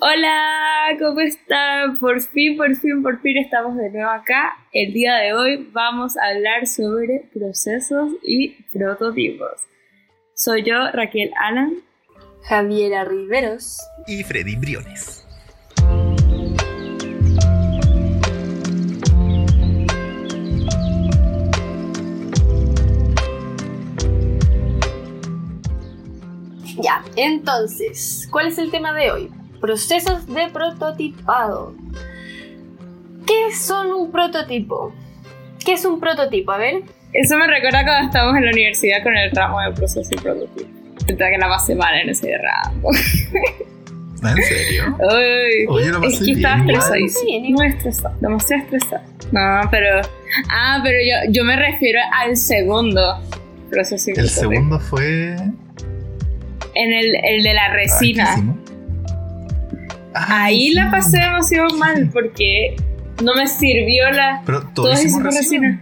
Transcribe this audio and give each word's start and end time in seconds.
Hola, 0.00 0.96
¿cómo 1.00 1.18
están? 1.18 1.98
Por 1.98 2.20
fin, 2.22 2.56
por 2.56 2.72
fin, 2.76 3.02
por 3.02 3.20
fin 3.20 3.36
estamos 3.36 3.76
de 3.76 3.90
nuevo 3.90 4.08
acá. 4.08 4.56
El 4.72 4.92
día 4.92 5.16
de 5.16 5.32
hoy 5.32 5.68
vamos 5.72 6.16
a 6.16 6.28
hablar 6.28 6.68
sobre 6.68 7.28
procesos 7.34 8.12
y 8.22 8.50
prototipos. 8.72 9.60
Soy 10.34 10.62
yo, 10.62 10.88
Raquel 10.92 11.32
Alan. 11.36 11.78
Javiera 12.44 13.04
Riveros. 13.04 13.80
y 14.06 14.22
Freddy 14.22 14.54
Briones. 14.54 15.26
Ya, 26.80 27.04
entonces, 27.16 28.28
¿cuál 28.30 28.46
es 28.46 28.58
el 28.58 28.70
tema 28.70 28.92
de 28.92 29.10
hoy? 29.10 29.37
Procesos 29.60 30.26
de 30.26 30.48
prototipado. 30.52 31.74
¿Qué 33.26 33.54
son 33.54 33.92
un 33.92 34.10
prototipo? 34.12 34.92
¿Qué 35.64 35.74
es 35.74 35.84
un 35.84 36.00
prototipo? 36.00 36.52
A 36.52 36.58
ver. 36.58 36.82
Eso 37.12 37.36
me 37.36 37.46
recuerda 37.46 37.82
cuando 37.84 38.06
estábamos 38.06 38.36
en 38.36 38.44
la 38.44 38.50
universidad 38.52 39.02
con 39.02 39.16
el 39.16 39.30
ramo 39.32 39.60
de 39.60 39.72
procesos 39.72 40.08
y 40.12 40.16
prototipos. 40.16 40.72
Pensaba 41.06 41.30
que 41.30 41.38
la 41.38 41.48
pasé 41.48 41.74
mal 41.74 41.94
en 41.98 42.10
ese 42.10 42.30
ramo. 42.38 42.90
¿En 44.20 44.42
serio? 44.42 44.96
Ay, 45.10 45.66
Oye, 45.68 45.86
es 45.90 45.96
pasé 45.96 46.24
que 46.24 46.32
estaba 46.32 46.56
bien, 46.56 46.68
igual. 46.70 46.82
estresadísima. 47.04 47.48
Muy 47.56 47.66
estresada, 47.68 48.16
demasiado 48.20 48.62
estresada. 48.64 49.04
No, 49.32 49.70
pero. 49.70 50.00
Ah, 50.50 50.80
pero 50.82 50.98
yo, 50.98 51.32
yo 51.32 51.44
me 51.44 51.56
refiero 51.56 52.00
al 52.12 52.36
segundo 52.36 53.00
proceso 53.70 54.10
y 54.10 54.18
El 54.18 54.26
prototipo. 54.26 54.50
segundo 54.52 54.80
fue. 54.80 55.36
En 56.74 56.92
el, 56.92 57.14
el 57.24 57.42
de 57.42 57.54
la 57.54 57.72
resina. 57.72 58.36
Ah, 60.20 60.44
Ahí 60.44 60.70
la 60.70 60.90
pasé 60.90 61.18
demasiado 61.18 61.68
mal 61.76 62.10
porque 62.12 62.76
no 63.22 63.34
me 63.34 63.46
sirvió 63.46 64.10
la. 64.10 64.42
Pero 64.44 64.60
Todo 64.62 64.72
todo 64.74 64.92
hicimos 64.92 65.20
hicimos 65.20 65.34
resina. 65.34 65.80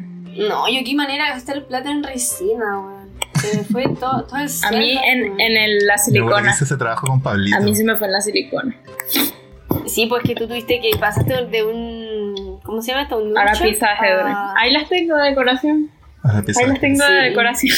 No, 0.49 0.69
yo 0.69 0.81
qué 0.85 0.95
manera 0.95 1.25
de 1.27 1.31
gastar 1.31 1.65
plata 1.67 1.91
en 1.91 2.03
resina, 2.03 2.79
weón. 2.81 3.07
Se 3.41 3.57
me 3.59 3.65
fue 3.65 3.85
todo, 4.01 4.25
todo 4.25 4.39
el 4.39 4.49
A 4.65 4.71
mí 4.73 4.99
en, 5.05 5.41
en 5.41 5.57
el- 5.57 5.87
la 5.87 5.97
silicona. 5.99 6.51
hice 6.51 6.65
ese 6.65 6.77
trabajo 6.77 7.07
con 7.07 7.23
Pablito. 7.23 7.57
A 7.57 7.61
mí 7.61 7.75
se 7.75 7.85
me 7.85 7.97
fue 7.97 8.07
en 8.07 8.13
la 8.13 8.21
silicona. 8.21 8.77
Sí, 9.87 10.07
pues 10.07 10.23
que 10.25 10.35
tú 10.35 10.47
tuviste 10.47 10.81
que 10.81 10.97
pasaste 10.99 11.47
de 11.47 11.65
un. 11.65 12.61
¿Cómo 12.65 12.83
se 12.83 12.89
llama 12.91 13.03
esto? 13.05 13.19
Un 13.19 13.37
Ahora 13.39 13.53
pizza 13.53 13.87
de 13.87 14.35
Ahí 14.57 14.73
las 14.73 14.89
tengo 14.89 15.17
de 15.17 15.29
decoración. 15.31 15.91
Ahí 16.23 16.67
las 16.67 16.81
tengo 16.81 17.05
de 17.07 17.15
decoración. 17.31 17.77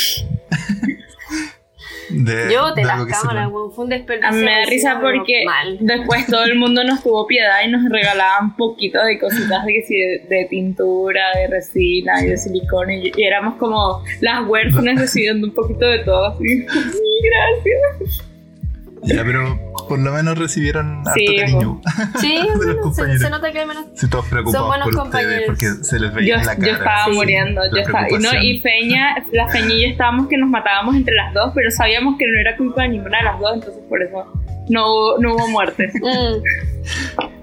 De- 2.24 2.52
Yo 2.52 2.74
te 2.74 2.80
de 2.82 2.86
las 2.86 3.04
cámaras, 3.06 3.48
weón. 3.50 3.72
Fue 3.72 3.84
un 3.84 3.90
desperdicio. 3.90 4.28
A 4.28 4.32
mí 4.32 4.42
me 4.44 4.50
da 4.50 4.64
risa 4.66 4.98
porque 5.00 5.44
después 5.80 6.26
todo 6.26 6.44
el 6.44 6.56
mundo 6.56 6.82
nos 6.84 7.02
tuvo 7.02 7.26
piedad 7.26 7.58
y 7.64 7.70
nos 7.70 7.88
regalaban 7.90 8.56
poquito 8.56 9.02
de 9.04 9.18
cositas 9.18 9.64
de, 9.64 9.72
que 9.72 9.82
sí, 9.82 9.96
de, 10.28 10.46
tintura, 10.50 11.22
de 11.36 11.46
resina 11.48 12.22
y 12.22 12.28
de 12.28 12.36
silicona. 12.36 12.94
Y, 12.94 13.12
y 13.16 13.22
éramos 13.24 13.54
como 13.54 14.02
las 14.20 14.46
huérfanas 14.46 15.00
recibiendo 15.00 15.46
un 15.46 15.54
poquito 15.54 15.86
de 15.86 15.98
todo. 16.00 16.26
Así. 16.26 16.66
Sí, 16.68 17.28
gracias. 17.30 18.27
Ya, 19.02 19.24
pero 19.24 19.58
por 19.88 19.98
lo 19.98 20.12
menos 20.12 20.36
recibieron 20.38 20.98
harto 21.06 21.12
Sí, 21.14 21.36
cariño. 21.36 21.80
Sí, 22.20 22.34
de 22.36 22.44
los 22.44 22.56
bueno, 22.56 22.72
se, 22.74 22.78
compañeros. 22.80 23.22
se 23.22 23.30
nota 23.30 23.52
que 23.52 23.58
hay 23.60 23.66
menos. 23.66 23.84
Si 23.94 24.08
todos 24.08 24.26
preocupados 24.26 24.66
buenos 24.66 24.84
por 24.88 24.96
compañeros. 24.96 25.32
ustedes 25.32 25.46
porque 25.76 25.84
se 25.84 25.98
les 26.00 26.10
Yo, 26.10 26.16
veía 26.16 26.34
en 26.36 26.46
la 26.46 26.54
cara. 26.56 26.66
yo 26.66 26.72
estaba 26.74 27.04
Sí. 27.04 27.10
muriendo. 27.12 27.60
Yo 27.74 27.78
estaba, 27.80 28.10
y, 28.10 28.14
no, 28.18 28.42
y 28.42 28.60
Feña, 28.60 29.16
la 29.32 29.48
Feña 29.48 29.74
y 29.74 29.82
yo 29.82 29.88
estábamos 29.88 30.28
que 30.28 30.36
nos 30.36 30.50
matábamos 30.50 30.94
entre 30.96 31.14
las 31.14 31.32
dos, 31.34 31.52
pero 31.54 31.70
sabíamos 31.70 32.16
que 32.18 32.26
no 32.26 32.38
era 32.40 32.56
culpa 32.56 32.82
de 32.82 32.88
ninguna 32.88 33.18
de 33.18 33.24
las 33.24 33.38
dos, 33.40 33.54
entonces 33.54 33.82
por 33.88 34.02
eso 34.02 34.32
no, 34.68 34.86
hubo- 34.86 35.18
no 35.20 35.34
hubo 35.34 35.48
muertes. 35.48 35.92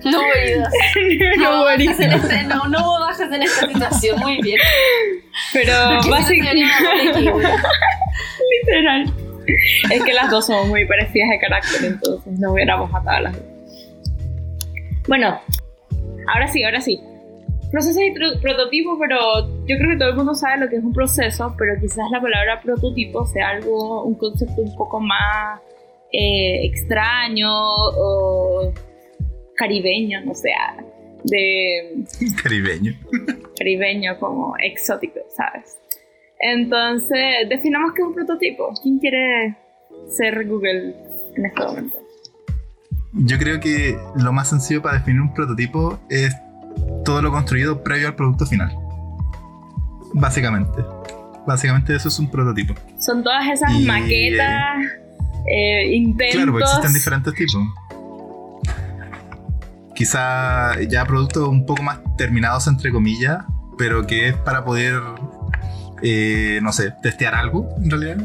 Mm. 0.05 0.09
No 0.11 0.19
hubo 0.19 0.33
heridas. 0.33 0.71
no 1.37 1.43
No, 1.43 1.49
hubo 1.57 1.63
bajas 1.65 1.79
heridas. 1.79 1.99
en 1.99 2.11
este- 2.13 2.43
no, 2.43 2.67
no 2.67 2.79
hubo 2.79 2.99
bajas 2.99 3.31
en 3.31 3.41
esta 3.43 3.67
situación. 3.67 4.19
Muy 4.19 4.41
bien. 4.41 4.59
Pero 5.53 5.73
básicamente. 6.09 6.65
Literal. 8.61 9.13
Es 9.91 10.03
que 10.03 10.13
las 10.13 10.29
dos 10.29 10.47
somos 10.47 10.67
muy 10.67 10.85
parecidas 10.85 11.29
de 11.29 11.39
carácter, 11.39 11.85
entonces 11.85 12.39
nos 12.39 12.53
hubiéramos 12.53 12.89
matado 12.91 13.17
a 13.17 13.21
las 13.21 13.33
dos. 13.33 13.45
Bueno, 15.07 15.39
ahora 16.27 16.47
sí, 16.47 16.63
ahora 16.63 16.81
sí. 16.81 16.99
Proceso 17.71 17.99
y 18.01 18.13
prototipo, 18.41 18.97
pero 18.99 19.47
yo 19.65 19.77
creo 19.77 19.91
que 19.91 19.97
todo 19.97 20.09
el 20.09 20.15
mundo 20.15 20.33
sabe 20.33 20.59
lo 20.59 20.69
que 20.69 20.77
es 20.77 20.83
un 20.83 20.93
proceso, 20.93 21.53
pero 21.57 21.73
quizás 21.79 22.09
la 22.11 22.21
palabra 22.21 22.61
prototipo 22.61 23.25
sea 23.25 23.49
algo, 23.49 24.03
un 24.03 24.15
concepto 24.15 24.61
un 24.61 24.75
poco 24.75 24.99
más 24.99 25.59
eh, 26.11 26.65
extraño 26.65 27.49
o 27.51 28.71
caribeño, 29.55 30.21
no 30.21 30.33
sé, 30.33 30.49
de 31.25 32.03
Caribeño. 32.41 32.93
caribeño 33.57 34.17
como 34.19 34.55
exótico, 34.57 35.19
¿sabes? 35.35 35.77
Entonces, 36.53 37.49
definamos 37.49 37.93
qué 37.93 38.01
es 38.01 38.07
un 38.07 38.13
prototipo. 38.13 38.73
¿Quién 38.83 38.99
quiere 38.99 39.57
ser 40.09 40.45
Google 40.47 40.95
en 41.35 41.45
este 41.45 41.61
momento? 41.63 41.97
Yo 43.13 43.37
creo 43.39 43.59
que 43.59 43.97
lo 44.17 44.31
más 44.33 44.49
sencillo 44.49 44.81
para 44.81 44.97
definir 44.99 45.21
un 45.21 45.33
prototipo 45.33 45.99
es 46.09 46.35
todo 47.05 47.21
lo 47.21 47.31
construido 47.31 47.81
previo 47.83 48.09
al 48.09 48.15
producto 48.15 48.45
final. 48.45 48.75
Básicamente. 50.13 50.83
Básicamente 51.47 51.95
eso 51.95 52.09
es 52.09 52.19
un 52.19 52.29
prototipo. 52.29 52.73
Son 52.99 53.23
todas 53.23 53.47
esas 53.47 53.71
Y- 53.73 53.85
maquetas, 53.85 54.77
eh, 55.47 55.95
intentos. 55.95 56.35
Claro, 56.35 56.51
porque 56.51 56.65
existen 56.65 56.93
diferentes 56.93 57.33
tipos. 57.33 57.55
Quizá 59.93 60.81
ya 60.89 61.05
productos 61.05 61.47
un 61.47 61.65
poco 61.65 61.81
más 61.83 61.99
terminados, 62.17 62.67
entre 62.67 62.91
comillas, 62.91 63.45
pero 63.77 64.05
que 64.05 64.27
es 64.29 64.35
para 64.35 64.65
poder, 64.65 64.99
eh, 66.01 66.59
no 66.61 66.71
sé, 66.71 66.93
testear 67.01 67.35
algo, 67.35 67.69
en 67.83 67.89
realidad. 67.89 68.17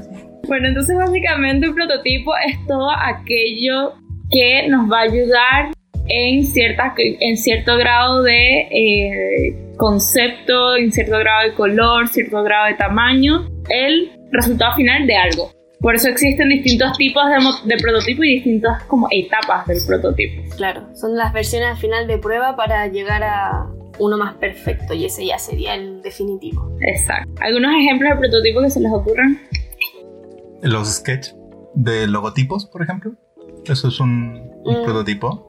Bueno, 0.47 0.69
entonces 0.69 0.97
básicamente 0.97 1.69
un 1.69 1.75
prototipo 1.75 2.33
es 2.47 2.57
todo 2.67 2.91
aquello 2.91 3.95
que 4.31 4.69
nos 4.69 4.91
va 4.91 5.01
a 5.01 5.03
ayudar 5.03 5.73
en, 6.09 6.45
cierta, 6.45 6.95
en 6.97 7.37
cierto 7.37 7.77
grado 7.77 8.23
de 8.23 8.61
eh, 8.71 9.75
concepto, 9.77 10.77
en 10.77 10.93
cierto 10.93 11.19
grado 11.19 11.49
de 11.49 11.55
color, 11.55 12.09
cierto 12.09 12.43
grado 12.43 12.67
de 12.67 12.75
tamaño, 12.75 13.49
el 13.69 14.13
resultado 14.33 14.75
final 14.77 15.07
de 15.07 15.17
algo. 15.17 15.53
Por 15.81 15.95
eso 15.95 16.09
existen 16.09 16.51
distintos 16.51 16.97
tipos 16.99 17.23
de, 17.65 17.77
prototipo 17.79 18.23
y 18.23 18.35
distintas 18.35 18.83
como 18.85 19.09
etapas 19.11 19.67
del 19.67 19.79
prototipo. 19.87 20.43
Claro, 20.57 20.95
son 20.95 21.17
las 21.17 21.33
versiones 21.33 21.71
al 21.71 21.77
final 21.79 22.07
de 22.07 22.19
prueba 22.19 22.55
para 22.55 22.87
llegar 22.89 23.23
a 23.23 23.67
uno 24.01 24.17
más 24.19 24.35
perfecto 24.35 24.95
y 24.95 25.05
ese 25.05 25.25
ya 25.27 25.39
sería 25.39 25.75
el 25.75 26.03
definitivo. 26.03 26.77
Exacto. 26.81 27.31
¿Algunos 27.41 27.73
ejemplos 27.77 28.11
de 28.15 28.19
prototipo 28.19 28.61
que 28.63 28.71
se 28.71 28.81
les 28.81 28.93
ocurran? 28.93 29.39
Los 30.63 30.89
sketch 30.97 31.29
de 31.75 32.07
logotipos, 32.07 32.67
por 32.67 32.83
ejemplo. 32.83 33.13
Eso 33.67 33.89
es 33.89 34.01
un, 34.01 34.51
un 34.65 34.81
Mm. 34.81 34.85
prototipo. 34.85 35.47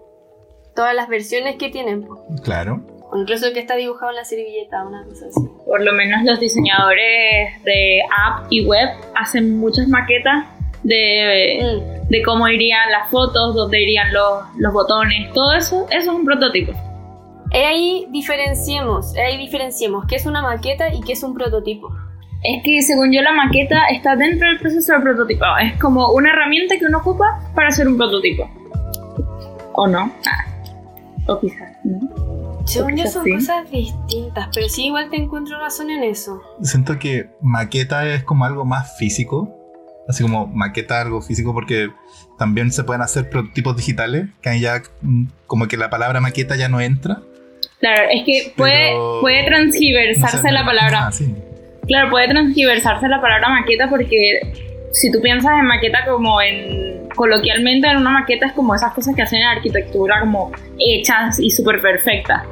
Todas 0.76 0.96
las 0.96 1.08
versiones 1.10 1.56
que 1.58 1.70
tienen. 1.70 2.08
Claro. 2.44 2.86
O 3.12 3.18
incluso 3.18 3.48
el 3.48 3.54
que 3.54 3.60
está 3.60 3.76
dibujado 3.76 4.12
en 4.12 4.16
la 4.18 4.24
servilleta, 4.26 4.86
una 4.86 5.04
cosa 5.06 5.26
así. 5.28 5.40
por 5.66 5.82
lo 5.84 5.94
menos 5.94 6.24
los 6.24 6.40
diseñadores 6.40 7.62
de 7.64 8.02
app 8.26 8.48
y 8.50 8.66
web 8.66 8.90
hacen 9.16 9.58
muchas 9.58 9.88
maquetas 9.88 10.46
de, 10.84 11.60
Mm. 11.62 12.08
de 12.10 12.24
cómo 12.24 12.48
irían 12.48 12.90
las 12.92 13.10
fotos, 13.10 13.54
dónde 13.56 13.82
irían 13.82 14.12
los, 14.14 14.44
los 14.58 14.74
botones, 14.74 15.32
todo 15.34 15.54
eso, 15.54 15.88
eso 15.92 16.12
es 16.12 16.18
un 16.18 16.26
prototipo. 16.26 16.74
Eh, 17.52 17.66
Ahí 17.66 18.08
diferenciemos, 18.12 19.16
eh, 19.16 19.22
ahí 19.22 19.38
diferenciemos 19.38 20.06
qué 20.08 20.16
es 20.16 20.26
una 20.26 20.42
maqueta 20.42 20.94
y 20.94 21.02
qué 21.02 21.14
es 21.14 21.24
un 21.24 21.34
prototipo. 21.34 21.90
Es 22.44 22.64
que 22.64 22.82
según 22.82 23.12
yo 23.12 23.22
la 23.22 23.34
maqueta 23.34 23.88
está 23.92 24.16
dentro 24.16 24.48
del 24.48 24.58
proceso 24.58 24.94
de 24.94 25.00
prototipado, 25.02 25.58
es 25.58 25.78
como 25.80 26.12
una 26.12 26.32
herramienta 26.32 26.78
que 26.78 26.86
uno 26.86 27.00
ocupa 27.00 27.26
para 27.54 27.68
hacer 27.68 27.88
un 27.88 27.98
prototipo. 27.98 28.50
¿O 29.74 29.88
no? 29.88 30.12
Ah. 30.26 30.46
O 31.28 31.40
quizás, 31.40 31.78
¿no? 31.84 32.00
Según 32.66 32.96
yo 32.96 33.06
son 33.08 33.26
sí. 33.26 33.34
cosas 33.34 33.70
distintas, 33.70 34.50
pero 34.54 34.70
sí 34.70 34.88
igual 34.88 35.10
te 35.10 35.18
encuentro 35.18 35.60
razón 35.60 35.90
en 35.92 36.04
eso. 36.04 36.42
Siento 36.62 36.98
que 36.98 37.30
maqueta 37.42 38.08
es 38.08 38.24
como 38.24 38.46
algo 38.46 38.66
más 38.66 38.98
físico. 38.98 39.58
Así 40.08 40.24
como 40.24 40.48
maqueta 40.48 41.00
algo 41.00 41.22
físico 41.22 41.54
porque 41.54 41.90
también 42.38 42.72
se 42.72 42.84
pueden 42.84 43.02
hacer 43.02 43.30
prototipos 43.30 43.78
digitales, 43.78 44.30
que 44.42 44.50
ahí 44.50 44.62
ya 44.62 44.82
mm, 45.02 45.26
como 45.48 45.68
que 45.68 45.78
la 45.78 45.90
palabra 45.90 46.22
maqueta 46.22 46.56
ya 46.56 46.70
no 46.70 46.82
entra. 46.82 47.22
Claro, 47.80 48.04
es 48.12 48.24
que 48.26 48.54
puede, 48.56 48.90
Pero- 48.90 49.18
puede 49.22 49.42
No 49.42 49.48
transgiversarse 49.48 50.38
sé, 50.40 50.52
la 50.52 50.66
palabra 50.66 51.08
Ah, 51.08 51.12
sí. 51.12 51.34
Claro, 51.88 52.10
puede 52.10 52.28
transgiversarse 52.28 53.08
la 53.08 53.20
palabra 53.22 53.50
maqueta 53.50 53.90
porque 53.90 54.40
si 54.92 55.12
tú 55.12 55.20
piensas 55.22 55.54
en 55.60 55.66
maqueta 55.66 56.06
como 56.06 56.42
en 56.42 57.10
coloquialmente 57.16 57.88
en 57.88 57.98
una 57.98 58.12
maqueta 58.12 58.46
es 58.48 58.54
como 58.54 58.76
esas 58.76 58.94
cosas 58.94 59.16
que 59.16 59.22
hacen 59.24 59.40
en 59.42 59.48
arquitectura 59.48 60.20
como 60.22 60.52
hechas 60.80 61.40
y 61.40 61.50
súper 61.50 61.82
perfectas. 61.82 62.44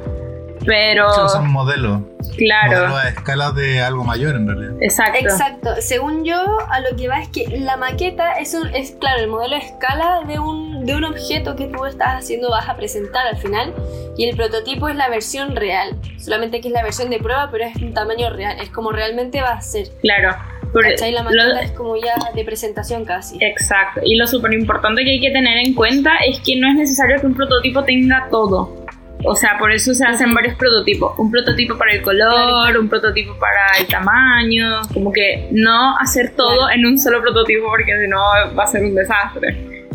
Pero 0.66 1.06
Claro, 1.08 1.28
son 1.28 1.50
modelos. 1.50 2.00
claro, 2.36 2.70
Modelos 2.88 3.04
a 3.04 3.08
escala 3.08 3.50
de 3.52 3.80
algo 3.80 4.04
mayor 4.04 4.36
en 4.36 4.46
realidad. 4.46 4.74
exacto. 4.80 5.18
Exacto, 5.18 5.70
según 5.80 6.24
yo, 6.24 6.36
a 6.70 6.80
lo 6.80 6.96
que 6.96 7.08
va 7.08 7.20
es 7.20 7.28
que 7.28 7.46
la 7.60 7.76
maqueta 7.76 8.32
es, 8.34 8.54
un, 8.54 8.68
es 8.74 8.92
claro, 8.92 9.20
el 9.20 9.28
modelo 9.28 9.56
a 9.56 9.58
escala 9.58 10.20
de 10.26 10.38
un, 10.38 10.84
de 10.86 10.94
un 10.94 11.04
objeto 11.04 11.56
que 11.56 11.66
tú 11.66 11.84
estás 11.86 12.16
haciendo, 12.22 12.50
vas 12.50 12.68
a 12.68 12.76
presentar 12.76 13.26
al 13.26 13.36
final. 13.38 13.72
Y 14.16 14.28
el 14.28 14.36
prototipo 14.36 14.88
es 14.88 14.96
la 14.96 15.08
versión 15.08 15.56
real. 15.56 15.96
Solamente 16.18 16.60
que 16.60 16.68
es 16.68 16.74
la 16.74 16.82
versión 16.82 17.08
de 17.10 17.18
prueba, 17.18 17.48
pero 17.50 17.64
es 17.64 17.76
un 17.76 17.94
tamaño 17.94 18.28
real. 18.30 18.58
Es 18.60 18.68
como 18.68 18.92
realmente 18.92 19.40
va 19.40 19.52
a 19.52 19.60
ser. 19.62 19.88
Claro. 20.02 20.36
Por- 20.72 20.82
¿Cachai? 20.84 21.10
La 21.12 21.22
lo- 21.22 21.30
maqueta 21.30 21.62
es 21.62 21.72
como 21.72 21.96
ya 21.96 22.14
de 22.34 22.44
presentación 22.44 23.04
casi. 23.04 23.38
Exacto. 23.40 24.00
Y 24.04 24.16
lo 24.16 24.26
súper 24.26 24.52
importante 24.52 25.02
que 25.04 25.12
hay 25.12 25.20
que 25.20 25.30
tener 25.30 25.56
en 25.66 25.74
cuenta 25.74 26.12
es 26.26 26.38
que 26.40 26.54
no 26.60 26.68
es 26.68 26.74
necesario 26.76 27.18
que 27.20 27.26
un 27.26 27.34
prototipo 27.34 27.82
tenga 27.82 28.28
todo. 28.30 28.79
O 29.24 29.34
sea, 29.36 29.58
por 29.58 29.70
eso 29.70 29.92
se 29.94 30.04
hacen 30.04 30.32
varios 30.34 30.54
prototipos. 30.56 31.12
Un 31.18 31.30
prototipo 31.30 31.76
para 31.76 31.92
el 31.92 32.02
color, 32.02 32.30
Claro. 32.64 32.80
un 32.80 32.88
prototipo 32.88 33.38
para 33.38 33.78
el 33.78 33.86
tamaño. 33.86 34.80
Como 34.94 35.12
que 35.12 35.48
no 35.52 35.96
hacer 35.98 36.34
todo 36.36 36.66
Claro. 36.66 36.72
en 36.72 36.86
un 36.86 36.98
solo 36.98 37.20
prototipo 37.20 37.66
porque 37.68 37.92
si 38.00 38.08
no 38.08 38.18
va 38.58 38.64
a 38.64 38.66
ser 38.66 38.82
un 38.84 38.94
desastre. 38.94 39.86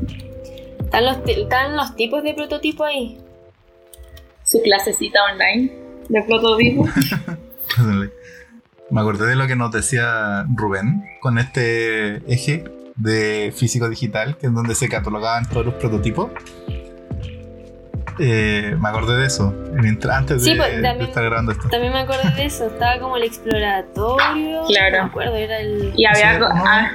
¿Están 0.79 1.05
los, 1.05 1.17
están 1.25 1.75
los 1.75 1.95
tipos 1.95 2.23
de 2.23 2.33
prototipo 2.35 2.83
ahí? 2.83 3.17
Su 4.43 4.61
clasecita 4.61 5.19
online 5.33 5.71
de 6.07 6.23
prototipo. 6.23 6.87
Me 8.91 9.01
acordé 9.01 9.25
de 9.27 9.35
lo 9.35 9.47
que 9.47 9.55
nos 9.55 9.71
decía 9.71 10.45
Rubén 10.55 11.03
con 11.19 11.39
este 11.39 12.17
eje 12.31 12.63
de 12.95 13.51
físico 13.55 13.89
digital, 13.89 14.37
que 14.37 14.45
es 14.47 14.53
donde 14.53 14.75
se 14.75 14.87
catalogaban 14.87 15.49
todos 15.49 15.65
los 15.65 15.73
prototipos. 15.75 16.29
Eh, 18.19 18.75
me 18.79 18.89
acordé 18.89 19.17
de 19.17 19.25
eso, 19.27 19.53
mientras, 19.73 20.15
antes 20.17 20.43
Sí, 20.43 20.51
de, 20.51 20.57
pues, 20.57 20.75
de 20.77 20.81
también- 20.81 21.09
estar 21.09 21.23
grabando 21.25 21.51
esto. 21.51 21.67
También 21.69 21.91
me 21.93 21.99
acordé 21.99 22.29
de 22.35 22.45
eso. 22.45 22.67
Estaba 22.67 22.97
como 22.99 23.17
el 23.17 23.23
exploratorio. 23.23 24.63
Claro. 24.67 24.97
No 24.97 25.03
me 25.03 25.09
acuerdo, 25.09 25.35
era 25.35 25.59
el. 25.59 25.93
Y 25.95 26.05
había 26.05 26.39
ah, 26.49 26.91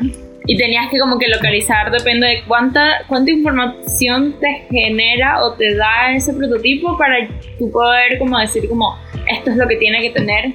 y 0.47 0.57
tenías 0.57 0.91
que 0.91 0.99
como 0.99 1.19
que 1.19 1.29
localizar 1.29 1.91
depende 1.91 2.27
de 2.27 2.43
cuánta 2.49 3.03
cuánta 3.09 3.31
información 3.31 4.35
te 4.41 4.67
genera 4.71 5.45
o 5.45 5.53
te 5.53 5.75
da 5.77 6.13
ese 6.15 6.33
prototipo 6.33 6.97
para 6.97 7.15
tú 7.59 7.71
poder 7.71 8.19
como 8.19 8.39
decir 8.39 8.67
como 8.69 8.97
esto 9.31 9.51
es 9.51 9.57
lo 9.59 9.69
que 9.69 9.77
tiene 9.77 10.01
que 10.01 10.11
tener 10.11 10.55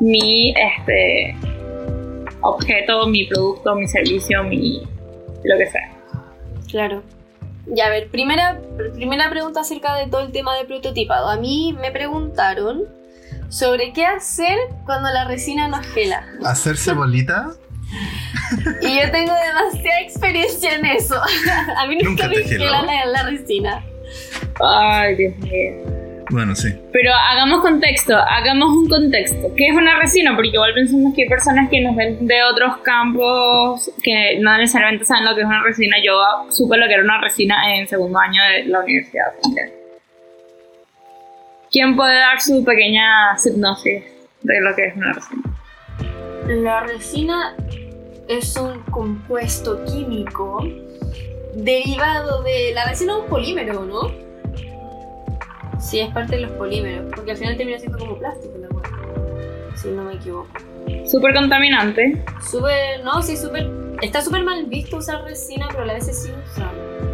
mi 0.00 0.50
este 0.56 1.34
objeto, 2.42 3.06
mi 3.08 3.26
producto, 3.26 3.74
mi 3.74 3.88
servicio, 3.88 4.42
mi 4.44 4.80
lo 5.44 5.58
que 5.58 5.66
sea. 5.66 5.90
Claro. 6.70 7.02
Ya, 7.66 7.86
a 7.86 7.90
ver, 7.90 8.08
primera, 8.08 8.60
primera 8.94 9.28
pregunta 9.28 9.60
acerca 9.60 9.96
de 9.96 10.06
todo 10.06 10.20
el 10.20 10.32
tema 10.32 10.56
de 10.56 10.64
prototipado. 10.64 11.28
A 11.28 11.36
mí 11.36 11.76
me 11.80 11.90
preguntaron 11.90 12.84
sobre 13.48 13.92
qué 13.92 14.04
hacer 14.06 14.56
cuando 14.84 15.10
la 15.10 15.24
resina 15.24 15.68
nos 15.68 15.86
gela. 15.88 16.24
Hacerse 16.44 16.92
bolita, 16.92 17.50
Y 18.82 19.00
yo 19.00 19.10
tengo 19.10 19.32
demasiada 19.34 20.00
experiencia 20.00 20.74
en 20.74 20.84
eso. 20.86 21.20
A 21.76 21.86
mí 21.86 21.96
nunca, 21.96 22.26
Nunca 22.26 22.40
me 22.40 22.44
gela 22.44 22.82
la, 22.82 23.06
la 23.06 23.22
resina. 23.24 23.84
Ay, 24.60 25.16
Dios 25.16 25.36
mío. 25.38 25.95
Bueno, 26.30 26.54
sí. 26.56 26.74
Pero 26.92 27.12
hagamos 27.12 27.60
contexto, 27.60 28.16
hagamos 28.16 28.70
un 28.70 28.88
contexto. 28.88 29.54
¿Qué 29.56 29.68
es 29.68 29.76
una 29.76 29.98
resina? 29.98 30.34
Porque 30.34 30.50
igual 30.50 30.74
pensamos 30.74 31.14
que 31.14 31.22
hay 31.22 31.28
personas 31.28 31.70
que 31.70 31.80
nos 31.80 31.94
ven 31.94 32.26
de 32.26 32.42
otros 32.42 32.78
campos 32.78 33.90
que 34.02 34.38
no 34.40 34.56
necesariamente 34.58 35.04
saben 35.04 35.24
lo 35.24 35.34
que 35.34 35.42
es 35.42 35.46
una 35.46 35.62
resina. 35.62 35.96
Yo 36.04 36.20
supe 36.50 36.76
lo 36.76 36.86
que 36.88 36.94
era 36.94 37.02
una 37.02 37.20
resina 37.20 37.76
en 37.76 37.86
segundo 37.86 38.18
año 38.18 38.42
de 38.42 38.64
la 38.64 38.80
universidad. 38.80 39.34
¿Quién 41.70 41.94
puede 41.94 42.18
dar 42.18 42.40
su 42.40 42.64
pequeña 42.64 43.36
hipnosis 43.44 44.02
de 44.42 44.60
lo 44.60 44.74
que 44.74 44.86
es 44.86 44.96
una 44.96 45.12
resina? 45.12 45.42
La 46.48 46.80
resina 46.80 47.54
es 48.28 48.56
un 48.56 48.80
compuesto 48.90 49.84
químico 49.84 50.66
derivado 51.54 52.42
de. 52.42 52.72
La 52.74 52.86
resina 52.86 53.12
es 53.12 53.18
un 53.20 53.28
polímero, 53.28 53.84
¿no? 53.84 54.25
Sí, 55.80 56.00
es 56.00 56.10
parte 56.12 56.36
de 56.36 56.42
los 56.42 56.50
polímeros, 56.52 57.06
porque 57.14 57.32
al 57.32 57.36
final 57.36 57.56
termina 57.56 57.78
siendo 57.78 57.98
como 57.98 58.16
plástico 58.18 58.54
la 58.58 58.68
hueá. 58.68 59.76
Si 59.76 59.88
no 59.88 60.04
me 60.04 60.14
equivoco. 60.14 60.48
Súper 61.04 61.34
contaminante. 61.34 62.24
Súper. 62.50 63.04
No, 63.04 63.22
sí, 63.22 63.36
súper. 63.36 63.68
Está 64.02 64.20
súper 64.22 64.42
mal 64.42 64.64
visto 64.66 64.96
usar 64.98 65.22
resina, 65.24 65.66
pero 65.70 65.82
a 65.82 65.86
la 65.86 65.94
vez 65.94 66.06
sí 66.06 66.30
usan. 66.52 66.70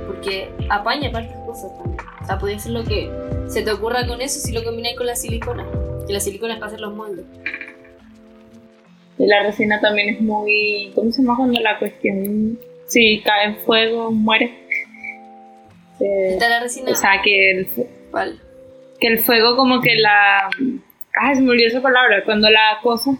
Porque 0.06 0.48
apaña 0.68 1.10
partes 1.10 1.36
cosas 1.46 1.70
también. 1.78 2.00
O 2.22 2.26
sea, 2.26 2.38
podría 2.38 2.58
ser 2.58 2.72
lo 2.72 2.84
que 2.84 3.10
se 3.48 3.62
te 3.62 3.72
ocurra 3.72 4.06
con 4.06 4.20
eso 4.20 4.38
si 4.40 4.52
lo 4.52 4.62
combináis 4.64 4.96
con 4.96 5.06
la 5.06 5.16
silicona. 5.16 5.66
Que 6.06 6.12
la 6.12 6.20
silicona 6.20 6.54
es 6.54 6.58
para 6.60 6.68
hacer 6.68 6.80
los 6.80 6.94
moldes. 6.94 7.24
Y 9.18 9.26
la 9.26 9.42
resina 9.42 9.80
también 9.80 10.08
es 10.10 10.20
muy. 10.20 10.90
¿Cómo 10.94 11.10
se 11.12 11.22
llama 11.22 11.36
cuando 11.36 11.60
la 11.60 11.78
cuestión. 11.78 12.58
Si 12.86 13.20
cae 13.22 13.46
en 13.46 13.56
fuego, 13.56 14.10
muere? 14.10 14.52
Se- 15.98 16.34
Está 16.34 16.48
la 16.48 16.60
resina. 16.60 16.90
o 16.92 16.94
sea, 16.94 17.20
que 17.22 17.50
el, 17.50 17.68
¿Cuál? 18.10 18.38
Que 19.02 19.08
el 19.08 19.18
fuego 19.18 19.56
como 19.56 19.80
que 19.82 19.96
la... 19.96 20.48
Ay, 21.20 21.34
se 21.34 21.42
me 21.42 21.50
olvidó 21.50 21.68
esa 21.68 21.82
palabra. 21.82 22.24
Cuando 22.24 22.48
la 22.48 22.78
cosa... 22.82 23.10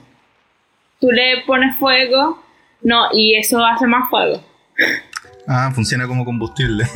Tú 1.00 1.11
le 1.11 1.43
pones 1.46 1.76
fuego, 1.79 2.40
no, 2.82 3.08
y 3.12 3.34
eso 3.37 3.62
hace 3.64 3.87
más 3.88 4.08
fuego. 4.08 4.40
Ah, 5.49 5.70
funciona 5.75 6.06
como 6.06 6.25
combustible. 6.25 6.84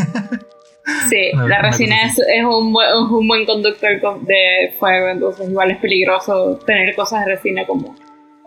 Sí, 1.11 1.33
la 1.35 1.61
resina 1.63 1.97
es, 2.05 2.17
es 2.17 2.45
un, 2.45 2.73
buen, 2.73 2.87
es 2.89 2.95
un 3.11 3.27
buen 3.27 3.45
conductor 3.45 4.01
co- 4.01 4.21
de 4.23 4.73
fuego, 4.79 5.09
entonces 5.09 5.49
igual 5.51 5.73
es 5.73 5.79
peligroso 5.79 6.61
tener 6.65 6.95
cosas 6.95 7.25
de 7.27 7.35
resina 7.35 7.67
como 7.67 7.93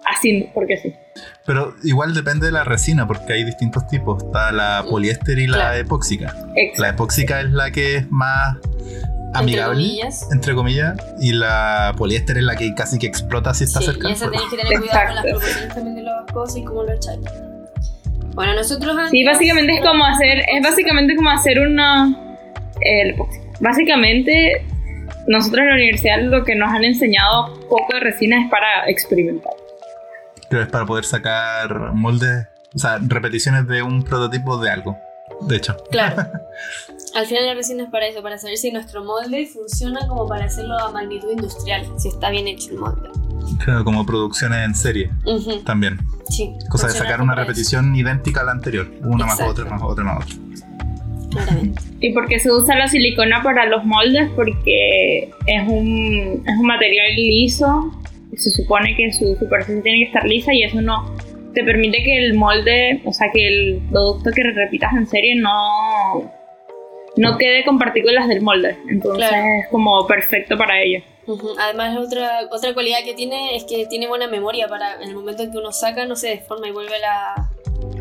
así, 0.06 0.50
porque 0.54 0.78
sí. 0.78 0.94
Pero 1.46 1.76
igual 1.84 2.14
depende 2.14 2.46
de 2.46 2.54
la 2.54 2.64
resina, 2.64 3.06
porque 3.06 3.34
hay 3.34 3.44
distintos 3.44 3.86
tipos. 3.88 4.24
Está 4.24 4.54
la 4.54 4.86
poliéster 4.90 5.38
y 5.38 5.48
la 5.48 5.58
Claro. 5.58 5.78
epóxica. 5.80 6.34
Exacto. 6.56 6.82
La 6.82 6.90
epóxica 6.90 7.42
es 7.42 7.52
la 7.52 7.72
que 7.72 7.96
es 7.98 8.10
más 8.10 8.56
amigable, 9.34 9.76
comillas. 9.84 10.28
entre 10.32 10.56
comillas, 10.56 10.98
y 11.20 11.34
la 11.34 11.94
poliéster 11.98 12.38
es 12.38 12.44
la 12.44 12.56
que 12.56 12.74
casi 12.74 12.98
que 13.00 13.08
explota 13.08 13.54
si 13.54 13.64
está 13.66 13.80
Sí, 13.80 13.86
cerca 13.88 14.10
y 14.10 14.14
esa 14.14 14.26
tenéis 14.30 14.50
que 14.50 14.58
tener 14.58 14.80
cuidado 14.80 15.06
con 15.08 15.16
las 15.16 15.26
Exacto. 15.26 15.30
proporciones 15.40 15.74
también 15.76 15.96
de 15.96 16.02
las 16.04 16.32
cosas 16.32 16.58
y 16.58 16.64
cómo 16.64 16.84
lo 16.84 16.92
echáis. 16.94 17.20
Bueno, 18.36 18.54
nosotros 18.54 18.96
antes... 18.96 19.12
Sí, 19.12 19.24
básicamente 19.24 19.74
es 19.74 19.82
como 19.82 20.06
hacer, 20.06 20.40
es 20.54 20.64
básicamente 20.64 21.16
como 21.16 21.30
hacer 21.30 21.60
una... 21.60 22.16
El, 22.82 23.16
básicamente, 23.60 24.66
nosotros 25.28 25.60
en 25.62 25.68
la 25.70 25.74
universidad 25.76 26.22
lo 26.22 26.44
que 26.46 26.56
nos 26.56 26.72
han 26.72 26.84
enseñado 26.86 27.54
poco 27.68 27.94
de 27.94 28.00
resina 28.00 28.42
es 28.44 28.50
para 28.50 28.90
experimentar. 28.90 29.52
Pero 30.50 30.62
es 30.64 30.70
para 30.70 30.86
poder 30.86 31.04
sacar 31.06 31.94
moldes, 31.94 32.48
o 32.74 32.80
sea, 32.80 33.00
repeticiones 33.02 33.68
de 33.68 33.82
un 33.84 34.04
prototipo 34.04 34.58
de 34.58 34.70
algo. 34.72 34.98
De 35.42 35.58
hecho, 35.58 35.76
Claro. 35.92 36.28
Al 37.16 37.26
final 37.26 37.46
la 37.46 37.54
resina 37.56 37.84
es 37.84 37.90
para 37.90 38.08
eso, 38.08 38.22
para 38.22 38.38
saber 38.38 38.58
si 38.58 38.72
nuestro 38.72 39.04
molde 39.04 39.46
funciona 39.48 40.08
como 40.08 40.28
para 40.28 40.46
hacerlo 40.46 40.78
a 40.78 40.92
magnitud 40.92 41.32
industrial, 41.32 41.86
si 41.98 42.10
está 42.10 42.30
bien 42.30 42.48
hecho 42.48 42.72
el 42.72 42.78
molde. 42.78 43.10
claro, 43.64 43.84
como 43.84 44.06
producciones 44.06 44.60
en 44.66 44.76
serie 44.76 45.12
Ujú, 45.26 45.60
también. 45.62 45.98
Sí. 46.30 46.52
Cosa 46.70 46.88
de 46.88 46.94
sacar 46.94 47.22
una 47.22 47.34
para 47.34 47.44
eso, 47.44 47.50
repetición 47.50 47.96
idéntica 47.96 48.42
a 48.42 48.44
la 48.46 48.52
anterior. 48.52 48.88
Una 49.04 49.26
más 49.26 49.40
Exacto. 49.40 49.64
otra, 49.64 49.76
más 49.76 49.82
otra, 49.84 50.04
más 50.04 50.24
otra. 50.24 50.36
Claramente. 51.32 51.82
¿Y 52.00 52.14
por 52.14 52.28
qué 52.28 52.40
se 52.40 52.52
usa 52.52 52.76
la 52.76 52.88
silicona 52.88 53.42
para 53.44 53.66
los 53.66 53.84
moldes? 53.86 54.30
Porque 54.36 55.30
es 55.46 55.68
un, 55.68 56.44
es 56.46 56.58
un 56.58 56.66
material 56.66 57.16
liso, 57.16 57.92
se 58.36 58.50
supone 58.52 58.96
que 58.96 59.12
su 59.12 59.36
superficie 59.36 59.82
tiene 59.82 60.00
que 60.00 60.06
estar 60.06 60.24
lisa 60.26 60.54
y 60.54 60.64
eso 60.64 60.82
no 60.82 61.16
te 61.54 61.64
permite 61.64 62.04
que 62.04 62.26
el 62.26 62.36
molde, 62.36 63.02
o 63.06 63.12
sea, 63.14 63.28
que 63.34 63.48
el 63.48 63.82
producto 63.90 64.30
que 64.32 64.44
repitas 64.44 64.94
en 64.94 65.08
serie 65.08 65.36
no, 65.36 66.32
no 67.20 67.38
quede 67.38 67.64
con 67.66 67.78
partículas 67.78 68.28
del 68.28 68.42
molde. 68.42 68.78
Entonces 68.90 69.28
Claro. 69.30 69.46
es 69.62 69.68
como 69.70 70.06
perfecto 70.08 70.58
para 70.58 70.82
ello. 70.82 71.04
Además, 71.60 71.96
otra, 71.98 72.40
otra 72.52 72.74
cualidad 72.74 73.00
que 73.06 73.14
tiene 73.14 73.56
es 73.56 73.64
que 73.66 73.86
tiene 73.88 74.08
buena 74.08 74.28
memoria 74.28 74.68
para 74.68 74.96
en 74.96 75.10
el 75.10 75.16
momento 75.16 75.44
en 75.44 75.52
que 75.52 75.58
uno 75.60 75.72
saca, 75.72 76.06
no 76.06 76.16
se 76.16 76.30
deforma 76.30 76.68
y 76.68 76.72
vuelve 76.72 76.96
a 76.96 77.00
la, 77.00 77.50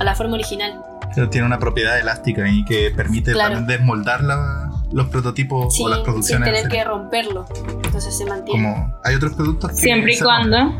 a 0.00 0.04
la 0.04 0.14
forma 0.14 0.34
original. 0.34 0.80
Pero 1.14 1.28
tiene 1.28 1.46
una 1.46 1.58
propiedad 1.58 1.98
elástica 1.98 2.48
y 2.48 2.64
que 2.64 2.90
permite 2.90 3.32
Claro. 3.32 3.54
también 3.54 3.78
desmoldar 3.78 4.22
la- 4.25 4.70
los 4.92 5.08
prototipos 5.08 5.75
Sin, 5.75 5.84
o 5.87 5.88
las 5.90 5.98
sin 5.98 6.04
producciones. 6.06 6.48
en 6.48 6.54
tener 6.54 6.68
que 6.72 6.84
romperlo. 6.84 7.44
Entonces 7.84 8.16
se 8.16 8.25
mantiene. 8.25 8.62
Como 8.62 8.94
hay 9.04 9.14
otros 9.16 9.34
productos 9.34 9.70
que 9.72 9.76
Siempre 9.76 10.14
y 10.14 10.18
cuando, 10.18 10.72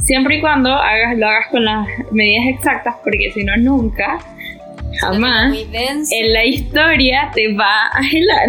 siempre 0.00 0.36
y 0.36 0.40
cuando 0.40 0.70
hagas, 0.72 1.18
lo 1.18 1.26
hagas 1.26 1.46
con 1.50 1.64
las 1.64 1.86
medidas 2.12 2.44
exactas, 2.56 2.94
porque 3.04 3.32
si 3.34 3.44
no, 3.44 3.56
nunca, 3.58 4.18
jamás, 5.00 5.56
en 5.72 6.32
la 6.32 6.44
historia 6.44 7.30
te 7.34 7.54
va 7.54 7.86
a 7.92 8.02
gelar. 8.02 8.48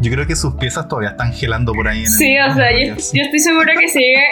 Yo 0.00 0.10
creo 0.10 0.26
que 0.26 0.34
sus 0.34 0.54
piezas 0.54 0.88
todavía 0.88 1.10
están 1.10 1.32
gelando 1.32 1.72
por 1.72 1.86
ahí. 1.86 2.00
En 2.00 2.06
Sí, 2.06 2.34
el, 2.34 2.50
o 2.50 2.54
sea, 2.54 2.72
yo, 2.72 2.94
yo 2.94 3.22
estoy 3.22 3.38
segura 3.38 3.74
que 3.78 3.88
sigue 3.88 4.24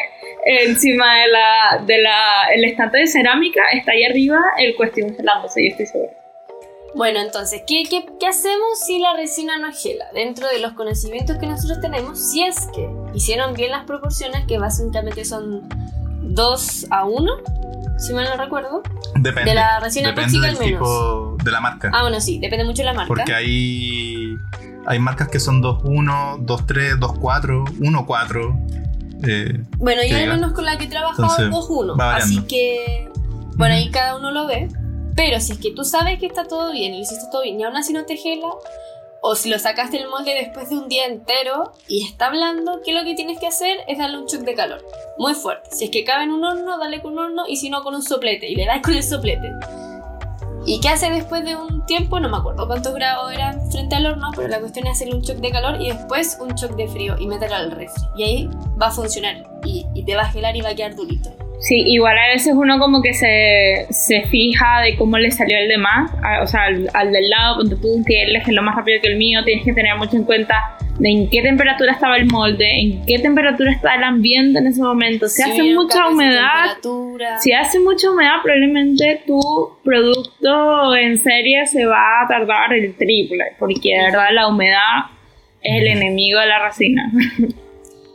encima 0.47 1.21
de 1.21 1.29
la, 1.29 1.85
de 1.85 1.99
la, 2.03 2.45
el 2.55 2.65
estante 2.65 2.99
de 2.99 3.07
cerámica, 3.07 3.61
está 3.75 3.93
ahí 3.93 4.05
arriba 4.05 4.39
el 4.59 4.75
cuestión 4.77 5.15
gelándose, 5.15 5.63
yo 5.63 5.71
estoy 5.71 5.87
segura. 5.87 6.13
Bueno, 6.95 7.21
entonces, 7.21 7.63
¿qué, 7.67 7.83
qué, 7.89 8.07
qué 8.19 8.27
hacemos 8.27 8.81
si 8.87 8.99
la 8.99 9.15
resina 9.15 9.59
no 9.59 9.71
gela? 9.73 10.07
Dentro 10.15 10.49
de 10.49 10.59
los 10.59 10.73
conocimientos 10.73 11.37
que 11.37 11.47
nosotros 11.47 11.81
tenemos, 11.81 12.33
si 12.33 12.45
es 12.45 12.67
que 12.75 12.89
hicieron 13.15 13.53
bien 13.53 13.73
las 13.73 13.85
proporciones, 13.85 14.47
que 14.47 14.59
básicamente 14.59 15.25
son 15.27 15.69
2 16.23 16.87
a 16.91 17.05
1, 17.05 17.33
si 17.99 18.14
mal 18.14 18.25
no 18.25 18.37
recuerdo, 18.43 18.83
Depende. 19.17 19.50
de 19.50 19.55
la 19.55 19.81
resina 19.81 20.09
Depende 20.11 20.33
tóxica 20.33 20.47
del 20.47 20.57
al 20.57 20.61
menos. 20.64 20.78
tipo, 20.88 21.37
de 21.45 21.50
la 21.50 21.61
marca. 21.61 21.90
Ah, 21.93 22.02
bueno, 22.02 22.21
sí, 22.21 22.38
depende 22.38 22.64
mucho 22.64 22.83
de 22.83 22.87
la 22.87 22.95
marca. 22.95 23.09
Porque 23.09 23.35
hay, 23.35 24.37
hay 24.87 24.99
marcas 24.99 25.28
que 25.28 25.40
son 25.40 25.62
2.1, 25.62 26.45
2.3, 26.47 26.99
2.4, 26.99 27.64
1.4. 27.81 28.88
Eh, 29.26 29.62
bueno, 29.78 30.02
yo 30.09 30.17
al 30.17 30.28
menos 30.28 30.52
con 30.52 30.64
la 30.64 30.78
que 30.78 30.85
he 30.85 30.88
trabajado 30.88 31.25
Entonces, 31.43 31.50
2-1. 31.50 31.99
va 32.00 32.17
Así 32.17 32.40
que, 32.43 33.09
bueno, 33.57 33.75
ahí 33.75 33.90
cada 33.90 34.17
uno 34.17 34.31
lo 34.31 34.47
ve. 34.47 34.69
Pero 35.17 35.40
si 35.40 35.52
es 35.52 35.59
que 35.59 35.73
tú 35.73 35.85
sabes 35.85 36.21
que 36.21 36.26
está 36.26 36.45
todo 36.47 36.71
bien 36.73 36.95
y 36.95 36.99
lo 36.99 37.02
hiciste 37.02 37.25
todo 37.33 37.43
bien 37.43 37.59
y 37.59 37.64
aún 37.64 37.76
así 37.76 37.93
no 37.93 38.05
te 38.05 38.17
gela, 38.17 38.47
o 39.21 39.35
si 39.35 39.49
lo 39.49 39.59
sacaste 39.59 39.99
del 39.99 40.09
molde 40.09 40.35
después 40.35 40.71
de 40.71 40.77
un 40.77 40.89
día 40.89 41.07
entero 41.07 41.73
y 41.87 42.07
está 42.07 42.27
hablando, 42.27 42.81
¿qué 42.85 42.93
lo 42.93 43.05
que 43.05 43.15
tienes 43.15 43.39
que 43.39 43.47
hacer 43.47 43.79
es 43.87 43.99
darle 43.99 44.19
un 44.19 44.27
shock 44.27 44.43
de 44.43 44.55
calor. 44.55 44.85
Muy 45.19 45.35
fuerte. 45.35 45.71
Si 45.73 45.87
es 45.87 45.91
que 45.91 46.05
cabe 46.05 46.25
en 46.25 46.33
un 46.33 46.45
horno, 46.45 46.79
dale 46.79 47.03
con 47.03 47.13
un 47.13 47.19
horno 47.19 47.45
y 47.49 47.57
si 47.57 47.71
no 47.71 47.83
con 47.83 47.95
un 47.95 48.03
soplete. 48.03 48.49
Y 48.49 48.55
le 48.55 48.67
das 48.67 48.81
con 48.83 48.95
el 48.95 49.03
soplete. 49.03 49.51
¿Y 50.67 50.81
qué 50.81 50.89
hace 50.89 51.11
después 51.11 51.45
de 51.45 51.57
un 51.57 51.87
tiempo? 51.87 52.21
No 52.21 52.29
me 52.29 52.37
acuerdo 52.37 52.67
cuántos 52.67 52.95
grados 52.95 53.33
eran 53.33 53.71
frente 53.71 53.97
al 53.97 54.07
horno, 54.07 54.31
pero 54.37 54.49
la 54.49 54.61
cuestión 54.61 54.87
es 54.87 54.93
hacerle 54.93 55.15
un 55.15 55.23
shock 55.23 55.39
de 55.39 55.51
calor 55.51 55.81
y 55.81 55.89
después 55.89 56.37
un 56.41 56.51
shock 56.55 56.77
de 56.77 56.89
frío 56.89 57.17
y 57.19 57.27
meterlo 57.27 57.57
al 57.57 57.71
refri. 57.71 58.03
Y 58.17 58.23
ahí 58.25 58.51
va 58.81 58.89
a 58.89 58.91
funcionar 58.91 59.49
y, 59.65 59.87
y 59.95 60.05
te 60.05 60.15
va 60.15 60.23
a 60.23 60.31
gelar 60.31 60.57
y 60.57 60.61
va 60.61 60.71
a 60.71 60.75
quedar 60.75 60.95
durito. 60.95 61.31
Sí, 61.61 61.83
igual 61.87 62.17
a 62.17 62.29
veces 62.29 62.55
uno 62.57 62.79
como 62.79 63.03
que 63.03 63.12
se, 63.15 63.87
se 63.91 64.23
fija 64.29 64.81
de 64.83 64.97
cómo 64.97 65.19
le 65.19 65.31
salió 65.33 65.59
el 65.59 65.67
demás, 65.69 66.11
a- 66.23 66.43
o 66.43 66.47
sea, 66.47 66.65
al, 66.67 66.88
al 66.95 67.11
del 67.12 67.29
lado, 67.29 67.57
ponte 67.57 67.75
tú 67.77 68.03
que 68.07 68.23
él 68.23 68.37
es 68.37 68.47
lo 68.49 68.62
más 68.62 68.77
rápido 68.77 69.00
que 69.03 69.09
el 69.09 69.17
mío, 69.17 69.43
tienes 69.45 69.65
que 69.65 69.73
tener 69.73 69.97
mucho 69.97 70.17
en 70.17 70.23
cuenta 70.25 70.55
de 71.00 71.11
en 71.11 71.31
qué 71.31 71.43
temperatura 71.43 71.93
estaba 71.93 72.17
el 72.17 72.27
molde, 72.27 72.65
en 72.81 73.05
qué 73.07 73.19
temperatura 73.19 73.73
está 73.73 73.95
el 73.97 74.05
ambiente 74.05 74.59
en 74.61 74.67
ese 74.69 74.81
momento. 74.83 75.29
Si, 75.29 75.43
hace 75.43 75.61
hubieron 75.62 75.83
mucha 75.85 76.09
humedad, 76.09 76.65
si 77.41 77.53
hace 77.53 77.81
mucha 77.81 78.11
humedad, 78.11 78.35
probablemente 78.43 79.23
tu 79.27 79.41
producto 79.85 80.95
en 80.97 81.19
serie 81.19 81.67
se 81.67 81.85
va 81.85 82.23
a 82.25 82.29
tardar 82.29 82.73
el 82.73 82.95
triple, 82.97 83.45
porque 83.59 83.97
de 83.97 84.03
verdad 84.05 84.29
la 84.33 84.47
humedad 84.49 85.07
es 85.62 85.81
el 85.83 85.88
enemigo 85.88 86.38
de 86.41 86.47
la 86.47 86.65
resina. 86.65 87.11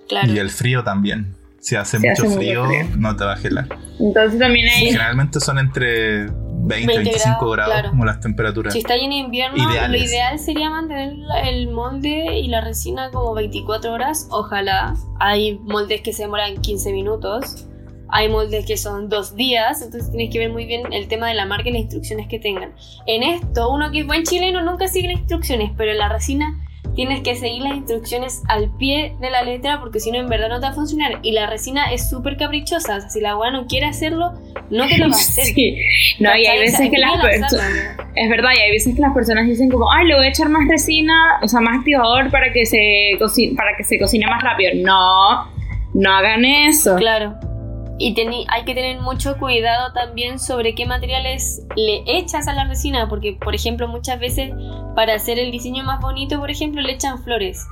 Claro. 0.08 0.32
Y 0.34 0.38
el 0.38 0.50
frío 0.50 0.84
también. 0.84 1.34
Si 1.64 1.78
hace 1.78 1.98
Si 1.98 2.06
mucho 2.08 2.24
hace 2.24 2.24
mucho 2.24 2.38
frío, 2.38 2.66
frío. 2.66 2.86
no 2.98 3.16
te 3.16 3.24
va 3.24 3.34
a 3.34 3.38
gelar. 3.38 3.68
Entonces 3.98 4.38
también 4.38 4.68
hay... 4.68 4.88
Generalmente 4.88 5.40
son 5.40 5.60
entre 5.60 6.26
20 6.26 6.84
y 6.84 6.86
20 6.88 7.04
25 7.04 7.40
grados, 7.40 7.56
grados, 7.56 7.74
claro. 7.74 7.90
como 7.92 8.06
las 8.06 8.20
temperaturas. 8.20 8.74
Si 8.74 8.80
está 8.80 8.96
en 8.96 9.14
invierno, 9.14 9.72
Ideales. 9.72 10.02
lo 10.02 10.08
ideal 10.08 10.40
sería 10.40 10.70
mantener 10.70 11.14
el 11.46 11.70
molde 11.70 12.38
y 12.38 12.48
la 12.50 12.60
resina 12.60 13.12
como 13.12 13.34
24 13.34 13.94
horas. 13.94 14.28
Ojalá. 14.30 14.94
Hay 15.22 15.58
moldes 15.60 16.02
que 16.02 16.12
se 16.12 16.24
demoran 16.24 16.58
15 16.58 16.92
minutos. 16.92 17.66
Hay 18.10 18.28
moldes 18.28 18.66
que 18.66 18.76
son 18.76 19.08
dos 19.08 19.36
días. 19.38 19.82
Entonces 19.82 20.12
tienes 20.12 20.32
que 20.34 20.40
ver 20.40 20.52
muy 20.52 20.66
bien 20.66 20.92
el 20.92 21.08
tema 21.08 21.30
de 21.30 21.34
la 21.34 21.46
marca 21.46 21.70
y 21.70 21.72
las 21.72 21.82
instrucciones 21.84 22.28
que 22.28 22.40
tengan. 22.40 22.74
En 23.08 23.24
esto, 23.24 23.72
uno 23.72 23.90
que 23.90 24.02
es 24.02 24.06
buen 24.06 24.24
chileno 24.24 24.62
nunca 24.62 24.90
sigue 24.90 25.08
las 25.08 25.20
instrucciones, 25.20 25.72
pero 25.78 25.92
en 25.92 25.98
la 25.98 26.10
resina 26.10 26.63
tienes 26.96 27.22
que 27.22 27.36
seguir 27.36 27.62
las 27.64 27.76
instrucciones 27.76 28.44
al 28.48 28.70
pie 28.78 29.16
de 29.20 29.30
la 29.30 29.44
letra 29.44 29.80
porque 29.80 30.00
si 30.00 30.12
no 30.12 30.20
en 30.20 30.28
verdad 30.28 30.50
no 30.50 30.60
te 30.60 30.68
va 30.68 30.72
a 30.72 30.76
funcionar. 30.76 31.20
Y 31.22 31.32
la 31.32 31.48
resina 31.48 31.92
es 31.92 32.10
súper 32.10 32.38
caprichosa. 32.38 32.98
O 32.98 33.00
sea, 33.02 33.10
si 33.10 33.22
la 33.22 33.32
agua 33.32 33.52
no 33.52 33.68
quiere 33.68 33.86
hacerlo, 33.86 34.34
no 34.70 34.88
te 34.88 34.98
lo 34.98 35.10
va 35.10 35.16
a 35.16 35.20
hacer. 35.20 35.46
Sí. 35.54 35.78
No, 36.20 36.36
y 36.36 36.46
hay 36.46 36.60
veces 36.60 36.78
sea, 36.78 36.90
que 36.90 36.98
las 36.98 37.22
personas... 37.22 37.98
Es 38.16 38.30
verdad, 38.30 38.52
y 38.58 38.62
hay 38.62 38.72
veces 38.72 38.96
que 38.96 39.02
las 39.02 39.14
personas 39.14 39.48
dicen 39.48 39.70
como, 39.70 39.92
ay, 39.92 40.08
le 40.08 40.16
voy 40.16 40.26
a 40.26 40.30
echar 40.30 40.50
más 40.50 40.68
resina, 40.68 41.40
o 41.42 41.48
sea, 41.48 41.60
más 41.60 41.80
activador 41.80 42.32
para 42.32 42.52
que 42.52 42.66
se 42.66 43.18
para 43.56 43.76
que 43.78 43.84
se 43.84 44.00
cocine 44.00 44.26
más 44.28 44.42
rápido. 44.42 44.72
No, 44.76 45.52
no 45.94 46.12
hagan 46.12 46.46
eso. 46.46 46.96
Claro. 46.96 47.36
Y 48.06 48.14
hay 48.50 48.66
que 48.66 48.76
tener 48.76 49.00
mucho 49.00 49.38
cuidado 49.38 49.94
también 49.94 50.38
sobre 50.38 50.76
qué 50.76 50.86
materiales 50.86 51.66
le 51.78 52.04
echas 52.06 52.50
a 52.50 52.54
la 52.54 52.66
resina, 52.66 53.08
porque 53.08 53.38
por 53.42 53.56
ejemplo 53.56 53.88
muchas 53.88 54.20
veces 54.20 54.52
para 54.94 55.14
hacer 55.14 55.40
el 55.40 55.52
diseño 55.52 55.86
más 55.86 56.02
bonito, 56.02 56.38
por 56.38 56.52
ejemplo, 56.52 56.82
le 56.82 56.92
echan 56.92 57.24
flores. 57.24 57.66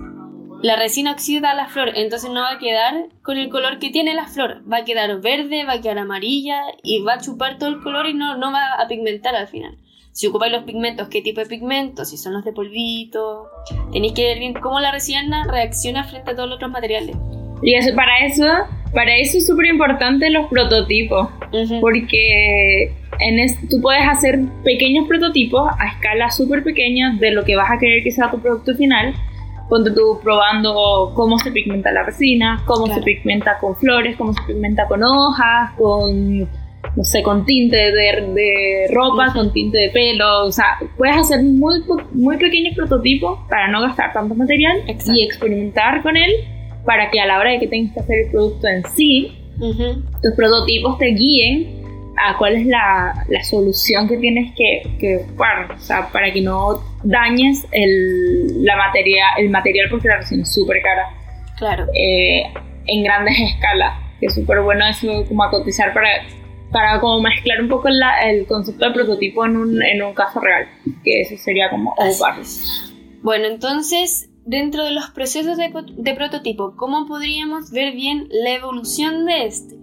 La 0.62 0.78
resina 0.78 1.12
oxida 1.12 1.54
la 1.54 1.68
flor, 1.68 1.92
entonces 1.96 2.30
no 2.30 2.40
va 2.40 2.52
a 2.52 2.60
quedar 2.60 3.10
con 3.24 3.38
el 3.38 3.50
color 3.50 3.78
que 3.80 3.90
tiene 3.90 4.14
la 4.14 4.26
flor. 4.26 4.64
Va 4.72 4.78
a 4.78 4.86
quedar 4.86 5.20
verde, 5.20 5.66
va 5.66 5.74
a 5.74 5.82
quedar 5.82 5.98
amarilla 5.98 6.62
y 6.82 7.02
va 7.02 7.16
a 7.16 7.20
chupar 7.20 7.58
todo 7.58 7.68
el 7.68 7.82
color 7.82 8.08
y 8.08 8.14
no, 8.14 8.38
no 8.38 8.54
va 8.54 8.76
a 8.76 8.88
pigmentar 8.88 9.36
al 9.36 9.50
final. 9.50 9.80
Si 10.14 10.28
ocupáis 10.28 10.54
los 10.54 10.64
pigmentos, 10.64 11.10
qué 11.10 11.22
tipo 11.22 11.42
de 11.42 11.48
pigmentos, 11.48 12.10
si 12.10 12.16
son 12.16 12.32
los 12.32 12.46
de 12.46 12.54
polvito. 12.54 13.50
Tenéis 13.92 14.14
que 14.14 14.24
ver 14.24 14.40
bien 14.40 14.54
cómo 14.54 14.80
la 14.80 14.94
resina 14.94 15.44
reacciona 15.44 16.06
frente 16.06 16.32
a 16.32 16.36
todos 16.38 16.48
los 16.48 16.56
otros 16.56 16.72
materiales. 16.72 17.18
Y 17.64 17.76
eso, 17.76 17.96
para 17.96 18.26
eso, 18.26 18.46
para 18.94 19.16
eso 19.18 19.38
es 19.38 19.46
súper 19.48 19.68
importante 19.68 20.30
los 20.30 20.48
prototipos, 20.48 21.30
Ujú. 21.54 21.80
porque 21.80 22.94
en 23.20 23.40
es- 23.40 23.58
tú 23.70 23.80
puedes 23.82 24.08
hacer 24.08 24.40
pequeños 24.64 25.08
prototipos 25.08 25.70
a 25.80 25.88
escala 25.90 26.30
súper 26.32 26.64
pequeña 26.64 27.16
de 27.20 27.32
lo 27.32 27.44
que 27.44 27.56
vas 27.56 27.70
a 27.72 27.78
querer 27.78 28.04
que 28.04 28.12
sea 28.12 28.32
tu 28.32 28.40
producto 28.40 28.74
final. 28.76 29.14
Ponte 29.70 29.92
tú 29.92 30.20
probando 30.22 31.14
cómo 31.16 31.38
se 31.40 31.52
pigmenta 31.52 31.92
la 31.92 32.04
resina, 32.04 32.62
cómo 32.66 32.86
Claro. 32.86 33.00
se 33.00 33.06
pigmenta 33.06 33.58
con 33.60 33.76
flores, 33.78 34.18
cómo 34.18 34.34
se 34.34 34.42
pigmenta 34.44 34.86
con 34.88 35.02
hojas, 35.04 35.72
con, 35.78 36.40
no 36.42 37.04
sé, 37.04 37.24
con 37.24 37.46
tinte 37.46 37.78
de, 37.78 38.28
de 38.34 38.88
ropa, 38.94 39.28
Ujú. 39.30 39.38
con 39.38 39.54
tinte 39.54 39.78
de 39.78 39.90
pelo. 39.90 40.46
O 40.46 40.52
sea, 40.52 40.78
puedes 40.98 41.16
hacer 41.16 41.42
muy, 41.44 41.80
muy 42.12 42.36
pequeños 42.38 42.76
prototipos 42.76 43.40
para 43.50 43.70
no 43.70 43.80
gastar 43.82 44.12
tanto 44.12 44.36
material 44.36 44.78
Exacto. 44.88 45.14
y 45.16 45.24
experimentar 45.24 46.02
con 46.02 46.18
él 46.18 46.32
para 46.86 47.10
que 47.12 47.20
a 47.20 47.26
la 47.26 47.40
hora 47.40 47.52
de 47.52 47.60
que 47.60 47.68
tengas 47.68 47.94
que 47.94 48.00
hacer 48.00 48.16
el 48.26 48.32
producto 48.32 48.68
en 48.68 48.84
sí, 48.96 49.38
tus 50.24 50.34
prototipos 50.36 50.98
te 50.98 51.08
guíen 51.08 51.82
a 52.18 52.38
cuál 52.38 52.56
es 52.56 52.66
la, 52.66 53.26
la 53.30 53.44
solución 53.44 54.08
que 54.08 54.18
tienes 54.18 54.54
que, 54.56 54.82
que 55.00 55.18
ocupar, 55.18 55.72
o 55.72 55.80
sea, 55.80 56.10
para 56.12 56.32
que 56.34 56.42
no 56.42 56.82
dañes 57.04 57.66
el, 57.72 58.64
la 58.66 58.76
materia, 58.76 59.26
el 59.38 59.50
material 59.50 59.88
porque 59.90 60.08
la 60.08 60.18
resina 60.18 60.44
es 60.44 60.54
súper 60.54 60.82
cara 60.82 61.08
Claro. 61.58 61.86
eh, 61.96 62.44
en 62.88 63.04
grandes 63.04 63.36
escalas, 63.40 63.94
que 64.20 64.26
es 64.28 64.36
súper 64.36 64.62
bueno 64.62 64.86
eso 64.88 65.26
como 65.28 65.44
a 65.44 65.52
cotizar 65.52 65.94
para, 65.94 66.10
para 66.72 67.00
como 67.00 67.22
mezclar 67.22 67.62
un 67.62 67.70
poco 67.70 67.90
la- 67.90 68.30
el 68.30 68.46
concepto 68.48 68.88
de 68.88 68.94
prototipo 68.94 69.46
en 69.46 69.58
un, 69.58 69.84
en 69.84 70.02
un 70.02 70.14
caso 70.16 70.40
real, 70.40 70.68
que 71.04 71.22
eso 71.22 71.38
sería 71.38 71.70
como. 71.70 71.94
Bueno, 73.22 73.46
entonces, 73.46 74.31
dentro 74.46 74.84
de 74.86 74.92
los 74.92 75.10
procesos 75.12 75.58
de, 75.58 75.70
po- 75.70 75.82
de 75.84 76.14
prototipo, 76.16 76.76
¿cómo 76.76 77.06
podríamos 77.08 77.72
ver 77.72 77.94
bien 77.94 78.28
la 78.32 78.52
evolución 78.52 79.26
de 79.26 79.46
este? 79.46 79.76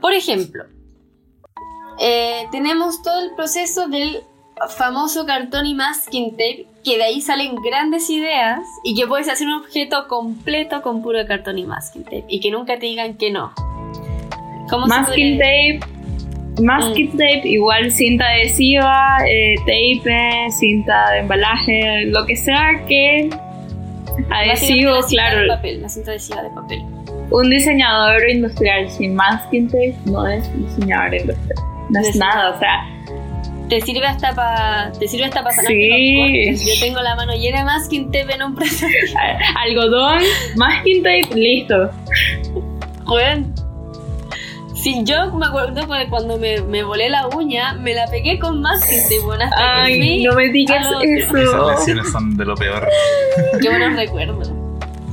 Por 0.00 0.12
ejemplo, 0.12 0.64
eh, 2.00 2.44
tenemos 2.50 3.02
todo 3.02 3.22
el 3.22 3.34
proceso 3.34 3.88
del 3.88 4.20
famoso 4.76 5.26
cartón 5.26 5.66
y 5.66 5.74
masking 5.74 6.30
tape, 6.32 6.66
que 6.84 6.96
de 6.96 7.04
ahí 7.04 7.20
salen 7.20 7.56
grandes 7.56 8.08
ideas 8.10 8.60
y 8.84 8.94
que 8.94 9.06
puedes 9.06 9.28
hacer 9.28 9.46
un 9.48 9.54
objeto 9.54 10.06
completo 10.08 10.82
con 10.82 11.02
puro 11.02 11.26
cartón 11.26 11.58
y 11.58 11.64
masking 11.64 12.04
tape 12.04 12.24
y 12.28 12.40
que 12.40 12.50
nunca 12.50 12.78
te 12.78 12.86
digan 12.86 13.16
que 13.16 13.30
no. 13.30 13.52
¿Cómo 14.70 14.86
Masking 14.86 15.38
tape, 15.38 15.80
masking 16.62 17.10
tape, 17.12 17.42
igual 17.44 17.90
cinta 17.90 18.24
adhesiva, 18.26 19.18
eh, 19.28 19.56
tape, 19.60 20.50
cinta 20.52 21.10
de 21.12 21.18
embalaje, 21.20 22.06
lo 22.06 22.24
que 22.26 22.36
sea 22.36 22.84
que 22.86 23.28
adhesivo, 24.30 24.94
claro. 25.08 25.40
de 25.42 25.48
papel, 25.48 25.82
la 25.82 25.88
cinta 25.88 26.10
adhesiva 26.12 26.42
de 26.42 26.50
papel. 26.50 26.82
Un 27.30 27.50
diseñador 27.50 28.28
industrial 28.30 28.90
sin 28.90 29.14
masking 29.14 29.66
tape 29.68 29.94
no 30.06 30.26
es 30.26 30.44
diseñador 30.56 31.14
industrial. 31.14 31.58
No 31.90 32.00
es 32.00 32.16
nada, 32.16 32.50
o 32.50 32.58
sea, 32.58 32.88
Te 33.68 33.80
sirve 33.80 34.06
hasta 34.06 34.34
para 34.34 34.92
te 34.92 35.08
sirve 35.08 35.24
hasta 35.24 35.42
para 35.42 35.54
sanar 35.56 35.72
Sí. 35.72 36.50
los. 36.50 36.60
Yo 36.66 36.80
tengo 36.86 37.00
la 37.00 37.16
mano 37.16 37.32
llena 37.34 37.58
de 37.60 37.64
masking 37.64 38.06
tape 38.12 38.34
en 38.34 38.42
un 38.42 38.54
proceso. 38.54 38.86
a- 39.18 39.62
algodón, 39.62 40.18
masking 40.56 41.02
tape, 41.02 41.34
listo. 41.34 41.90
Weón. 43.06 43.53
Sí, 44.84 45.00
yo 45.04 45.32
me 45.32 45.46
acuerdo 45.46 45.86
que 45.88 46.08
cuando 46.10 46.36
me, 46.36 46.60
me 46.60 46.82
volé 46.82 47.08
la 47.08 47.26
uña, 47.28 47.72
me 47.72 47.94
la 47.94 48.06
pegué 48.06 48.38
con 48.38 48.60
masking 48.60 49.00
tape, 49.04 49.20
weón, 49.20 49.40
hasta 49.40 49.56
que 49.56 49.62
Ay, 49.80 49.96
fui. 49.98 50.24
no 50.24 50.34
me 50.34 50.48
digas 50.50 50.86
otro. 50.88 51.00
Esas 51.02 51.34
eso. 51.34 51.70
lesiones 51.70 52.12
son 52.12 52.36
de 52.36 52.44
lo 52.44 52.54
peor. 52.54 52.86
Qué 53.62 53.68
buenos 53.70 53.96
recuerdos. 53.96 54.52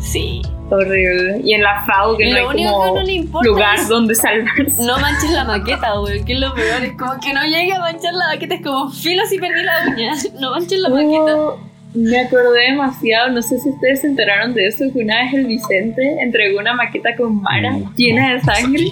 Sí. 0.01 0.41
Horrible. 0.69 1.39
Y 1.41 1.53
en 1.53 1.63
la 1.63 1.85
FAU 1.85 2.17
que 2.17 2.25
no 2.25 2.31
Lo 2.31 2.37
hay 2.49 2.55
único 2.55 2.71
como 2.73 2.83
que 2.83 2.99
no 2.99 3.05
le 3.05 3.13
importa 3.13 3.47
lugar 3.47 3.75
es 3.79 3.87
donde 3.87 4.13
salvarse. 4.13 4.83
no 4.83 4.99
manches 4.99 5.29
la 5.31 5.45
maqueta, 5.45 6.01
weón, 6.01 6.25
que 6.25 6.33
es 6.33 6.39
lo 6.41 6.53
peor. 6.53 6.83
Es 6.83 6.91
como 6.97 7.13
que 7.21 7.33
no 7.33 7.41
llegue 7.45 7.71
a 7.71 7.79
manchar 7.79 8.13
la 8.13 8.27
maqueta, 8.27 8.55
es 8.55 8.61
como 8.61 8.91
filo 8.91 9.23
si 9.29 9.37
perdí 9.37 9.63
la 9.63 9.85
uña. 9.87 10.11
No 10.41 10.51
manches 10.51 10.79
la 10.79 10.89
maqueta. 10.89 11.37
Oh, 11.37 11.57
me 11.93 12.19
acordé 12.19 12.71
demasiado, 12.71 13.29
no 13.31 13.41
sé 13.41 13.57
si 13.59 13.69
ustedes 13.69 14.01
se 14.01 14.07
enteraron 14.07 14.53
de 14.53 14.67
eso, 14.67 14.83
que 14.91 14.99
una 14.99 15.23
vez 15.23 15.33
el 15.33 15.45
Vicente 15.45 16.01
entregó 16.21 16.59
una 16.59 16.73
maqueta 16.73 17.15
con 17.17 17.41
Mara 17.41 17.77
llena 17.95 18.31
de 18.31 18.35
no 18.37 18.43
sangre. 18.43 18.91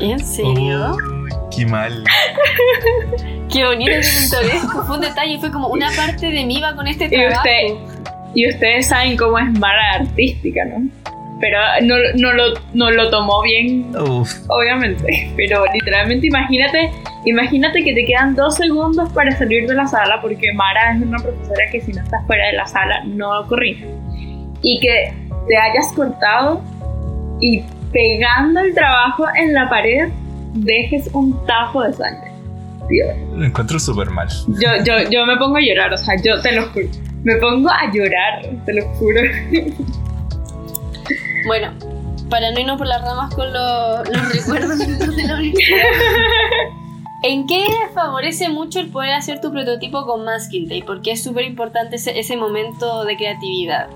¿En 0.00 0.18
serio? 0.18 0.96
Uy, 0.96 1.30
qué 1.54 1.66
mal. 1.66 2.04
Qué 3.52 3.64
bonito, 3.64 3.90
qué 3.92 4.00
pintoresco. 4.20 4.84
Fue 4.84 4.96
un 4.96 5.00
detalle, 5.02 5.38
fue 5.38 5.50
como 5.50 5.68
una 5.68 5.90
parte 5.96 6.30
de 6.30 6.44
mí 6.44 6.60
va 6.60 6.74
con 6.74 6.86
este 6.86 7.06
Y 7.06 7.08
trabajo. 7.08 7.38
usted- 7.38 7.96
Y 8.34 8.46
ustedes 8.48 8.88
saben 8.88 9.16
cómo 9.16 9.38
es 9.38 9.50
Mara 9.58 9.94
artística, 10.00 10.64
¿no? 10.66 10.86
Pero 11.40 11.58
no, 11.82 11.94
no, 12.16 12.32
lo, 12.34 12.44
no 12.74 12.90
lo 12.90 13.08
tomó 13.10 13.40
bien, 13.42 13.90
Uf. 13.96 14.30
obviamente. 14.48 15.32
Pero 15.36 15.64
literalmente 15.72 16.26
imagínate 16.26 16.90
Imagínate 17.24 17.82
que 17.84 17.92
te 17.94 18.04
quedan 18.04 18.34
dos 18.36 18.54
segundos 18.56 19.10
para 19.12 19.36
salir 19.36 19.66
de 19.66 19.74
la 19.74 19.86
sala 19.86 20.20
porque 20.22 20.52
Mara 20.52 20.94
es 20.94 21.02
una 21.02 21.18
profesora 21.18 21.64
que 21.72 21.80
si 21.80 21.92
no 21.92 22.02
estás 22.02 22.24
fuera 22.26 22.46
de 22.46 22.52
la 22.52 22.66
sala 22.66 23.02
no 23.04 23.46
corrige. 23.48 23.86
Y 24.62 24.78
que 24.80 25.12
te 25.48 25.56
hayas 25.56 25.92
cortado 25.94 26.62
y 27.40 27.62
pegando 27.92 28.60
el 28.60 28.74
trabajo 28.74 29.24
en 29.36 29.54
la 29.54 29.68
pared 29.68 30.08
dejes 30.54 31.08
un 31.12 31.44
tajo 31.46 31.82
de 31.82 31.92
sangre. 31.92 32.30
Dios. 32.88 33.08
Lo 33.34 33.44
encuentro 33.44 33.78
súper 33.78 34.08
mal. 34.10 34.28
Yo, 34.48 34.70
yo, 34.84 35.10
yo 35.10 35.26
me 35.26 35.36
pongo 35.36 35.56
a 35.56 35.60
llorar, 35.60 35.92
o 35.92 35.96
sea, 35.98 36.14
yo 36.24 36.40
te 36.40 36.52
lo 36.52 36.66
juro. 36.70 36.86
Me 37.22 37.36
pongo 37.36 37.68
a 37.70 37.90
llorar, 37.92 38.42
te 38.64 38.72
lo 38.72 38.86
juro. 38.94 39.20
Bueno, 41.46 41.72
para 42.30 42.50
no 42.52 42.60
irnos 42.60 42.78
por 42.78 42.86
las 42.86 43.02
ramas 43.02 43.34
con 43.34 43.52
lo- 43.52 44.04
los 44.04 44.32
recuerdos 44.34 44.78
de 44.78 45.24
la 45.26 45.34
universidad. 45.34 45.78
¿En 47.24 47.46
qué 47.46 47.64
favorece 47.94 48.48
mucho 48.48 48.80
el 48.80 48.90
poder 48.90 49.12
hacer 49.12 49.40
tu 49.40 49.50
prototipo 49.50 50.06
con 50.06 50.24
masking 50.24 50.68
tape? 50.68 50.84
Porque 50.86 51.12
es 51.12 51.22
súper 51.22 51.44
importante 51.44 51.96
ese, 51.96 52.18
ese 52.18 52.36
momento 52.36 53.04
de 53.04 53.16
creatividad. 53.16 53.88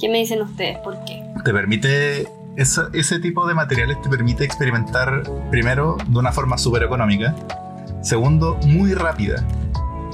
¿Qué 0.00 0.08
me 0.08 0.18
dicen 0.18 0.40
ustedes? 0.42 0.78
¿Por 0.78 0.96
qué? 1.04 1.22
Te 1.44 1.52
permite. 1.52 2.26
Eso- 2.56 2.88
ese 2.92 3.18
tipo 3.18 3.46
de 3.46 3.54
materiales 3.54 4.00
te 4.02 4.08
permite 4.08 4.44
experimentar, 4.44 5.22
primero, 5.50 5.96
de 6.06 6.18
una 6.18 6.32
forma 6.32 6.58
súper 6.58 6.82
económica. 6.82 7.34
Segundo, 8.02 8.58
muy 8.66 8.94
rápida. 8.94 9.44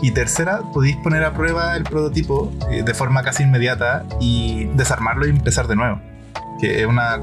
Y 0.02 0.12
tercera, 0.12 0.61
podéis 0.73 0.97
poner 0.99 1.25
a 1.25 1.33
prueba 1.35 1.76
el 1.76 1.83
prototipo 1.83 2.52
eh, 2.71 2.83
de 2.85 2.95
forma 2.95 3.23
casi 3.23 3.42
inmediata 3.42 4.04
y 4.21 4.66
desarmarlo 4.75 5.26
y 5.26 5.30
empezar 5.30 5.66
de 5.66 5.75
nuevo. 5.76 6.00
Que 6.61 6.80
es 6.83 6.87
una- 6.87 7.16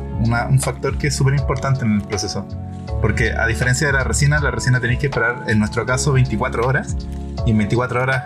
un 0.49 0.59
factor 0.59 0.97
que 0.97 1.07
es 1.07 1.15
súper 1.15 1.35
importante 1.35 1.85
en 1.85 1.93
el 1.95 2.01
proceso. 2.01 2.45
Porque 3.01 3.31
a 3.31 3.45
diferencia 3.47 3.87
de 3.87 3.93
la 3.93 4.03
resina, 4.03 4.39
la 4.39 4.51
resina 4.51 4.79
tenéis 4.79 4.99
que 4.99 5.07
esperar, 5.07 5.43
en 5.47 5.59
nuestro 5.59 5.85
caso, 5.85 6.11
24 6.13 6.65
horas. 6.67 6.95
Y 7.45 7.51
en 7.51 7.57
24 7.57 8.01
horas, 8.01 8.23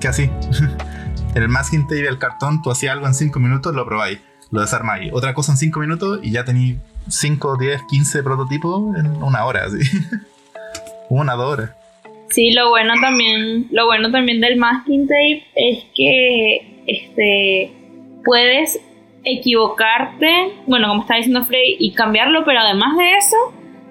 casi. 0.00 0.30
el 1.34 1.48
masking 1.48 1.82
tape 1.82 2.00
y 2.00 2.06
el 2.06 2.18
cartón, 2.18 2.62
tú 2.62 2.70
hacías 2.70 2.92
algo 2.92 3.06
en 3.06 3.14
5 3.14 3.40
minutos, 3.40 3.74
lo 3.74 3.84
probáis, 3.86 4.20
lo 4.52 4.60
desarmáis. 4.60 5.12
Otra 5.12 5.34
cosa 5.34 5.52
en 5.52 5.58
5 5.58 5.80
minutos 5.80 6.20
y 6.22 6.30
ya 6.30 6.44
tenéis 6.44 6.76
5, 7.08 7.56
10, 7.56 7.82
15 7.90 8.22
prototipos 8.22 8.96
en 8.96 9.06
una 9.22 9.44
hora, 9.44 9.64
así. 9.64 9.78
una, 11.08 11.34
dos 11.34 11.54
horas. 11.54 11.70
Sí, 12.30 12.52
lo 12.52 12.68
bueno 12.68 12.94
también, 13.00 13.66
lo 13.72 13.86
bueno 13.86 14.10
también 14.10 14.40
del 14.40 14.56
masking 14.56 15.06
tape 15.06 15.44
es 15.54 15.84
que 15.94 16.84
este 16.86 17.72
puedes 18.24 18.80
equivocarte, 19.24 20.52
bueno, 20.66 20.88
como 20.88 21.02
está 21.02 21.16
diciendo 21.16 21.44
Frey, 21.44 21.76
y 21.78 21.92
cambiarlo, 21.92 22.44
pero 22.44 22.60
además 22.60 22.96
de 22.96 23.16
eso, 23.16 23.36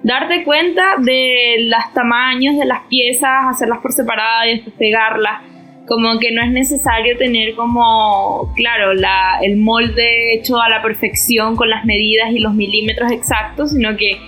darte 0.02 0.44
cuenta 0.44 0.96
de 0.98 1.56
los 1.68 1.94
tamaños 1.94 2.56
de 2.58 2.66
las 2.66 2.82
piezas, 2.88 3.46
hacerlas 3.48 3.80
por 3.80 3.92
separado 3.92 4.48
y 4.48 4.54
después 4.54 4.74
pegarlas. 4.76 5.51
Como 5.86 6.18
que 6.20 6.30
no 6.30 6.42
es 6.42 6.50
necesario 6.52 7.16
tener 7.18 7.54
como, 7.56 8.52
claro, 8.54 8.94
la, 8.94 9.40
el 9.42 9.56
molde 9.56 10.34
hecho 10.34 10.60
a 10.60 10.68
la 10.68 10.80
perfección 10.80 11.56
con 11.56 11.68
las 11.68 11.84
medidas 11.84 12.30
y 12.30 12.38
los 12.38 12.54
milímetros 12.54 13.10
exactos, 13.10 13.72
sino 13.72 13.96
que 13.96 14.18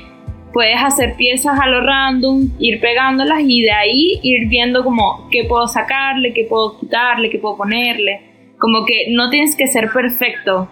puedes 0.52 0.82
hacer 0.82 1.14
piezas 1.16 1.58
a 1.60 1.66
lo 1.68 1.80
random, 1.80 2.48
ir 2.58 2.80
pegándolas 2.80 3.40
y 3.44 3.62
de 3.62 3.72
ahí 3.72 4.20
ir 4.22 4.48
viendo 4.48 4.82
como 4.84 5.28
qué 5.30 5.44
puedo 5.44 5.66
sacarle, 5.68 6.32
qué 6.34 6.44
puedo 6.44 6.78
quitarle, 6.78 7.30
qué 7.30 7.38
puedo 7.38 7.56
ponerle. 7.56 8.54
Como 8.58 8.84
que 8.84 9.06
no 9.10 9.30
tienes 9.30 9.56
que 9.56 9.66
ser 9.68 9.90
perfecto. 9.92 10.68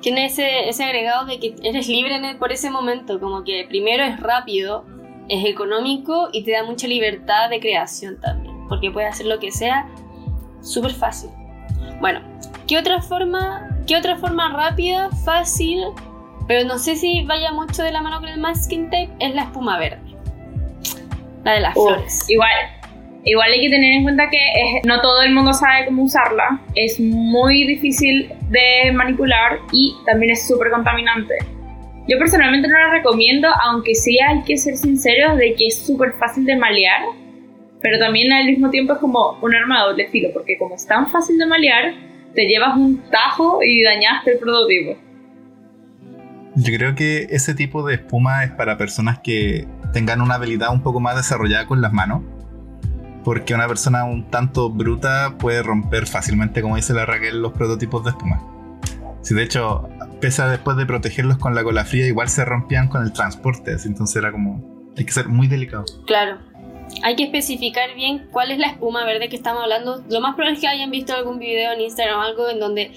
Tiene 0.00 0.26
ese, 0.26 0.68
ese 0.68 0.84
agregado 0.84 1.26
de 1.26 1.38
que 1.38 1.54
eres 1.62 1.88
libre 1.88 2.16
en 2.16 2.24
el- 2.24 2.36
por 2.36 2.52
ese 2.52 2.70
momento. 2.70 3.18
Como 3.20 3.44
que 3.44 3.64
primero 3.68 4.04
es 4.04 4.20
rápido, 4.20 4.84
es 5.28 5.44
económico 5.46 6.28
y 6.32 6.44
te 6.44 6.52
da 6.52 6.64
mucha 6.64 6.86
libertad 6.86 7.48
de 7.48 7.60
creación 7.60 8.20
también. 8.20 8.54
Porque 8.68 8.90
puedes 8.90 9.10
hacer 9.10 9.26
lo 9.26 9.38
que 9.40 9.50
sea 9.50 9.86
súper 10.64 10.92
fácil. 10.92 11.30
Bueno, 12.00 12.20
¿qué 12.66 12.78
otra 12.78 13.00
forma, 13.00 13.68
qué 13.86 13.96
otra 13.96 14.16
forma 14.16 14.48
rápida, 14.52 15.10
fácil, 15.24 15.84
pero 16.48 16.66
no 16.66 16.78
sé 16.78 16.96
si 16.96 17.24
vaya 17.24 17.52
mucho 17.52 17.82
de 17.82 17.92
la 17.92 18.00
mano 18.02 18.20
con 18.20 18.28
el 18.28 18.40
masking 18.40 18.86
tape, 18.90 19.10
es 19.20 19.34
la 19.34 19.42
espuma 19.42 19.78
verde? 19.78 20.00
La 21.44 21.52
de 21.52 21.60
las 21.60 21.74
flores. 21.74 22.28
Igual, 22.30 22.50
igual 23.24 23.52
hay 23.52 23.60
que 23.60 23.70
tener 23.70 23.92
en 23.92 24.02
cuenta 24.02 24.28
que 24.30 24.36
es- 24.36 24.86
no 24.86 25.00
todo 25.00 25.22
el 25.22 25.32
mundo 25.34 25.52
sabe 25.52 25.86
cómo 25.86 26.04
usarla. 26.04 26.60
Es 26.74 26.98
muy 27.00 27.66
difícil 27.66 28.32
de 28.50 28.90
manipular 28.92 29.58
y 29.72 29.94
también 30.06 30.32
es 30.32 30.46
súper 30.48 30.70
contaminante. 30.70 31.34
Yo 32.08 32.18
personalmente 32.18 32.68
no 32.68 32.78
la 32.78 32.90
recomiendo, 32.90 33.48
aunque 33.62 33.94
sí 33.94 34.18
hay 34.20 34.42
que 34.42 34.56
ser 34.58 34.76
sinceros 34.76 35.36
de 35.38 35.54
que 35.54 35.68
es 35.68 35.86
súper 35.86 36.12
fácil 36.14 36.44
de 36.44 36.56
malear. 36.56 37.00
Pero 37.84 37.98
también 37.98 38.32
al 38.32 38.46
mismo 38.46 38.70
tiempo 38.70 38.94
es 38.94 38.98
como 38.98 39.38
un 39.42 39.54
arma 39.54 39.82
de 39.82 39.88
doble 39.90 40.08
filo, 40.08 40.30
porque 40.32 40.56
como 40.56 40.74
es 40.74 40.86
tan 40.86 41.10
fácil 41.10 41.36
de 41.36 41.44
malear, 41.44 41.92
te 42.34 42.46
llevas 42.46 42.78
un 42.78 43.02
tajo 43.10 43.58
y 43.62 43.82
dañaste 43.82 44.32
el 44.32 44.38
prototipo. 44.38 44.96
Yo 46.56 46.74
creo 46.74 46.94
que 46.94 47.26
ese 47.28 47.54
tipo 47.54 47.86
de 47.86 47.96
espuma 47.96 48.42
es 48.42 48.52
para 48.52 48.78
personas 48.78 49.18
que 49.18 49.68
tengan 49.92 50.22
una 50.22 50.36
habilidad 50.36 50.72
un 50.72 50.82
poco 50.82 50.98
más 50.98 51.14
desarrollada 51.14 51.66
con 51.66 51.82
las 51.82 51.92
manos. 51.92 52.22
Porque 53.22 53.52
una 53.52 53.68
persona 53.68 54.04
un 54.04 54.30
tanto 54.30 54.70
bruta 54.70 55.36
puede 55.38 55.62
romper 55.62 56.06
fácilmente, 56.06 56.62
como 56.62 56.76
dice 56.76 56.94
la 56.94 57.04
Raquel, 57.04 57.42
los 57.42 57.52
prototipos 57.52 58.02
de 58.02 58.10
espuma. 58.12 58.40
Si 59.20 59.34
de 59.34 59.42
hecho, 59.42 59.90
pese 60.22 60.40
a 60.40 60.48
después 60.48 60.78
de 60.78 60.86
protegerlos 60.86 61.36
con 61.36 61.54
la 61.54 61.62
cola 61.62 61.84
fría, 61.84 62.06
igual 62.06 62.30
se 62.30 62.46
rompían 62.46 62.88
con 62.88 63.02
el 63.02 63.12
transporte. 63.12 63.74
así, 63.74 63.88
Entonces 63.88 64.16
era 64.16 64.32
como. 64.32 64.72
Hay 64.96 65.04
que 65.04 65.12
ser 65.12 65.28
muy 65.28 65.48
delicado. 65.48 65.84
Claro. 66.06 66.38
Hay 67.02 67.16
que 67.16 67.24
especificar 67.24 67.94
bien 67.94 68.28
cuál 68.30 68.50
es 68.50 68.58
la 68.58 68.68
espuma 68.68 69.04
verde 69.04 69.28
que 69.28 69.36
estamos 69.36 69.62
hablando. 69.62 70.02
Lo 70.08 70.20
más 70.20 70.34
probable 70.34 70.54
es 70.54 70.60
que 70.60 70.68
hayan 70.68 70.90
visto 70.90 71.14
algún 71.14 71.38
video 71.38 71.72
en 71.72 71.80
Instagram 71.80 72.18
o 72.18 72.22
algo 72.22 72.48
en 72.48 72.60
donde 72.60 72.92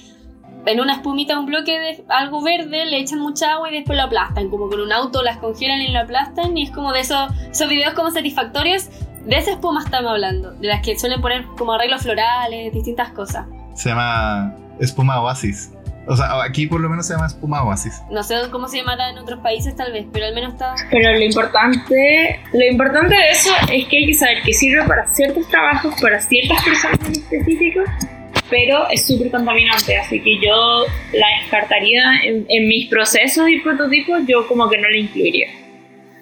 en 0.66 0.82
una 0.82 0.94
espumita, 0.94 1.40
un 1.40 1.46
bloque 1.46 1.80
de 1.80 2.04
algo 2.10 2.42
verde, 2.42 2.86
le 2.86 3.00
echan 3.00 3.20
mucha 3.20 3.54
agua 3.54 3.72
y 3.72 3.74
después 3.74 3.98
lo 3.98 4.04
aplastan. 4.04 4.50
Como 4.50 4.70
con 4.70 4.82
un 4.82 4.92
auto 4.92 5.24
las 5.24 5.38
congelan 5.38 5.82
y 5.82 5.92
lo 5.92 6.00
aplastan. 6.00 6.58
Y 6.58 6.64
es 6.64 6.72
como 6.72 6.92
de 6.92 7.02
esos, 7.02 7.32
esos 7.50 7.70
videos 7.70 7.94
como 7.94 8.12
satisfactorios. 8.12 8.90
De 9.26 9.38
esa 9.38 9.52
espuma 9.52 9.82
estamos 9.84 10.12
hablando. 10.12 10.52
De 10.52 10.68
las 10.68 10.82
que 10.82 10.98
suelen 10.98 11.22
poner 11.22 11.46
como 11.58 11.74
arreglos 11.74 12.04
florales, 12.04 12.74
distintas 12.74 13.12
cosas. 13.12 13.46
Se 13.76 13.90
llama 13.90 14.56
espuma 14.80 15.22
oasis. 15.22 15.72
O 16.10 16.16
sea, 16.16 16.42
aquí 16.44 16.68
por 16.68 16.80
lo 16.80 16.88
menos 16.90 17.06
se 17.06 17.14
llama 17.14 17.28
espuma 17.28 17.64
oasis. 17.64 18.02
No 18.10 18.24
sé 18.24 18.36
cómo 18.52 18.68
se 18.68 18.78
llamará 18.78 19.10
en 19.10 19.18
otros 19.18 19.40
países 19.42 19.76
tal 19.76 19.92
vez, 19.92 20.06
pero 20.14 20.26
al 20.28 20.34
menos 20.34 20.54
está... 20.54 20.74
Pero 20.90 21.12
lo 21.12 21.20
importante, 21.24 22.40
lo 22.54 22.66
importante 22.66 23.14
de 23.16 23.30
eso 23.32 23.50
es 23.72 23.86
que 23.88 23.98
hay 23.98 24.06
que 24.08 24.14
saber 24.14 24.42
que 24.44 24.54
sirve 24.54 24.84
para 24.88 25.06
ciertos 25.08 25.48
trabajos, 25.50 25.94
para 26.02 26.20
ciertas 26.22 26.64
personas 26.64 27.00
en 27.06 27.12
específico, 27.12 27.82
pero 28.50 28.88
es 28.90 29.06
súper 29.06 29.30
contaminante, 29.32 29.98
así 29.98 30.22
que 30.22 30.38
yo 30.40 30.86
la 31.14 31.26
descartaría 31.42 32.02
en, 32.24 32.46
en 32.48 32.68
mis 32.70 32.88
procesos 32.88 33.50
y 33.50 33.60
prototipos, 33.60 34.22
yo 34.28 34.48
como 34.48 34.70
que 34.70 34.78
no 34.78 34.88
la 34.90 34.98
incluiría. 34.98 35.50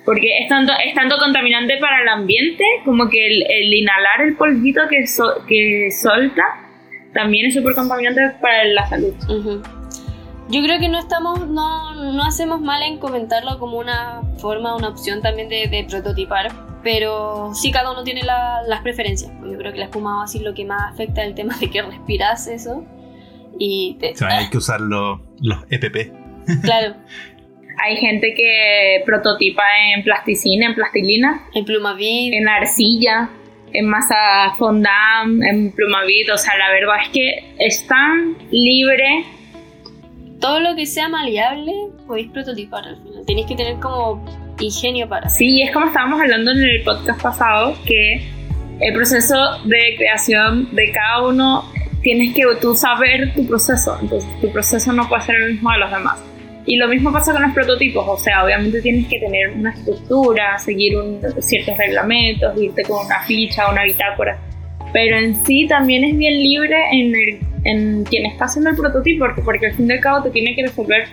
Porque 0.04 0.28
es 0.40 0.48
tanto, 0.50 0.72
es 0.84 0.94
tanto 0.96 1.18
contaminante 1.18 1.78
para 1.78 2.02
el 2.02 2.10
ambiente 2.10 2.64
como 2.86 3.08
que 3.10 3.26
el, 3.28 3.44
el 3.50 3.74
inhalar 3.74 4.22
el 4.22 4.36
polvito 4.36 4.82
que, 4.90 5.06
so- 5.08 5.44
que 5.48 5.90
solta 5.92 6.44
también 7.14 7.48
es 7.48 7.56
súper 7.56 7.74
contaminante 7.74 8.22
para 8.42 8.64
la 8.66 8.86
salud. 8.88 9.14
Ujú. 9.30 9.64
Yo 10.50 10.62
creo 10.62 10.80
que 10.80 10.88
no 10.90 11.00
estamos, 11.00 11.48
no, 11.48 11.96
no 12.14 12.24
hacemos 12.24 12.62
mal 12.62 12.84
en 12.84 13.00
comentarlo 13.00 13.58
como 13.58 13.78
una 13.78 14.22
forma, 14.38 14.76
una 14.76 14.90
opción 14.90 15.22
también 15.22 15.50
de, 15.50 15.68
de 15.68 15.86
prototipar, 15.90 16.52
pero 16.84 17.52
sí 17.56 17.72
cada 17.72 17.92
uno 17.92 18.04
tiene 18.04 18.22
la- 18.24 18.62
las 18.68 18.82
preferencias. 18.82 19.32
Pues 19.40 19.52
yo 19.52 19.58
creo 19.58 19.72
que 19.74 19.80
la 19.80 19.86
espuma 19.86 20.24
así 20.24 20.40
lo 20.40 20.54
que 20.54 20.64
más 20.66 20.94
afecta 20.94 21.22
es 21.24 21.30
el 21.30 21.36
tema 21.36 21.58
de 21.60 21.70
que 21.72 21.82
respiras 21.82 22.48
eso 22.48 22.84
y 23.58 23.98
te, 24.00 24.12
O 24.12 24.16
sea, 24.18 24.38
hay 24.38 24.50
que 24.50 24.58
usar 24.58 24.82
los, 24.82 25.20
los 25.42 25.64
E 25.72 25.76
EPP. 25.78 26.12
claro, 26.64 26.96
Hay 27.84 27.98
gente 27.98 28.34
que 28.36 29.04
prototipa 29.06 29.62
en 29.94 30.04
plasticina, 30.04 30.68
en 30.68 30.76
plastilina, 30.76 31.42
en 31.54 31.66
plumavit, 31.66 32.34
en 32.34 32.48
arcilla, 32.48 33.30
en 33.74 33.90
masa 33.90 34.56
fondant, 34.58 35.44
en 35.44 35.74
plumavit. 35.74 36.30
O 36.30 36.38
sea, 36.38 36.56
la 36.58 36.70
verdad 36.72 36.96
es 37.04 37.10
que 37.10 37.54
es 37.60 37.86
tan 37.86 38.38
libre. 38.50 39.26
Todo 40.46 40.60
lo 40.60 40.76
que 40.76 40.86
sea 40.86 41.10
maleable 41.10 41.72
podéis 42.06 42.30
prototipar 42.30 42.84
al 42.88 42.98
final. 42.98 43.24
Tenéis 43.26 43.48
que 43.48 43.56
tener 43.56 43.78
como 43.80 44.24
ingenio 44.60 45.10
para 45.10 45.28
Sí, 45.28 45.64
es 45.64 45.72
como 45.72 45.88
estábamos 45.88 46.22
hablando 46.22 46.52
en 46.52 46.60
el 46.60 46.84
podcast 46.84 47.20
pasado, 47.20 47.74
que 47.86 48.22
el 48.80 48.94
proceso 48.94 49.36
de 49.66 49.96
creación 49.98 50.70
de 50.76 50.92
cada 50.92 51.24
uno 51.28 51.64
tienes 52.04 52.36
que 52.36 52.44
tú 52.62 52.76
saber 52.76 53.34
tu 53.34 53.48
proceso. 53.48 53.98
Entonces, 54.00 54.30
tu 54.40 54.52
proceso 54.52 54.94
no 54.94 55.10
puede 55.10 55.24
ser 55.24 55.36
el 55.38 55.54
mismo 55.54 55.72
de 55.72 55.78
los 55.80 55.90
demás. 55.92 56.24
Y 56.68 56.78
lo 56.78 56.88
mismo 56.88 57.12
pasa 57.12 57.32
con 57.34 57.42
los 57.42 57.52
prototipos, 57.54 58.06
o 58.08 58.18
sea, 58.18 58.44
obviamente 58.44 58.82
tienes 58.82 59.08
que 59.08 59.20
tener 59.20 59.50
una 59.52 59.72
estructura, 59.72 60.58
seguir 60.60 60.96
un- 60.98 61.20
ciertos 61.42 61.76
reglamentos, 61.78 62.56
irte 62.62 62.84
con 62.84 63.04
una 63.06 63.20
ficha, 63.24 63.70
una 63.72 63.84
bitácora. 63.84 64.38
Pero 64.96 65.18
en 65.18 65.36
sí 65.46 65.68
también 65.68 66.06
es 66.06 66.18
bien 66.18 66.36
libre 66.42 66.78
en, 66.94 67.14
el- 67.14 67.40
en 67.66 68.04
quien 68.06 68.26
está 68.28 68.46
haciendo 68.46 68.70
el 68.70 68.78
prototipo, 68.78 69.26
porque, 69.26 69.42
porque 69.42 69.66
al 69.68 69.74
fin 69.74 69.90
y 69.90 69.94
al 69.94 70.00
cabo 70.00 70.24
te 70.24 70.30
tiene 70.30 70.56
que 70.56 70.62
resolver 70.62 71.04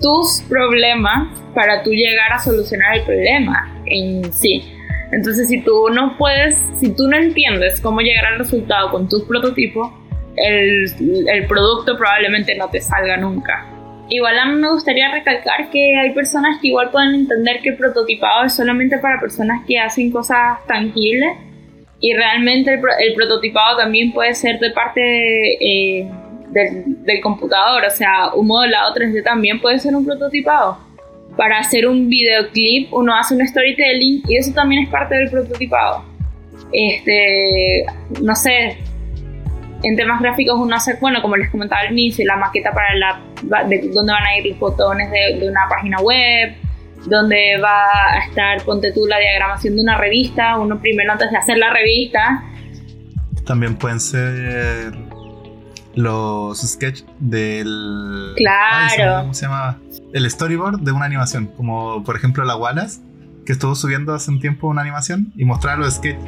tus 0.00 0.42
problemas 0.48 1.28
para 1.54 1.84
tú 1.84 1.90
llegar 1.92 2.32
a 2.32 2.40
solucionar 2.40 2.96
el 2.96 3.02
problema 3.04 3.72
en 3.86 4.32
sí. 4.32 4.64
Entonces, 5.12 5.46
si 5.46 5.60
tú 5.62 5.90
no 5.94 6.16
puedes, 6.18 6.60
si 6.80 6.92
tú 6.96 7.06
no 7.06 7.16
entiendes 7.16 7.80
cómo 7.80 8.00
llegar 8.00 8.26
al 8.26 8.38
resultado 8.38 8.90
con 8.90 9.08
tus 9.08 9.22
prototipos, 9.24 9.92
el, 10.36 10.86
el 11.32 11.46
producto 11.46 11.96
probablemente 11.96 12.56
no 12.56 12.68
te 12.68 12.80
salga 12.80 13.16
nunca. 13.16 13.64
Igual 14.08 14.38
a 14.40 14.46
mí 14.46 14.60
me 14.60 14.70
gustaría 14.72 15.12
recalcar 15.12 15.70
que 15.70 15.96
hay 15.96 16.10
personas 16.14 16.58
que 16.60 16.68
igual 16.68 16.90
pueden 16.90 17.14
entender 17.14 17.60
que 17.62 17.68
el 17.70 17.76
prototipado 17.76 18.46
es 18.46 18.54
solamente 18.54 18.98
para 18.98 19.20
personas 19.20 19.60
que 19.68 19.78
hacen 19.78 20.10
cosas 20.10 20.58
tangibles 20.66 21.30
y 22.00 22.14
realmente 22.14 22.74
el, 22.74 22.80
el 23.00 23.14
prototipado 23.14 23.76
también 23.78 24.12
puede 24.12 24.34
ser 24.34 24.58
de 24.58 24.70
parte 24.70 25.00
eh, 25.00 26.10
del, 26.48 27.04
del, 27.04 27.20
computador, 27.20 27.84
o 27.84 27.90
sea, 27.90 28.34
un 28.34 28.46
modelado 28.46 28.94
3D 28.94 29.22
también 29.22 29.60
puede 29.60 29.78
ser 29.78 29.94
un 29.94 30.04
prototipado. 30.04 30.78
Para 31.36 31.58
hacer 31.58 31.86
un 31.86 32.08
videoclip 32.08 32.92
uno 32.92 33.14
hace 33.14 33.34
un 33.34 33.46
storytelling 33.46 34.22
y 34.28 34.36
eso 34.36 34.52
también 34.52 34.84
es 34.84 34.90
parte 34.90 35.14
del 35.14 35.30
prototipado. 35.30 36.04
Este, 36.72 37.84
no 38.22 38.34
sé, 38.34 38.78
en 39.82 39.96
temas 39.96 40.20
gráficos 40.20 40.58
uno 40.58 40.74
hace, 40.76 40.96
bueno, 41.00 41.22
como 41.22 41.36
les 41.36 41.50
comentaba 41.50 41.82
al 41.82 41.92
inicio, 41.92 42.24
la 42.26 42.36
maqueta 42.36 42.72
para 42.72 42.94
la, 42.96 43.66
de 43.66 43.88
dónde 43.92 44.12
van 44.12 44.26
a 44.26 44.38
ir 44.38 44.46
los 44.46 44.58
botones 44.58 45.10
de, 45.10 45.38
de, 45.38 45.48
una 45.48 45.68
página 45.68 45.98
web, 46.00 46.54
donde 47.06 47.58
va 47.62 47.84
a 48.12 48.26
estar, 48.28 48.62
ponte 48.64 48.92
tú, 48.92 49.06
la 49.06 49.18
diagramación 49.18 49.76
de 49.76 49.82
una 49.82 49.98
revista, 49.98 50.58
uno 50.58 50.78
primero 50.80 51.12
antes 51.12 51.30
de 51.30 51.36
hacer 51.36 51.58
la 51.58 51.72
revista. 51.72 52.44
También 53.44 53.76
pueden 53.76 54.00
ser 54.00 54.92
los 55.94 56.60
sketches 56.60 57.06
del... 57.18 58.34
Claro. 58.36 59.22
¿Cómo 59.22 59.34
se 59.34 59.46
llama? 59.46 59.78
El 60.12 60.30
storyboard 60.30 60.80
de 60.80 60.92
una 60.92 61.06
animación, 61.06 61.46
como 61.46 62.02
por 62.04 62.16
ejemplo 62.16 62.44
la 62.44 62.56
Wallace 62.56 63.00
que 63.50 63.54
estuvo 63.54 63.74
subiendo 63.74 64.14
hace 64.14 64.30
un 64.30 64.38
tiempo 64.38 64.68
una 64.68 64.82
animación 64.82 65.32
y 65.36 65.44
mostrar 65.44 65.76
los 65.76 65.94
sketches 65.94 66.22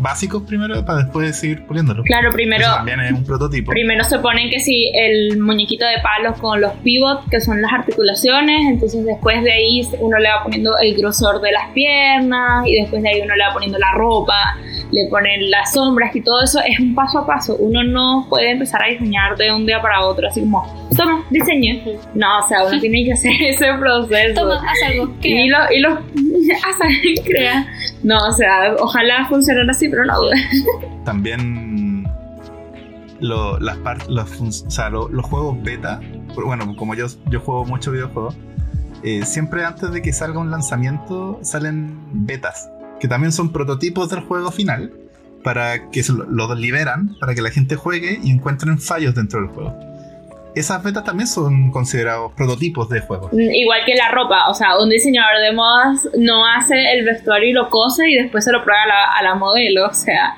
básicos 0.00 0.42
primero 0.42 0.84
para 0.84 1.04
después 1.04 1.38
seguir 1.38 1.64
puliéndolo. 1.66 2.02
Claro, 2.02 2.32
primero. 2.32 2.62
Eso 2.62 2.74
también 2.74 2.98
es 2.98 3.12
un 3.12 3.24
prototipo. 3.24 3.70
Primero 3.70 4.02
se 4.02 4.18
ponen 4.18 4.50
que 4.50 4.58
si 4.58 4.90
el 4.92 5.38
muñequito 5.38 5.86
de 5.86 6.02
palos 6.02 6.36
con 6.40 6.60
los 6.60 6.72
pivots, 6.82 7.30
que 7.30 7.40
son 7.40 7.62
las 7.62 7.72
articulaciones, 7.72 8.66
entonces 8.66 9.04
después 9.04 9.44
de 9.44 9.52
ahí 9.52 9.88
uno 10.00 10.18
le 10.18 10.28
va 10.28 10.42
poniendo 10.42 10.76
el 10.78 10.96
grosor 10.96 11.40
de 11.40 11.52
las 11.52 11.68
piernas 11.68 12.66
y 12.66 12.74
después 12.80 13.04
de 13.04 13.08
ahí 13.08 13.20
uno 13.20 13.36
le 13.36 13.44
va 13.46 13.52
poniendo 13.52 13.78
la 13.78 13.92
ropa, 13.92 14.56
le 14.90 15.06
ponen 15.08 15.48
las 15.52 15.74
sombras 15.74 16.14
y 16.16 16.22
todo 16.22 16.42
eso 16.42 16.58
es 16.66 16.80
un 16.80 16.96
paso 16.96 17.20
a 17.20 17.26
paso. 17.26 17.54
Uno 17.56 17.84
no 17.84 18.26
puede 18.28 18.50
empezar 18.50 18.82
a 18.82 18.86
diseñar 18.88 19.36
de 19.36 19.52
un 19.52 19.64
día 19.64 19.80
para 19.80 20.04
otro, 20.04 20.26
así 20.26 20.40
como, 20.40 20.83
toma, 20.96 21.24
diseñe. 21.30 21.82
No, 22.14 22.38
o 22.38 22.48
sea, 22.48 22.64
uno 22.64 22.80
tiene 22.80 23.04
que 23.04 23.12
hacer 23.12 23.32
ese 23.40 23.66
proceso. 23.78 24.40
Toma, 24.40 24.56
haz 24.56 24.90
algo. 24.90 25.14
Y 25.22 25.48
los 25.48 25.70
y 25.70 25.80
lo, 25.80 26.00
crea. 27.24 27.66
No, 28.02 28.18
o 28.26 28.32
sea, 28.32 28.74
ojalá 28.78 29.26
funcionara 29.28 29.70
así, 29.70 29.88
pero 29.88 30.04
no 30.04 30.20
duda. 30.20 30.36
También 31.04 32.04
lo, 33.20 33.58
las 33.58 33.78
los, 34.08 34.40
o 34.40 34.70
sea, 34.70 34.90
lo, 34.90 35.08
los 35.08 35.24
juegos 35.24 35.62
beta, 35.62 36.00
bueno, 36.34 36.74
como 36.76 36.94
yo, 36.94 37.06
yo 37.30 37.40
juego 37.40 37.64
muchos 37.64 37.92
videojuegos, 37.92 38.36
eh, 39.02 39.24
siempre 39.24 39.64
antes 39.64 39.90
de 39.92 40.02
que 40.02 40.12
salga 40.12 40.38
un 40.38 40.50
lanzamiento 40.50 41.38
salen 41.42 42.26
betas, 42.26 42.70
que 43.00 43.08
también 43.08 43.32
son 43.32 43.52
prototipos 43.52 44.10
del 44.10 44.20
juego 44.20 44.50
final, 44.50 44.92
para 45.42 45.90
que 45.90 46.02
los 46.08 46.58
liberan, 46.58 47.16
para 47.20 47.34
que 47.34 47.42
la 47.42 47.50
gente 47.50 47.76
juegue 47.76 48.18
y 48.22 48.30
encuentren 48.30 48.78
fallos 48.78 49.14
dentro 49.14 49.40
del 49.40 49.50
juego 49.50 49.93
esas 50.54 50.82
betas 50.82 51.04
también 51.04 51.26
son 51.26 51.70
considerados 51.70 52.32
prototipos 52.32 52.88
de 52.88 53.00
juegos. 53.00 53.30
Igual 53.32 53.80
que 53.84 53.94
la 53.94 54.10
ropa, 54.10 54.48
o 54.48 54.54
sea, 54.54 54.78
un 54.78 54.88
diseñador 54.88 55.40
de 55.40 55.52
modas 55.52 56.08
no 56.18 56.46
hace 56.46 56.92
el 56.92 57.04
vestuario 57.04 57.48
y 57.50 57.52
lo 57.52 57.70
cose 57.70 58.08
y 58.08 58.14
después 58.14 58.44
se 58.44 58.52
lo 58.52 58.64
prueba 58.64 58.82
a 58.82 58.86
la, 58.86 59.04
a 59.18 59.22
la 59.22 59.34
modelo, 59.34 59.86
o 59.86 59.94
sea, 59.94 60.36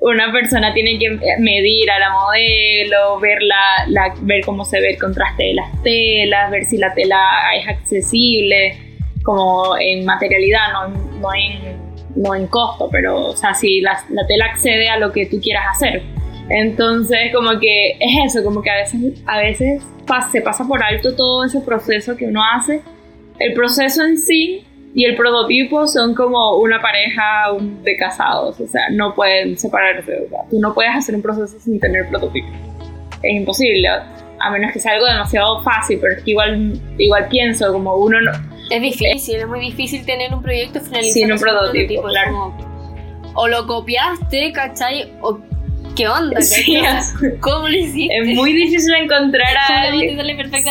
una 0.00 0.32
persona 0.32 0.72
tiene 0.72 0.98
que 0.98 1.10
medir 1.38 1.90
a 1.90 1.98
la 1.98 2.10
modelo, 2.10 3.20
ver, 3.20 3.38
la, 3.42 4.14
ver 4.22 4.44
cómo 4.44 4.64
se 4.64 4.80
ve 4.80 4.90
el 4.90 4.98
contraste 4.98 5.44
de 5.44 5.54
las 5.54 5.82
telas, 5.82 6.50
ver 6.50 6.64
si 6.64 6.78
la 6.78 6.94
tela 6.94 7.20
es 7.58 7.68
accesible, 7.68 8.78
como 9.22 9.76
en 9.78 10.04
materialidad, 10.04 10.72
no, 10.72 10.88
no, 11.20 11.34
en, 11.34 11.76
no 12.14 12.34
en 12.34 12.46
costo, 12.46 12.88
pero 12.90 13.26
o 13.28 13.36
sea, 13.36 13.54
si 13.54 13.80
la 13.80 13.96
tela 14.28 14.46
accede 14.46 14.88
a 14.88 14.98
lo 14.98 15.12
que 15.12 15.26
tú 15.26 15.40
quieras 15.40 15.64
hacer. 15.72 16.02
Entonces, 16.48 17.32
como 17.34 17.58
que 17.58 17.92
es 17.92 18.34
eso, 18.34 18.44
como 18.44 18.62
que 18.62 18.70
a 18.70 18.76
veces, 18.76 19.22
a 19.26 19.38
veces 19.38 19.82
se 20.30 20.40
pasa 20.40 20.66
por 20.66 20.82
alto 20.82 21.14
todo 21.14 21.44
ese 21.44 21.60
proceso 21.60 22.16
que 22.16 22.26
uno 22.26 22.40
hace. 22.44 22.82
El 23.38 23.52
proceso 23.54 24.04
en 24.04 24.16
sí 24.16 24.64
y 24.94 25.04
el 25.04 25.16
prototipo 25.16 25.86
son 25.86 26.14
como 26.14 26.56
una 26.58 26.80
pareja 26.80 27.52
de 27.82 27.96
casados, 27.96 28.58
o 28.60 28.66
sea, 28.66 28.82
no 28.92 29.14
pueden 29.14 29.58
separarse. 29.58 30.20
O 30.26 30.28
sea, 30.28 30.38
tú 30.50 30.58
no 30.60 30.72
puedes 30.72 30.94
hacer 30.94 31.14
un 31.14 31.22
proceso 31.22 31.58
sin 31.60 31.78
tener 31.80 32.08
prototipo. 32.08 32.48
Es 33.22 33.34
imposible, 33.34 33.88
a 33.88 34.50
menos 34.50 34.72
que 34.72 34.80
sea 34.80 34.92
algo 34.92 35.06
demasiado 35.06 35.62
fácil, 35.62 35.98
pero 36.00 36.14
es 36.16 36.22
que 36.22 36.30
igual, 36.30 36.80
igual 36.98 37.26
pienso, 37.28 37.72
como 37.72 37.94
uno 37.96 38.20
no. 38.20 38.32
Es 38.70 38.80
difícil, 38.80 39.36
es 39.36 39.46
muy 39.46 39.60
difícil 39.60 40.04
tener 40.06 40.32
un 40.32 40.42
proyecto 40.42 40.80
finalizado 40.80 41.12
sin 41.12 41.32
un 41.32 41.38
prototipo, 41.38 42.02
claro. 42.02 42.32
Como, 42.32 43.32
o 43.34 43.48
lo 43.48 43.66
copiaste, 43.66 44.52
¿cachai? 44.52 45.12
O 45.20 45.38
¿qué 45.96 46.06
onda? 46.06 46.40
Sí, 46.40 46.78
¿Cómo 47.40 47.68
lo 47.68 47.76
hiciste? 47.76 48.14
Es 48.16 48.36
muy 48.36 48.52
difícil 48.52 48.94
encontrar 48.94 49.56
a 49.56 49.82
alguien. 49.82 50.18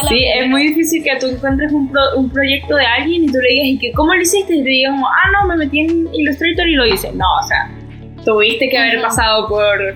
Sí, 0.08 0.26
es 0.40 0.48
muy 0.48 0.68
difícil 0.70 1.04
que 1.04 1.18
tú 1.20 1.28
encuentres 1.28 1.72
un, 1.74 1.92
pro, 1.92 2.02
un, 2.16 2.30
proyecto 2.30 2.76
de 2.76 2.86
alguien 2.86 3.24
y 3.24 3.28
tú 3.28 3.40
le 3.40 3.50
digas, 3.50 3.68
¿y 3.68 3.80
que 3.80 3.92
cómo 3.92 4.14
lo 4.14 4.22
hiciste? 4.22 4.56
Y 4.56 4.64
te 4.64 4.70
digas, 4.70 4.92
como, 4.92 5.08
ah, 5.08 5.32
no, 5.34 5.48
me 5.48 5.58
metí 5.58 5.80
en 5.80 6.14
Illustrator 6.14 6.68
y 6.70 6.76
lo 6.76 6.86
hice. 6.86 7.12
No, 7.14 7.26
o 7.44 7.48
sea, 7.48 7.70
tuviste 8.24 8.70
que 8.70 8.78
haber 8.78 9.02
pasado 9.02 9.48
por 9.48 9.96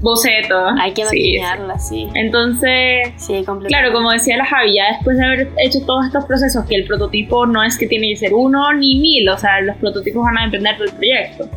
boceto. 0.00 0.68
Hay 0.80 0.92
que 0.92 1.04
maquillarla, 1.04 1.78
sí. 1.78 2.08
sí. 2.12 2.18
Entonces, 2.18 3.12
sí, 3.16 3.44
claro, 3.66 3.92
como 3.92 4.12
decía 4.12 4.36
la 4.36 4.44
Javi, 4.44 4.74
ya 4.74 4.92
después 4.92 5.16
de 5.16 5.24
haber 5.24 5.48
hecho 5.58 5.80
todos 5.86 6.06
estos 6.06 6.24
procesos, 6.24 6.64
que 6.66 6.76
el 6.76 6.84
prototipo 6.84 7.46
no 7.46 7.62
es 7.62 7.78
que 7.78 7.86
tiene 7.86 8.10
que 8.10 8.16
ser 8.16 8.34
uno 8.34 8.72
ni 8.74 8.98
mil, 8.98 9.28
o 9.28 9.38
sea, 9.38 9.60
los 9.60 9.76
prototipos 9.76 10.24
van 10.24 10.38
a 10.38 10.44
depender 10.44 10.78
del 10.78 10.92
proyecto. 10.92 11.48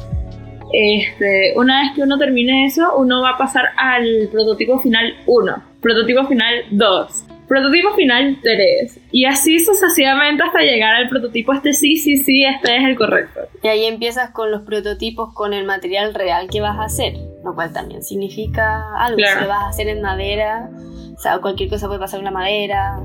Este, 0.73 1.53
una 1.55 1.81
vez 1.81 1.91
que 1.95 2.01
uno 2.01 2.17
termine 2.17 2.65
eso, 2.65 2.95
uno 2.97 3.21
va 3.21 3.31
a 3.31 3.37
pasar 3.37 3.65
al 3.77 4.29
prototipo 4.31 4.79
final 4.79 5.15
1, 5.25 5.63
prototipo 5.81 6.25
final 6.27 6.65
2, 6.71 7.25
prototipo 7.47 7.93
final 7.95 8.37
3 8.41 8.99
y 9.11 9.25
así 9.25 9.59
sucesivamente 9.59 10.43
hasta 10.43 10.59
llegar 10.59 10.95
al 10.95 11.09
prototipo 11.09 11.51
este 11.53 11.73
sí, 11.73 11.97
sí, 11.97 12.17
sí, 12.17 12.45
este 12.45 12.77
es 12.77 12.83
el 12.85 12.95
correcto. 12.95 13.41
Y 13.61 13.67
ahí 13.67 13.85
empiezas 13.85 14.31
con 14.31 14.51
los 14.51 14.61
prototipos 14.61 15.33
con 15.33 15.53
el 15.53 15.65
material 15.65 16.13
real 16.13 16.47
que 16.49 16.61
vas 16.61 16.79
a 16.79 16.83
hacer, 16.83 17.13
lo 17.43 17.53
cual 17.53 17.73
también 17.73 18.03
significa 18.03 18.95
algo. 18.97 19.17
Claro. 19.17 19.39
Si 19.39 19.43
lo 19.43 19.49
vas 19.49 19.63
a 19.63 19.67
hacer 19.67 19.89
en 19.89 20.01
madera, 20.01 20.69
o 21.13 21.19
sea, 21.19 21.39
cualquier 21.39 21.69
cosa 21.69 21.87
puede 21.87 21.99
pasar 21.99 22.19
en 22.19 22.25
la 22.25 22.31
madera, 22.31 22.99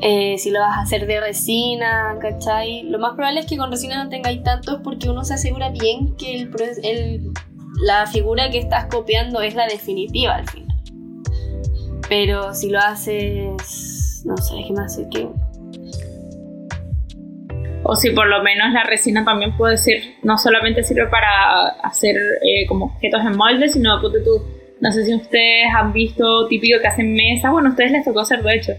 eh, 0.00 0.38
si 0.38 0.50
lo 0.50 0.60
vas 0.60 0.78
a 0.78 0.80
hacer 0.82 1.06
de 1.06 1.20
resina, 1.20 2.16
¿cachai? 2.20 2.84
Lo 2.84 2.98
más 2.98 3.14
probable 3.14 3.40
es 3.40 3.46
que 3.46 3.56
con 3.56 3.70
resina 3.70 4.02
no 4.02 4.08
tengáis 4.08 4.42
tantos 4.42 4.80
porque 4.84 5.08
uno 5.08 5.24
se 5.24 5.34
asegura 5.34 5.70
bien 5.70 6.16
que 6.16 6.36
el, 6.36 6.50
el, 6.84 7.32
la 7.82 8.06
figura 8.06 8.50
que 8.50 8.58
estás 8.58 8.86
copiando 8.86 9.40
es 9.40 9.54
la 9.54 9.66
definitiva 9.66 10.36
al 10.36 10.48
final. 10.48 10.76
Pero 12.08 12.54
si 12.54 12.70
lo 12.70 12.78
haces, 12.78 14.22
no 14.24 14.36
sé, 14.36 14.54
¿qué 14.66 14.72
más? 14.72 15.00
¿Qué? 15.10 15.28
O 17.82 17.96
si 17.96 18.10
por 18.10 18.28
lo 18.28 18.42
menos 18.42 18.72
la 18.72 18.84
resina 18.84 19.24
también 19.24 19.56
puede 19.56 19.76
ser, 19.78 20.00
no 20.22 20.38
solamente 20.38 20.82
sirve 20.82 21.06
para 21.08 21.68
hacer 21.82 22.16
eh, 22.16 22.66
como 22.66 22.86
objetos 22.86 23.20
en 23.24 23.36
molde, 23.36 23.68
sino 23.68 24.00
que 24.00 24.20
tú, 24.20 24.44
no 24.80 24.92
sé 24.92 25.04
si 25.04 25.14
ustedes 25.14 25.66
han 25.74 25.92
visto 25.92 26.46
típico 26.48 26.80
que 26.80 26.86
hacen 26.86 27.14
mesas, 27.14 27.50
bueno, 27.50 27.68
a 27.68 27.70
ustedes 27.70 27.92
les 27.92 28.04
tocó 28.04 28.20
hacer 28.20 28.42
de 28.42 28.54
hecho 28.54 28.72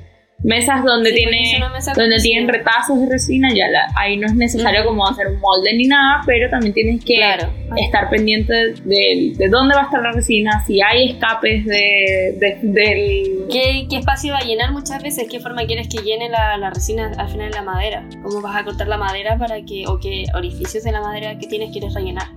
mesas 0.43 0.83
donde, 0.83 1.09
Sí, 1.09 1.15
tiene, 1.17 1.59
mesa 1.73 1.93
donde 1.95 2.15
tienen 2.17 2.47
retazos 2.47 2.99
de 3.01 3.09
resina, 3.09 3.49
ya 3.49 3.67
la- 3.69 3.91
ahí 3.97 4.15
no 4.17 4.25
es 4.27 4.35
necesario 4.35 4.85
como 4.85 5.05
hacer 5.07 5.27
un 5.27 5.39
molde 5.39 5.73
ni 5.75 5.85
nada, 5.85 6.21
pero 6.25 6.49
también 6.49 6.73
tienes 6.73 7.03
que 7.03 7.15
Claro. 7.15 7.49
estar 7.75 8.09
pendiente 8.09 8.53
de, 8.53 9.33
de 9.35 9.49
dónde 9.49 9.75
va 9.75 9.81
a 9.81 9.83
estar 9.85 10.01
la 10.01 10.11
resina, 10.13 10.63
si 10.65 10.81
hay 10.81 11.09
escapes 11.11 11.65
de, 11.65 12.35
de- 12.39 12.59
del... 12.61 13.45
¿Qué, 13.51 13.87
qué 13.89 13.97
espacio 13.97 14.31
va 14.33 14.39
a 14.39 14.43
llenar 14.45 14.71
muchas 14.71 15.03
veces? 15.03 15.27
¿Qué 15.29 15.39
forma 15.39 15.65
quieres 15.65 15.87
que 15.89 16.01
llene 16.03 16.29
la, 16.29 16.55
la 16.57 16.69
resina 16.69 17.11
al 17.17 17.27
final 17.29 17.49
de 17.51 17.55
la 17.57 17.63
madera? 17.63 18.07
¿Cómo 18.23 18.41
vas 18.41 18.55
a 18.55 18.63
cortar 18.63 18.87
la 18.87 18.97
madera 18.97 19.37
para 19.37 19.61
que, 19.65 19.83
o 19.87 19.99
qué 19.99 20.23
orificios 20.35 20.83
de 20.83 20.91
la 20.93 21.01
madera 21.01 21.37
que 21.37 21.47
tienes 21.47 21.71
quieres 21.71 21.93
rellenar? 21.93 22.27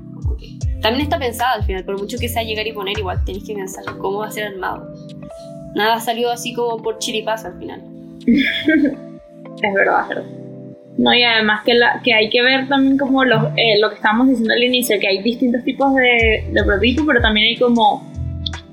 También 0.80 1.02
está 1.04 1.16
pensado 1.20 1.54
al 1.60 1.64
final, 1.64 1.84
por 1.84 1.96
mucho 2.00 2.18
que 2.18 2.28
sea 2.28 2.42
llegar 2.42 2.66
y 2.66 2.72
poner, 2.72 2.98
igual 2.98 3.24
tenés 3.24 3.44
que 3.44 3.54
pensar 3.54 3.84
cómo 3.98 4.18
va 4.18 4.26
a 4.26 4.30
ser 4.32 4.48
armado. 4.48 4.88
Nada 5.76 6.00
salió 6.00 6.30
así 6.30 6.52
como 6.52 6.82
por 6.82 6.98
chiripazo 6.98 7.46
al 7.48 7.58
final. 7.58 7.82
Es 9.62 9.74
verdad, 9.74 10.08
verdad. 10.08 10.24
No, 10.98 11.14
y 11.14 11.22
además 11.22 11.62
que, 11.64 11.74
la, 11.74 12.00
que 12.02 12.12
hay 12.12 12.28
que 12.30 12.42
ver 12.42 12.68
también 12.68 12.98
como 12.98 13.24
los, 13.24 13.44
eh, 13.56 13.78
lo 13.80 13.90
que 13.90 13.96
estábamos 13.96 14.28
diciendo 14.28 14.52
al 14.54 14.62
inicio, 14.62 14.98
que 15.00 15.08
hay 15.08 15.22
distintos 15.22 15.62
tipos 15.64 15.94
de, 15.94 16.44
de 16.50 16.64
prototipos, 16.64 17.04
pero 17.06 17.20
también 17.20 17.46
hay 17.46 17.56
como 17.56 18.10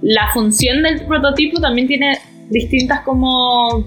la 0.01 0.29
función 0.33 0.83
del 0.83 1.05
prototipo 1.05 1.59
también 1.59 1.87
tiene 1.87 2.17
distintas 2.49 3.01
como 3.01 3.85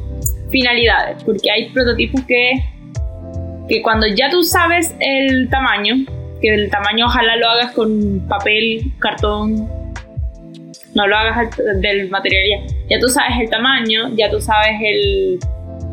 finalidades, 0.51 1.23
porque 1.25 1.51
hay 1.51 1.71
prototipos 1.71 2.23
que, 2.27 2.53
que 3.69 3.83
cuando 3.83 4.07
ya 4.07 4.31
tú 4.31 4.43
sabes 4.43 4.95
el 5.01 5.49
tamaño, 5.51 6.05
que 6.41 6.55
el 6.55 6.71
tamaño 6.71 7.07
ojalá 7.07 7.37
lo 7.37 7.49
hagas 7.49 7.73
con 7.73 8.27
papel, 8.29 8.93
cartón, 8.99 9.69
no 10.95 11.07
lo 11.07 11.17
hagas 11.17 11.57
del 11.81 12.09
material 12.11 12.45
ya. 12.49 12.75
Ya 12.91 12.99
tú 13.01 13.09
sabes 13.09 13.33
el 13.41 13.51
tamaño, 13.51 14.11
ya 14.15 14.31
tú 14.31 14.41
sabes 14.41 14.77
el, 14.83 15.39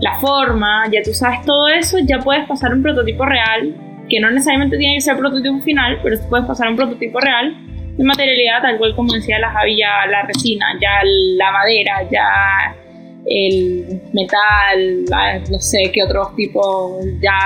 la 0.02 0.20
forma, 0.20 0.86
ya 0.92 1.02
tú 1.02 1.14
sabes 1.14 1.42
todo 1.46 1.68
eso, 1.68 1.98
ya 2.00 2.20
puedes 2.20 2.48
pasar 2.48 2.74
un 2.74 2.82
prototipo 2.82 3.26
real, 3.26 3.76
que 4.10 4.20
no 4.20 4.32
necesariamente 4.32 4.78
tiene 4.78 4.96
que 4.96 5.02
ser 5.02 5.16
el 5.16 5.20
prototipo 5.20 5.60
final, 5.62 6.00
pero 6.04 6.18
puedes 6.30 6.46
pasar 6.46 6.70
un 6.70 6.76
prototipo 6.76 7.20
real 7.20 7.56
de 7.98 8.04
materialidad, 8.04 8.62
tal 8.62 8.78
cual 8.78 8.96
como 8.96 9.14
decía 9.14 9.40
la 9.40 9.52
Javi, 9.52 9.78
ya 9.78 10.06
la 10.10 10.24
resina, 10.24 10.66
ya 10.82 11.02
la 11.04 11.52
madera, 11.52 12.08
ya 12.10 12.76
el 13.26 14.02
metal, 14.14 15.06
no 15.52 15.60
sé 15.60 15.92
qué 15.94 16.04
otros 16.04 16.36
tipos, 16.36 17.04
ya, 17.22 17.38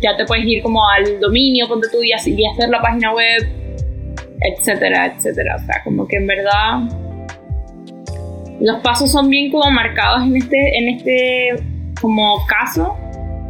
ya 0.00 0.16
te 0.16 0.24
puedes 0.24 0.46
ir 0.46 0.62
como 0.62 0.86
al 0.88 1.20
dominio, 1.20 1.68
ponte 1.68 1.88
tú 1.92 2.02
y, 2.02 2.08
y 2.10 2.46
hacer 2.46 2.68
la 2.70 2.80
página 2.80 3.12
web, 3.12 3.46
etcétera, 4.40 5.06
etcétera. 5.06 5.56
O 5.56 5.66
sea, 5.66 5.82
como 5.84 6.06
que 6.06 6.16
en 6.16 6.26
verdad 6.26 6.88
los 8.60 8.80
pasos 8.80 9.10
son 9.10 9.28
bien 9.28 9.50
como 9.50 9.70
marcados 9.70 10.22
en 10.22 10.36
este, 10.36 10.78
en 10.78 10.88
este 10.88 11.64
como 12.00 12.44
caso, 12.46 12.96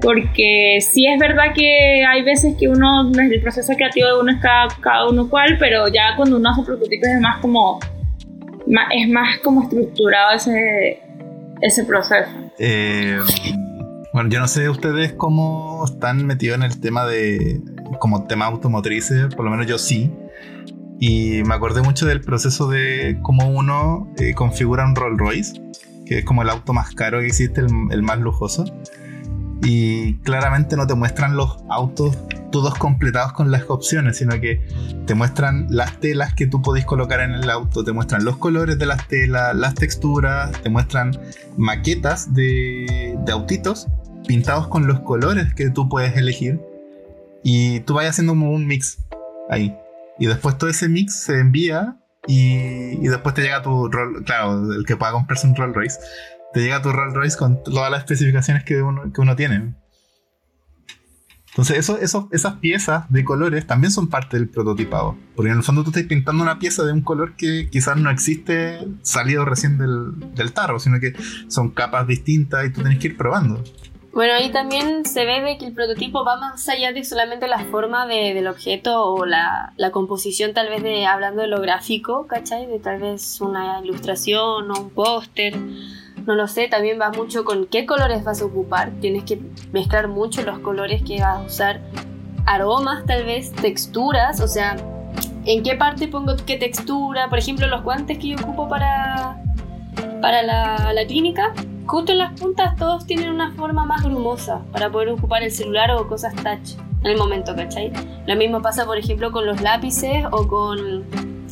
porque 0.00 0.78
sí 0.80 1.06
es 1.06 1.18
verdad 1.18 1.52
que 1.54 2.04
hay 2.04 2.22
veces 2.22 2.54
que 2.58 2.68
uno, 2.68 3.10
el 3.10 3.40
proceso 3.40 3.72
creativo 3.74 4.06
de 4.06 4.20
uno 4.20 4.32
es 4.32 4.38
cada, 4.40 4.68
cada 4.80 5.08
uno 5.08 5.28
cual, 5.28 5.56
pero 5.58 5.88
ya 5.88 6.14
cuando 6.16 6.36
uno 6.36 6.50
hace 6.50 6.62
prototipos 6.62 7.08
es 7.08 7.20
más 7.20 7.40
como, 7.40 7.78
es 8.92 9.08
más 9.08 9.38
como 9.40 9.62
estructurado 9.62 10.36
ese, 10.36 11.00
ese 11.60 11.84
proceso. 11.84 12.30
Eh, 12.58 13.18
bueno, 14.12 14.30
yo 14.30 14.40
no 14.40 14.48
sé 14.48 14.68
ustedes 14.68 15.12
cómo 15.12 15.84
están 15.84 16.26
metidos 16.26 16.56
en 16.56 16.64
el 16.64 16.80
tema 16.80 17.06
de, 17.06 17.60
como 17.98 18.26
tema 18.26 18.46
automotrices, 18.46 19.34
por 19.34 19.44
lo 19.44 19.50
menos 19.50 19.66
yo 19.66 19.78
sí. 19.78 20.10
Y 21.00 21.42
me 21.44 21.54
acordé 21.54 21.82
mucho 21.82 22.06
del 22.06 22.20
proceso 22.20 22.68
de 22.68 23.18
cómo 23.22 23.48
uno 23.48 24.12
eh, 24.18 24.34
configura 24.34 24.84
un 24.84 24.96
Rolls 24.96 25.18
Royce, 25.18 25.62
que 26.04 26.18
es 26.18 26.24
como 26.24 26.42
el 26.42 26.50
auto 26.50 26.72
más 26.72 26.94
caro 26.94 27.20
que 27.20 27.26
existe, 27.26 27.60
el, 27.60 28.02
más 28.02 28.18
lujoso. 28.18 28.64
Y 29.62 30.14
claramente 30.18 30.76
no 30.76 30.86
te 30.86 30.94
muestran 30.94 31.36
los 31.36 31.58
autos 31.68 32.16
todos 32.50 32.74
completados 32.76 33.32
con 33.32 33.50
las 33.50 33.68
opciones, 33.68 34.16
sino 34.16 34.40
que 34.40 34.66
te 35.06 35.14
muestran 35.14 35.66
las 35.68 36.00
telas 36.00 36.34
que 36.34 36.46
tú 36.46 36.62
podés 36.62 36.84
colocar 36.84 37.20
en 37.20 37.32
el 37.32 37.50
auto, 37.50 37.84
te 37.84 37.92
muestran 37.92 38.24
los 38.24 38.38
colores 38.38 38.78
de 38.78 38.86
las 38.86 39.06
telas, 39.06 39.54
las 39.54 39.74
texturas, 39.74 40.50
te 40.62 40.70
muestran 40.70 41.18
maquetas 41.56 42.32
de, 42.34 43.18
de 43.24 43.32
autitos 43.32 43.88
pintados 44.26 44.68
con 44.68 44.86
los 44.86 45.00
colores 45.00 45.54
que 45.54 45.70
tú 45.70 45.88
puedes 45.88 46.16
elegir. 46.16 46.60
Y 47.42 47.80
tú 47.80 47.94
vas 47.94 48.06
haciendo 48.06 48.32
un 48.32 48.66
mix 48.66 48.98
ahí. 49.48 49.76
Y 50.18 50.26
después 50.26 50.58
todo 50.58 50.70
ese 50.70 50.88
mix 50.88 51.14
se 51.14 51.40
envía 51.40 51.96
y, 52.26 53.06
después 53.08 53.34
te 53.34 53.42
llega 53.42 53.62
tu 53.62 53.88
Roll, 53.88 54.24
claro, 54.24 54.72
el 54.72 54.84
que 54.84 54.96
pueda 54.96 55.12
comprarse 55.12 55.46
un 55.46 55.56
Rolls 55.56 55.74
Royce, 55.74 55.98
te 56.52 56.60
llega 56.60 56.82
tu 56.82 56.92
Rolls 56.92 57.14
Royce 57.14 57.36
con 57.36 57.62
todas 57.62 57.90
las 57.90 58.00
especificaciones 58.00 58.64
que 58.64 58.82
uno, 58.82 59.12
que 59.12 59.20
uno 59.20 59.36
tiene. 59.36 59.74
Entonces, 61.50 61.78
eso, 61.78 61.98
eso, 61.98 62.28
esas 62.30 62.54
piezas 62.54 63.10
de 63.10 63.24
colores 63.24 63.66
también 63.66 63.90
son 63.90 64.08
parte 64.08 64.36
del 64.36 64.48
prototipado. 64.48 65.16
Porque 65.34 65.50
en 65.50 65.56
el 65.56 65.64
fondo 65.64 65.82
tú 65.82 65.90
estás 65.90 66.04
pintando 66.04 66.42
una 66.42 66.58
pieza 66.60 66.84
de 66.84 66.92
un 66.92 67.00
color 67.00 67.34
que 67.34 67.68
quizás 67.68 67.96
no 67.96 68.10
existe 68.10 68.78
salido 69.02 69.44
recién 69.44 69.76
del, 69.76 70.34
del 70.34 70.52
tarro, 70.52 70.78
sino 70.78 71.00
que 71.00 71.14
son 71.48 71.70
capas 71.70 72.06
distintas 72.06 72.66
y 72.66 72.70
tú 72.70 72.82
tienes 72.82 73.00
que 73.00 73.08
ir 73.08 73.16
probando. 73.16 73.64
Bueno, 74.12 74.32
ahí 74.34 74.50
también 74.50 75.04
se 75.04 75.26
ve 75.26 75.42
de 75.42 75.58
que 75.58 75.66
el 75.66 75.74
prototipo 75.74 76.24
va 76.24 76.36
más 76.36 76.68
allá 76.68 76.92
de 76.92 77.04
solamente 77.04 77.46
la 77.46 77.58
forma 77.66 78.06
de, 78.06 78.32
del 78.34 78.48
objeto 78.48 79.04
o 79.04 79.26
la, 79.26 79.74
la, 79.76 79.90
composición, 79.90 80.54
tal 80.54 80.68
vez 80.70 80.82
de 80.82 81.06
hablando 81.06 81.42
de 81.42 81.48
lo 81.48 81.60
gráfico, 81.60 82.26
¿cachai? 82.26 82.66
De 82.66 82.78
tal 82.78 83.00
vez 83.00 83.40
una 83.40 83.80
ilustración 83.84 84.70
o 84.70 84.80
un 84.80 84.90
póster, 84.90 85.56
no 86.26 86.34
lo 86.34 86.48
sé, 86.48 86.68
también 86.68 86.98
va 86.98 87.10
mucho 87.10 87.44
con 87.44 87.66
qué 87.66 87.84
colores 87.84 88.24
vas 88.24 88.40
a 88.40 88.46
ocupar, 88.46 88.92
tienes 89.00 89.24
que 89.24 89.40
mezclar 89.72 90.08
mucho 90.08 90.42
los 90.42 90.58
colores 90.60 91.02
que 91.02 91.20
vas 91.20 91.38
a 91.38 91.42
usar, 91.42 91.80
aromas 92.46 93.04
tal 93.04 93.24
vez, 93.24 93.52
texturas, 93.52 94.40
o 94.40 94.48
sea, 94.48 94.76
en 95.44 95.62
qué 95.62 95.76
parte 95.76 96.08
pongo 96.08 96.34
qué 96.46 96.56
textura, 96.56 97.28
por 97.28 97.38
ejemplo, 97.38 97.66
los 97.66 97.82
guantes 97.82 98.18
que 98.18 98.28
yo 98.28 98.36
ocupo 98.38 98.68
para, 98.68 99.42
para 100.22 100.42
la, 100.42 100.92
la 100.94 101.06
clínica 101.06 101.52
justo 101.88 102.12
en 102.12 102.18
las 102.18 102.38
puntas 102.38 102.76
todos 102.76 103.06
tienen 103.06 103.30
una 103.30 103.52
forma 103.52 103.84
más 103.84 104.04
grumosa 104.04 104.62
para 104.72 104.90
poder 104.90 105.08
ocupar 105.08 105.42
el 105.42 105.50
celular 105.50 105.90
o 105.92 106.06
cosas 106.06 106.34
touch 106.36 106.78
en 107.00 107.06
el 107.06 107.16
momento, 107.16 107.56
¿cachai? 107.56 107.90
Lo 108.26 108.36
mismo 108.36 108.60
pasa, 108.60 108.84
por 108.84 108.98
ejemplo, 108.98 109.32
con 109.32 109.46
los 109.46 109.60
lápices 109.62 110.26
o 110.30 110.46
con 110.46 111.06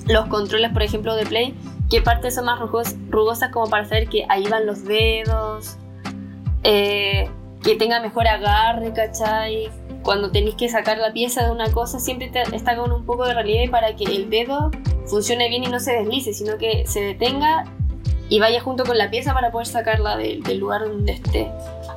los 0.07 0.27
controles, 0.27 0.73
por 0.73 0.83
ejemplo, 0.83 1.15
de 1.17 1.25
Play, 1.25 1.55
que 1.89 2.03
partes 2.03 2.35
son 2.35 2.45
más 2.45 2.61
rugosas 2.61 3.51
como 3.51 3.69
para 3.71 3.85
saber 3.87 4.09
que 4.09 4.27
ahí 4.29 4.47
van 4.49 4.67
los 4.67 4.85
dedos, 4.85 5.79
eh, 6.65 7.31
que 7.63 7.77
tenga 7.77 8.01
mejor 8.01 8.29
agarre, 8.29 8.93
¿cachai? 8.93 9.71
Cuando 10.03 10.31
tenéis 10.31 10.57
que 10.57 10.69
sacar 10.69 10.99
la 10.99 11.13
pieza 11.13 11.45
de 11.45 11.51
una 11.51 11.73
cosa, 11.73 11.99
siempre 11.99 12.31
está 12.53 12.77
con 12.77 12.93
un 12.93 13.07
poco 13.07 13.25
de 13.25 13.33
relieve 13.33 13.71
para 13.71 13.97
que 13.97 14.05
el 14.05 14.29
dedo 14.29 14.71
funcione 15.07 15.49
bien 15.49 15.65
y 15.65 15.69
no 15.69 15.81
se 15.81 15.93
deslice, 15.93 16.35
sino 16.35 16.59
que 16.59 16.87
se 16.87 17.01
detenga 17.01 17.65
y 18.29 18.41
vaya 18.41 18.61
junto 18.61 18.85
con 18.85 18.99
la 18.99 19.11
pieza 19.11 19.33
para 19.35 19.51
poder 19.51 19.67
sacarla 19.67 20.17
del 20.17 20.59
lugar 20.59 20.83
donde 20.83 21.13
esté. 21.13 21.49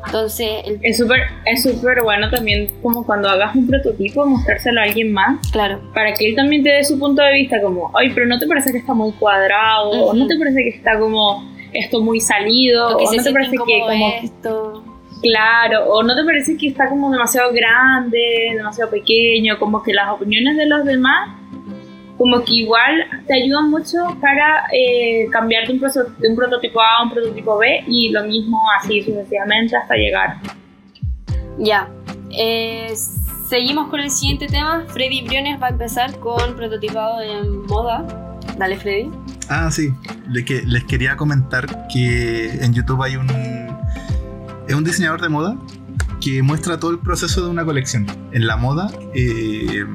Entonces, 0.05 0.63
es 0.81 0.97
súper 0.97 1.21
es 1.45 1.63
súper 1.63 2.03
bueno 2.03 2.29
también 2.29 2.69
como 2.81 3.05
cuando 3.05 3.29
hagas 3.29 3.55
un 3.55 3.67
prototipo 3.67 4.25
mostrárselo 4.25 4.79
a 4.79 4.83
alguien 4.83 5.11
más. 5.11 5.39
Claro. 5.51 5.79
Para 5.93 6.13
que 6.13 6.29
él 6.29 6.35
también 6.35 6.63
te 6.63 6.69
dé 6.69 6.83
su 6.83 6.97
punto 6.97 7.21
de 7.21 7.33
vista 7.33 7.61
como, 7.61 7.91
"Ay, 7.97 8.11
pero 8.13 8.25
no 8.27 8.39
te 8.39 8.47
parece 8.47 8.71
que 8.71 8.77
está 8.77 8.93
muy 8.93 9.11
cuadrado 9.13 9.89
o 9.91 10.13
no 10.13 10.27
te 10.27 10.37
parece 10.37 10.63
que 10.63 10.69
está 10.69 10.97
como 10.99 11.43
esto 11.73 12.01
muy 12.01 12.19
salido 12.19 12.97
o, 12.97 13.15
no 13.15 13.23
te 13.23 13.31
parece 13.31 13.57
que 13.65 13.79
como 13.79 14.13
esto 14.23 14.83
Claro, 15.21 15.85
o 15.89 16.01
no 16.01 16.15
te 16.15 16.23
parece 16.23 16.55
que 16.55 16.67
está 16.67 16.87
como 16.87 17.11
demasiado 17.11 17.51
grande, 17.51 18.53
demasiado 18.55 18.89
pequeño, 18.89 19.59
como 19.59 19.83
que 19.83 19.93
las 19.93 20.09
opiniones 20.11 20.55
de 20.55 20.65
los 20.65 20.85
demás 20.85 21.38
como 22.19 22.43
que 22.43 22.53
igual 22.53 23.23
te 23.27 23.33
ayuda 23.33 23.61
mucho 23.61 23.97
para 24.19 24.65
eh, 24.73 25.27
cambiar 25.31 25.65
de 25.65 25.73
un, 25.73 25.79
de 25.79 26.29
un, 26.29 26.35
prototipo 26.35 26.81
A 26.81 26.97
a 26.97 27.03
un 27.03 27.11
prototipo 27.11 27.57
B 27.57 27.85
y 27.87 28.09
lo 28.09 28.25
mismo 28.25 28.59
así 28.77 29.01
sucesivamente 29.01 29.77
hasta 29.77 29.95
llegar. 29.95 30.35
Ya. 31.57 31.89
Eh, 32.31 32.93
seguimos 33.47 33.87
con 33.87 34.01
el 34.01 34.11
siguiente 34.11 34.47
tema. 34.47 34.83
Freddy 34.89 35.21
Briones 35.21 35.61
va 35.61 35.67
a 35.67 35.69
empezar 35.69 36.19
con 36.19 36.57
prototipado 36.57 37.21
en 37.21 37.65
moda. 37.67 38.05
Dale, 38.57 38.75
Freddy. 38.75 39.09
Ah, 39.47 39.71
sí. 39.71 39.93
que, 40.45 40.61
les 40.63 40.83
quería 40.83 41.15
comentar 41.15 41.87
que 41.87 42.49
en 42.49 42.73
YouTube 42.73 43.01
hay 43.01 43.15
un. 43.15 43.29
Es 44.67 44.75
un 44.75 44.83
diseñador 44.83 45.21
de 45.21 45.29
moda 45.29 45.57
que 46.19 46.43
muestra 46.43 46.81
todo 46.81 46.91
el 46.91 46.99
proceso 46.99 47.45
de 47.45 47.49
una 47.49 47.63
colección. 47.63 48.05
En 48.33 48.45
la 48.45 48.57
moda. 48.57 48.91
Eh, 49.15 49.85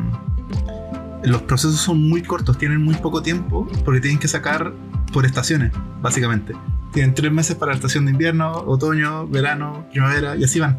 los 1.25 1.43
procesos 1.43 1.81
son 1.81 2.09
muy 2.09 2.23
cortos, 2.23 2.59
tienen 2.59 2.83
muy 2.83 2.95
poco 2.97 3.23
tiempo 3.23 3.67
porque 3.85 4.01
tienen 4.01 4.19
que 4.19 4.29
sacar 4.29 4.73
por 5.13 5.25
estaciones, 5.25 5.73
básicamente. 6.01 6.55
Tienen 6.93 7.15
tres 7.15 7.33
meses 7.33 7.57
para 7.57 7.73
la 7.73 7.77
estación 7.77 8.05
de 8.07 8.13
invierno, 8.13 8.53
otoño, 8.53 9.27
verano, 9.27 9.87
primavera 9.91 10.37
y 10.37 10.45
así 10.45 10.61
van. 10.61 10.79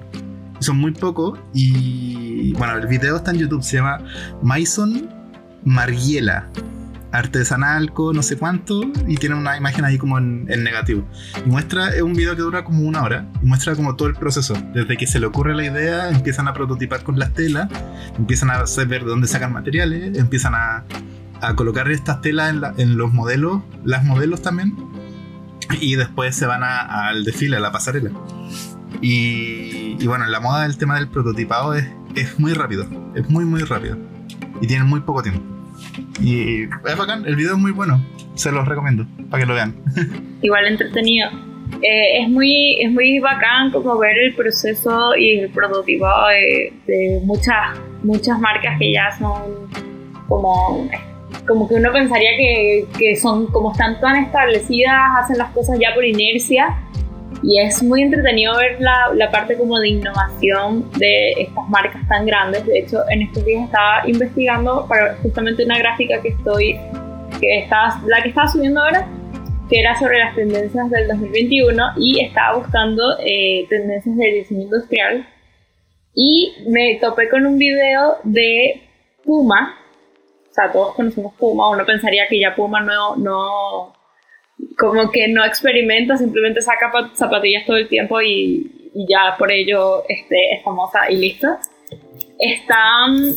Son 0.60 0.78
muy 0.78 0.92
pocos 0.92 1.40
y 1.54 2.54
bueno, 2.54 2.78
el 2.78 2.88
video 2.88 3.18
está 3.18 3.32
en 3.32 3.40
YouTube, 3.40 3.64
se 3.64 3.78
llama 3.78 4.00
Maison 4.42 5.10
Margiela 5.66 6.50
artesanal 7.18 7.94
con 7.94 8.16
no 8.16 8.24
sé 8.24 8.38
cuánto 8.38 8.82
y 9.08 9.18
tiene 9.18 9.36
una 9.36 9.58
imagen 9.58 9.86
ahí 9.86 9.98
como 9.98 10.18
en, 10.18 10.46
negativo. 10.46 11.08
Y 11.46 11.50
muestra, 11.50 11.96
es 11.96 12.02
un 12.02 12.14
video 12.14 12.36
que 12.36 12.42
dura 12.42 12.64
como 12.64 12.82
una 12.82 13.04
hora 13.04 13.28
y 13.42 13.46
muestra 13.46 13.76
como 13.76 13.96
todo 13.96 14.08
el 14.08 14.16
proceso. 14.16 14.54
Desde 14.74 14.98
que 14.98 15.08
se 15.08 15.20
le 15.20 15.26
ocurre 15.26 15.56
la 15.56 15.66
idea, 15.66 16.10
empiezan 16.10 16.48
a 16.48 16.54
prototipar 16.54 17.04
con 17.04 17.20
las 17.20 17.34
telas, 17.34 17.70
empiezan 18.18 18.52
a 18.52 18.66
saber 18.68 19.04
de 19.04 19.10
dónde 19.10 19.28
sacan 19.28 19.54
materiales, 19.54 20.18
empiezan 20.18 20.56
a, 20.56 20.84
a 21.42 21.56
colocar 21.56 21.90
estas 21.92 22.22
telas 22.22 22.54
en, 22.54 22.64
en, 22.78 22.98
los 22.98 23.14
modelos, 23.14 23.62
las 23.84 24.04
modelos 24.04 24.42
también, 24.42 24.76
y 25.80 25.96
después 25.96 26.36
se 26.36 26.46
van 26.46 26.64
al 26.64 27.24
desfile, 27.24 27.58
a 27.58 27.60
la 27.60 27.72
pasarela. 27.72 28.12
Y, 29.02 29.98
y, 30.00 30.08
bueno, 30.08 30.26
en 30.26 30.32
la 30.32 30.40
moda 30.40 30.66
el 30.66 30.78
tema 30.78 30.96
del 30.96 31.10
prototipado 31.10 31.74
es, 31.74 31.86
es 32.16 32.40
muy 32.40 32.54
rápido, 32.54 32.88
es 33.14 33.30
muy 33.30 33.44
muy 33.44 33.62
rápido 33.62 33.98
y 34.62 34.68
tienen 34.68 34.88
muy 34.88 35.02
poco 35.02 35.22
tiempo. 35.22 35.55
Y 36.22 36.64
es 36.64 36.98
bacán, 36.98 37.26
el 37.26 37.36
video 37.36 37.54
es 37.54 37.60
muy 37.60 37.72
bueno, 37.72 38.04
se 38.36 38.52
los 38.52 38.68
recomiendo 38.68 39.06
para 39.30 39.44
que 39.44 39.48
lo 39.48 39.54
vean. 39.54 39.76
Igual 40.42 40.68
entretenido. 40.68 41.30
Eh, 41.82 42.22
es, 42.22 42.30
muy, 42.30 42.82
es 42.82 42.92
muy 42.92 43.20
bacán 43.20 43.72
como 43.72 43.98
ver 43.98 44.18
el 44.18 44.36
proceso 44.36 45.16
y 45.16 45.40
el 45.40 45.50
prototipo 45.50 46.08
de, 46.88 47.22
muchas, 47.24 47.78
muchas 48.04 48.40
marcas 48.40 48.78
que 48.80 48.94
ya 48.94 49.12
son 49.18 49.68
como, 50.28 50.88
como 51.48 51.68
que 51.68 51.76
uno 51.76 51.92
pensaría 51.92 52.30
que, 52.38 52.86
que 52.98 53.16
son 53.16 53.48
como 53.48 53.72
están 53.72 54.00
tan 54.00 54.16
establecidas, 54.18 55.00
hacen 55.20 55.38
las 55.38 55.52
cosas 55.52 55.78
ya 55.80 55.94
por 55.94 56.06
inercia 56.06 56.76
Y 57.44 57.60
es 57.60 57.84
muy 57.84 58.02
entretenido 58.02 58.56
ver 58.58 58.78
la, 58.80 59.12
la, 59.14 59.30
parte 59.30 59.58
como 59.58 59.80
de 59.80 59.90
innovación 59.90 60.90
de 60.98 61.32
estas 61.34 61.70
marcas 61.70 62.08
tan 62.08 62.26
grandes. 62.26 62.66
De 62.66 62.80
hecho, 62.80 63.04
en 63.10 63.24
estos 63.24 63.46
días 63.46 63.66
estaba 63.66 64.08
investigando 64.08 64.86
para 64.88 65.16
justamente 65.18 65.64
una 65.64 65.78
gráfica 65.78 66.22
que 66.22 66.30
estoy, 66.30 66.80
que 67.40 67.60
está, 67.60 68.02
la 68.08 68.22
que 68.24 68.30
estaba 68.30 68.48
subiendo 68.48 68.82
ahora, 68.82 69.08
que 69.70 69.80
era 69.80 69.98
sobre 70.00 70.20
las 70.20 70.36
tendencias 70.36 70.90
del 70.90 71.08
2021 71.08 71.94
y 71.98 72.24
estaba 72.24 72.58
buscando 72.58 73.18
eh, 73.20 73.66
tendencias 73.70 74.16
del 74.16 74.34
diseño 74.34 74.62
industrial. 74.64 75.28
Y 76.14 76.54
me 76.68 76.98
topé 77.02 77.30
con 77.30 77.46
un 77.46 77.58
video 77.58 78.18
de 78.24 78.82
Puma. 79.24 79.78
O 80.50 80.54
sea, 80.54 80.72
todos 80.72 80.96
conocemos 80.96 81.34
Puma. 81.34 81.70
Uno 81.70 81.86
pensaría 81.86 82.28
que 82.28 82.40
ya 82.40 82.56
Puma 82.56 82.82
no, 82.82 83.18
no 83.18 83.94
como 84.78 85.12
que 85.12 85.28
no 85.28 85.44
experimenta, 85.46 86.18
simplemente 86.18 86.62
saca 86.62 86.92
zapatillas 87.14 87.66
todo 87.66 87.78
el 87.78 87.88
tiempo 87.88 88.22
y, 88.22 88.72
ya 89.10 89.36
por 89.38 89.52
ello 89.52 90.04
este, 90.08 90.56
es 90.56 90.64
famosa 90.64 91.10
y 91.10 91.18
listo. 91.18 91.48
Están 92.40 93.36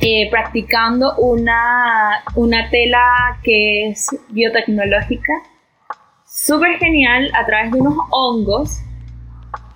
eh, 0.00 0.28
practicando 0.30 1.14
una, 1.16 2.22
una 2.34 2.68
tela 2.68 3.38
que 3.42 3.88
es 3.88 4.08
biotecnológica, 4.28 5.32
súper 6.26 6.78
genial, 6.78 7.30
a 7.34 7.46
través 7.46 7.72
de 7.72 7.80
unos 7.80 7.96
hongos 8.10 8.80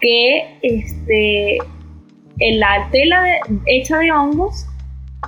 que 0.01 0.59
este, 0.63 1.59
en 2.39 2.61
la 2.61 2.89
tela 2.91 3.25
hecha 3.67 3.99
de 3.99 4.13
hongos 4.13 4.67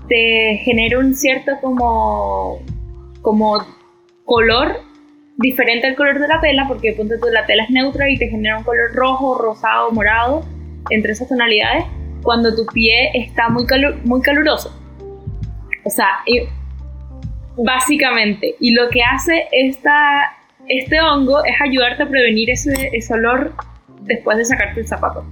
te 0.09 0.61
genera 0.65 0.99
un 0.99 1.15
cierto 1.15 1.53
como, 1.63 2.61
como 3.23 3.65
color 4.25 4.92
diferente 5.43 5.87
al 5.87 5.97
color 5.97 6.19
de 6.19 6.29
la 6.29 6.41
tela, 6.41 6.65
porque 6.67 6.93
ponte 6.93 7.19
tú, 7.19 7.27
la 7.31 7.45
tela 7.45 7.65
es 7.65 7.71
neutra 7.71 8.09
y 8.09 8.17
te 8.17 8.29
genera 8.29 8.59
un 8.59 8.65
color 8.65 8.95
rojo, 8.95 9.37
rosado, 9.37 9.91
morado, 9.91 10.45
entre 10.91 11.13
esas 11.13 11.29
tonalidades, 11.29 11.85
cuando 12.23 12.55
tu 12.55 12.65
pie 12.67 13.11
está 13.15 13.49
muy, 13.49 13.67
muy 14.05 14.23
caluroso. 14.23 14.79
O 15.85 15.91
sea, 15.91 16.07
básicamente, 17.57 18.55
y 18.61 18.73
lo 18.73 18.89
que 18.89 19.03
hace 19.03 19.49
esta, 19.53 20.33
este 20.69 21.01
hongo 21.01 21.45
es 21.45 21.55
ayudarte 21.61 22.05
a 22.05 22.09
prevenir 22.09 22.51
ese, 22.51 22.91
ese 22.93 23.13
olor 23.13 23.53
después 24.03 24.39
de 24.39 24.45
sacarte 24.45 24.81
el 24.81 24.87
zapato. 24.87 25.25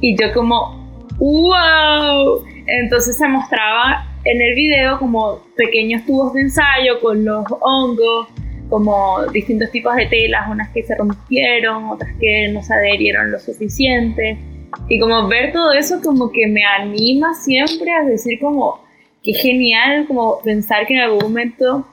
Y 0.00 0.16
yo 0.16 0.32
como, 0.32 0.88
wow. 1.18 2.44
Entonces 2.66 3.16
se 3.16 3.26
mostraba 3.26 4.06
en 4.24 4.42
el 4.42 4.54
video 4.54 4.98
como 4.98 5.40
pequeños 5.56 6.04
tubos 6.04 6.32
de 6.34 6.42
ensayo 6.42 7.00
con 7.00 7.24
los 7.24 7.44
hongos, 7.60 8.28
como 8.68 9.24
distintos 9.32 9.70
tipos 9.70 9.94
de 9.96 10.06
telas, 10.06 10.48
unas 10.50 10.68
que 10.70 10.82
se 10.82 10.94
rompieron, 10.94 11.86
otras 11.86 12.10
que 12.20 12.48
no 12.52 12.62
se 12.62 12.74
adherieron 12.74 13.30
lo 13.30 13.38
suficiente. 13.38 14.38
Y 14.88 15.00
como 15.00 15.26
ver 15.28 15.52
todo 15.52 15.72
eso 15.72 16.00
como 16.02 16.30
que 16.30 16.46
me 16.46 16.62
anima 16.64 17.32
siempre 17.34 17.90
a 17.92 18.04
decir 18.04 18.38
como 18.38 18.84
que 19.22 19.32
genial 19.32 20.06
como 20.06 20.40
pensar 20.42 20.86
que 20.86 20.94
en 20.94 21.00
algún 21.00 21.20
momento 21.20 21.86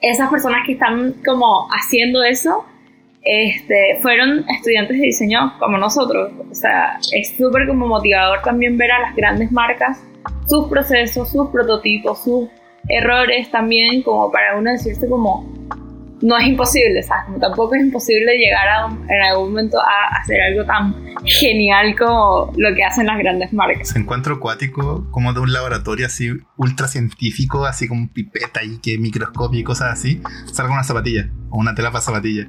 esas 0.00 0.28
personas 0.30 0.66
que 0.66 0.72
están 0.72 1.14
como 1.24 1.68
haciendo 1.70 2.24
eso 2.24 2.64
este, 3.22 3.98
fueron 4.00 4.44
estudiantes 4.50 4.98
de 4.98 5.04
diseño 5.04 5.54
como 5.60 5.78
nosotros. 5.78 6.32
O 6.50 6.54
sea, 6.54 6.98
es 7.12 7.36
súper 7.36 7.68
como 7.68 7.86
motivador 7.86 8.42
también 8.42 8.76
ver 8.76 8.90
a 8.90 9.00
las 9.00 9.14
grandes 9.14 9.52
marcas 9.52 10.02
sus 10.46 10.68
procesos, 10.68 11.30
sus 11.30 11.48
prototipos, 11.48 12.22
sus 12.22 12.48
errores 12.88 13.50
también, 13.50 14.02
como 14.02 14.30
para 14.30 14.58
uno 14.58 14.70
decirse 14.70 15.08
como, 15.08 15.46
no 16.22 16.38
es 16.38 16.46
imposible, 16.46 17.02
¿sabes? 17.02 17.24
Como 17.26 17.38
tampoco 17.38 17.74
es 17.74 17.82
imposible 17.82 18.36
llegar 18.36 18.68
a, 18.68 18.86
en 18.86 19.22
algún 19.22 19.50
momento 19.50 19.78
a 19.80 20.20
hacer 20.20 20.40
algo 20.40 20.64
tan 20.64 20.94
genial 21.24 21.96
como 21.98 22.52
lo 22.56 22.74
que 22.74 22.84
hacen 22.84 23.06
las 23.06 23.18
grandes 23.18 23.52
marcas. 23.52 23.88
Se 23.88 23.98
encuentro 23.98 24.36
acuático 24.36 25.06
como 25.10 25.32
de 25.32 25.40
un 25.40 25.52
laboratorio 25.52 26.06
así 26.06 26.30
ultra 26.56 26.86
científico, 26.86 27.64
así 27.64 27.88
como 27.88 28.08
pipeta 28.12 28.62
y 28.62 28.78
que 28.78 28.98
microscopio 28.98 29.60
y 29.60 29.64
cosas 29.64 29.92
así, 29.92 30.22
salga 30.52 30.72
una 30.72 30.84
zapatilla 30.84 31.28
o 31.52 31.58
una 31.58 31.74
tela 31.74 31.90
para 31.90 32.00
zapatilla. 32.00 32.48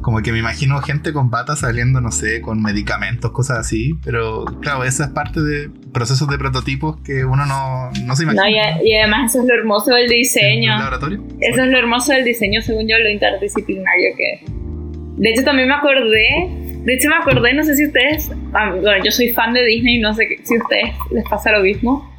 Como 0.00 0.22
que 0.22 0.32
me 0.32 0.38
imagino 0.38 0.80
gente 0.80 1.12
con 1.12 1.30
patas 1.30 1.60
saliendo, 1.60 2.00
no 2.00 2.12
sé, 2.12 2.40
con 2.40 2.62
medicamentos, 2.62 3.32
cosas 3.32 3.58
así, 3.58 3.92
pero 4.04 4.44
claro, 4.60 4.84
esa 4.84 5.06
es 5.06 5.10
parte 5.10 5.40
de 5.40 5.68
procesos 5.92 6.28
de 6.28 6.38
prototipos 6.38 7.00
que 7.02 7.24
uno 7.24 7.44
no, 7.44 7.90
no 8.04 8.16
se 8.16 8.22
imagina. 8.22 8.44
No, 8.44 8.48
y, 8.84 8.94
además 8.94 9.30
eso 9.30 9.42
es 9.42 9.48
lo 9.48 9.54
hermoso 9.54 9.92
del 9.92 10.08
diseño. 10.08 10.72
¿El 10.72 10.78
laboratorio? 10.78 11.24
Eso 11.40 11.62
es 11.62 11.68
lo 11.68 11.78
hermoso 11.78 12.12
del 12.12 12.24
diseño, 12.24 12.62
según 12.62 12.88
yo, 12.88 12.98
lo 12.98 13.10
interdisciplinario 13.10 14.16
que 14.16 14.32
es. 14.34 14.40
De 15.16 15.30
hecho, 15.30 15.44
también 15.44 15.68
me 15.68 15.74
acordé, 15.74 16.48
de 16.84 16.94
hecho 16.94 17.08
me 17.08 17.16
acordé, 17.16 17.52
no 17.54 17.64
sé 17.64 17.74
si 17.74 17.86
ustedes, 17.86 18.30
ah, 18.52 18.70
bueno, 18.70 19.04
yo 19.04 19.10
soy 19.10 19.30
fan 19.30 19.54
de 19.54 19.64
Disney, 19.64 19.98
no 19.98 20.14
sé 20.14 20.28
si 20.44 20.54
a 20.54 20.58
ustedes 20.58 20.94
les 21.10 21.24
pasa 21.28 21.50
lo 21.52 21.62
mismo 21.62 22.15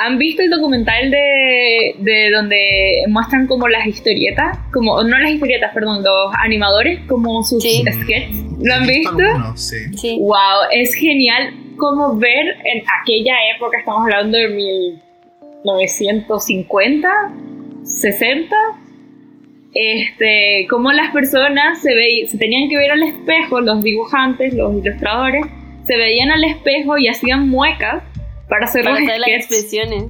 ¿Han 0.00 0.16
visto 0.16 0.42
el 0.42 0.50
documental 0.50 1.10
de, 1.10 1.96
de, 1.98 2.30
donde 2.30 3.02
muestran 3.08 3.48
como 3.48 3.66
las 3.66 3.84
historietas? 3.84 4.56
Como, 4.72 5.02
no 5.02 5.18
las 5.18 5.32
historietas, 5.32 5.74
perdón, 5.74 6.04
los 6.04 6.32
animadores, 6.40 7.00
como 7.08 7.42
sus 7.42 7.64
sketches. 7.64 8.44
¿Lo 8.62 8.74
han 8.74 8.86
visto? 8.86 9.16
sí. 9.56 9.76
sí. 9.96 10.16
Wow, 10.20 10.68
es 10.72 10.94
genial 10.94 11.52
como 11.78 12.16
ver 12.16 12.56
en 12.64 12.82
aquella 13.02 13.34
época, 13.56 13.78
estamos 13.78 14.02
hablando 14.02 14.36
de 14.36 14.48
1950, 14.48 17.08
60, 17.82 18.56
este, 19.74 20.66
cómo 20.68 20.92
las 20.92 21.10
personas 21.12 21.80
se, 21.80 21.94
ve, 21.94 22.26
se 22.26 22.36
tenían 22.38 22.68
que 22.68 22.76
ver 22.76 22.90
al 22.90 23.02
espejo, 23.02 23.60
los 23.60 23.82
dibujantes, 23.82 24.52
los 24.54 24.74
ilustradores, 24.74 25.46
se 25.84 25.96
veían 25.96 26.30
al 26.30 26.44
espejo 26.44 26.98
y 26.98 27.08
hacían 27.08 27.48
muecas 27.48 28.02
para 28.48 28.64
hacer 28.64 28.84
las 28.84 28.98
expresiones. 29.26 30.04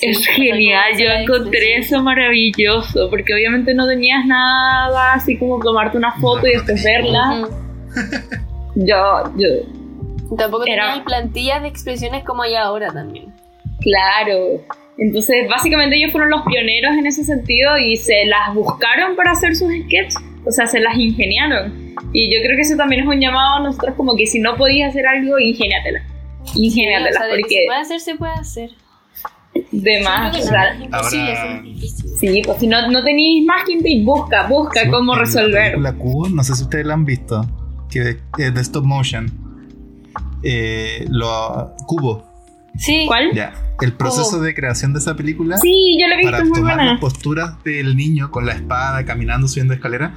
es 0.00 0.26
genial, 0.26 0.96
yo 0.98 1.06
encontré 1.06 1.78
eso 1.78 2.02
maravilloso, 2.02 3.08
porque 3.10 3.34
obviamente 3.34 3.74
no 3.74 3.86
tenías 3.86 4.24
nada 4.26 5.14
así 5.14 5.36
como 5.36 5.58
tomarte 5.60 5.96
una 5.96 6.12
foto 6.20 6.46
y 6.46 6.52
después 6.52 6.82
verla. 6.82 7.48
yo, 8.74 9.32
yo. 9.36 10.36
Tampoco 10.36 10.64
tenías 10.64 11.00
plantillas 11.00 11.62
de 11.62 11.68
expresiones 11.68 12.24
como 12.24 12.42
hay 12.42 12.54
ahora 12.54 12.92
también. 12.92 13.32
Claro. 13.80 14.64
Entonces, 14.98 15.46
básicamente 15.48 15.96
ellos 15.96 16.10
fueron 16.10 16.30
los 16.30 16.42
pioneros 16.42 16.96
en 16.96 17.06
ese 17.06 17.22
sentido 17.22 17.76
y 17.78 17.96
se 17.96 18.24
las 18.24 18.54
buscaron 18.54 19.14
para 19.14 19.32
hacer 19.32 19.54
sus 19.54 19.70
sketches, 19.84 20.16
o 20.46 20.50
sea, 20.50 20.66
se 20.66 20.80
las 20.80 20.96
ingeniaron. 20.96 21.94
Y 22.14 22.34
yo 22.34 22.42
creo 22.42 22.56
que 22.56 22.62
eso 22.62 22.76
también 22.76 23.02
es 23.02 23.06
un 23.06 23.20
llamado 23.20 23.56
a 23.56 23.60
nosotros 23.60 23.94
como 23.94 24.16
que 24.16 24.26
si 24.26 24.40
no 24.40 24.56
podías 24.56 24.90
hacer 24.90 25.06
algo, 25.06 25.38
ingéniatela 25.38 26.02
ingéniatela, 26.54 27.20
sí, 27.20 27.26
porque... 27.30 27.54
Se 27.54 27.66
puede 27.66 27.80
hacer, 27.80 28.00
se 28.00 28.14
puede 28.16 28.32
hacer. 28.32 28.70
De 29.72 30.02
más, 30.02 30.36
o 30.36 30.42
sea, 30.42 30.78
Ahora... 30.92 31.10
Sí, 32.20 32.42
pues 32.44 32.58
si 32.58 32.66
no, 32.66 32.90
no 32.90 33.04
tenéis 33.04 33.44
más 33.46 33.62
que 33.64 34.02
busca, 34.02 34.46
busca 34.46 34.88
cómo 34.90 35.14
resolver. 35.14 35.78
La 35.78 35.92
Cubo, 35.94 36.28
no 36.28 36.42
sé 36.44 36.54
si 36.54 36.62
ustedes 36.62 36.86
la 36.86 36.94
han 36.94 37.04
visto, 37.04 37.46
que 37.90 38.18
es 38.38 38.54
de 38.54 38.60
stop 38.60 38.84
motion. 38.84 39.30
Eh, 40.42 41.06
lo 41.08 41.74
Cubo. 41.86 42.24
Sí. 42.78 43.04
¿Cuál? 43.06 43.32
Ya. 43.34 43.54
El 43.80 43.92
proceso 43.92 44.40
de 44.40 44.54
creación 44.54 44.92
de 44.92 45.00
esa 45.00 45.16
película. 45.16 45.58
Sí, 45.58 45.98
yo 46.00 46.08
lo 46.08 46.14
he 46.14 46.18
visto 46.18 46.32
Para 46.32 46.44
muy 46.44 46.52
tomar 46.58 46.74
buena. 46.76 46.92
las 46.92 47.00
posturas 47.00 47.62
del 47.64 47.96
niño 47.96 48.30
con 48.30 48.46
la 48.46 48.52
espada, 48.52 49.04
caminando, 49.04 49.48
subiendo 49.48 49.74
escalera, 49.74 50.14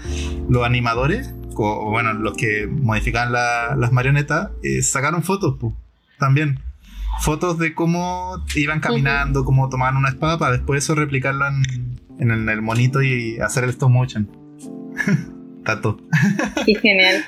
los 0.50 0.66
animadores, 0.66 1.34
o 1.56 1.90
bueno, 1.90 2.14
los 2.14 2.38
que 2.38 2.68
modifican 2.68 3.32
las 3.34 3.92
marionetas, 3.92 4.52
eh, 4.64 4.82
sacaron 4.82 5.24
fotos, 5.24 5.58
pues 5.60 5.74
también. 6.20 6.60
Fotos 7.22 7.58
de 7.58 7.74
cómo 7.74 8.38
iban 8.56 8.80
caminando, 8.80 9.44
cómo 9.44 9.70
tomaban 9.70 9.98
una 9.98 10.10
espada 10.10 10.38
para 10.38 10.54
después 10.54 10.84
eso 10.84 10.96
replicarlo 10.96 11.46
en, 12.20 12.32
el, 12.32 12.62
monito 12.62 13.02
y 13.02 13.40
hacer 13.40 13.64
el 13.64 13.72
stop 13.72 13.90
motion. 13.90 14.30
Tato. 15.66 15.98
Qué 16.66 16.76
genial. 16.76 17.24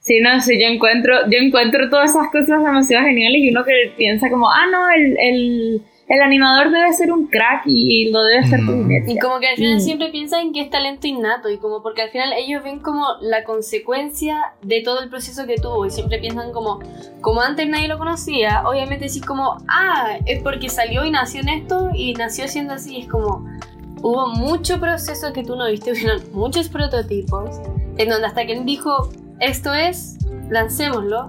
Sí, 0.00 0.18
no 0.20 0.40
sé, 0.40 0.60
yo 0.60 0.66
encuentro, 0.66 1.14
yo 1.30 1.38
encuentro 1.38 1.88
todas 1.90 2.10
esas 2.10 2.28
cosas 2.32 2.64
demasiado 2.64 3.06
geniales 3.06 3.42
y 3.42 3.50
uno 3.50 3.64
que 3.64 3.92
piensa 3.96 4.30
como, 4.30 4.50
ah, 4.50 4.66
no, 4.72 4.90
el 4.90 5.16
el 5.18 5.82
animador 6.22 6.72
debe 6.72 6.92
ser 6.92 7.12
un 7.12 7.28
crack 7.28 7.62
y 7.66 8.10
lo 8.10 8.24
debe 8.24 8.44
ser 8.44 8.60
mm. 8.60 9.08
Y 9.08 9.18
como 9.20 9.38
que 9.38 9.48
al 9.48 9.56
final 9.56 9.76
mm. 9.76 9.80
siempre 9.80 10.08
piensan 10.08 10.52
que 10.52 10.62
es 10.62 10.70
talento 10.70 11.06
innato 11.06 11.48
y 11.48 11.58
como 11.58 11.82
porque 11.82 12.02
al 12.02 12.10
final 12.10 12.32
ellos 12.32 12.64
ven 12.64 12.80
como 12.80 13.06
la 13.20 13.44
consecuencia 13.44 14.54
de 14.62 14.82
todo 14.82 15.02
el 15.02 15.08
proceso 15.08 15.46
que 15.46 15.56
tuvo 15.56 15.86
y 15.86 15.90
siempre 15.90 16.18
piensan 16.18 16.52
como, 16.52 16.80
como 17.20 17.40
antes 17.42 17.68
nadie 17.68 17.86
lo 17.86 17.98
conocía, 17.98 18.64
obviamente 18.66 19.06
decís 19.06 19.24
como, 19.24 19.58
ah, 19.68 20.18
es 20.26 20.42
porque 20.42 20.68
salió 20.68 21.04
y 21.04 21.12
nació 21.12 21.42
en 21.42 21.48
esto 21.48 21.90
y 21.94 22.14
nació 22.14 22.48
siendo 22.48 22.74
así, 22.74 22.98
es 22.98 23.08
como, 23.08 23.46
hubo 24.02 24.28
mucho 24.28 24.80
proceso 24.80 25.32
que 25.32 25.44
tú 25.44 25.54
no 25.54 25.66
viste, 25.68 25.92
hubieron 25.92 26.20
muchos 26.32 26.68
prototipos, 26.68 27.60
en 27.98 28.08
donde 28.08 28.26
hasta 28.26 28.46
que 28.46 28.54
él 28.54 28.64
dijo, 28.64 29.10
esto 29.38 29.72
es, 29.74 30.18
lancémoslo, 30.48 31.28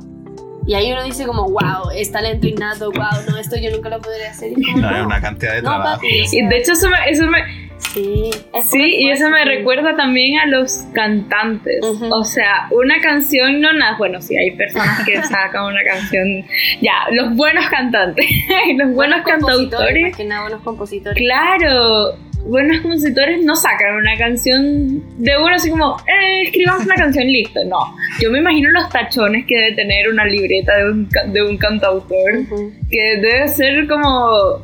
y 0.66 0.74
ahí 0.74 0.92
uno 0.92 1.04
dice 1.04 1.26
como, 1.26 1.44
wow, 1.50 1.90
es 1.96 2.12
talento 2.12 2.48
innato, 2.48 2.92
wow, 2.92 3.24
no, 3.30 3.38
esto 3.38 3.58
yo 3.58 3.72
nunca 3.72 3.90
lo 3.90 4.00
podría 4.00 4.32
hacer. 4.32 4.52
no, 4.76 4.96
es 4.96 5.06
una 5.06 5.22
cantidad 5.22 5.56
de 5.56 5.62
trabajo. 5.62 6.02
y 6.04 6.48
de 6.48 6.58
hecho 6.58 6.74
eso 6.74 6.90
me, 6.90 6.98
eso 7.10 7.28
me, 7.28 7.72
Sí, 7.94 8.32
es 8.54 8.70
Sí, 8.70 8.80
y 8.80 9.10
eso 9.10 9.30
me 9.30 9.44
recuerda 9.44 9.96
también 9.96 10.40
a 10.40 10.46
los 10.46 10.86
cantantes. 10.94 11.84
O 11.84 12.24
sea, 12.24 12.68
una 12.72 13.02
canción 13.02 13.60
no 13.60 13.74
nada. 13.74 13.98
Bueno, 13.98 14.22
sí, 14.22 14.38
hay 14.38 14.52
personas 14.52 15.06
que 15.06 15.22
sacan 15.24 15.66
una 15.66 15.84
canción. 15.84 16.46
Ya, 16.82 16.94
los 17.12 17.36
buenos 17.36 17.68
cantantes, 17.68 18.26
los 18.78 18.94
buenos 18.94 19.26
cantautores. 19.26 20.04
Más 20.04 20.18
que 20.18 20.24
nada, 20.24 20.42
buenos 20.44 20.62
compositores. 20.62 21.22
Claro, 21.22 22.16
buenos 22.46 22.82
compositores 22.82 23.44
no 23.44 23.56
sacan 23.56 23.96
una 23.96 24.18
canción 24.18 25.04
de 25.18 25.38
uno 25.38 25.56
así 25.56 25.70
como, 25.70 25.98
eh, 26.08 26.44
escribamos 26.44 26.86
una 26.86 26.96
canción, 26.96 27.28
listo. 27.28 27.60
No, 27.66 27.80
yo 28.20 28.32
me 28.32 28.40
imagino 28.40 28.70
los 28.72 28.90
tachones 28.90 29.46
que 29.48 29.56
debe 29.56 29.76
tener 29.76 30.10
una 30.10 30.26
libreta 30.26 30.78
de 30.78 30.92
un, 30.92 31.10
de 31.28 31.44
un 31.44 31.58
cantautor, 31.58 32.46
que 32.90 33.18
debe 33.22 33.48
ser 33.48 33.88
como, 33.88 34.62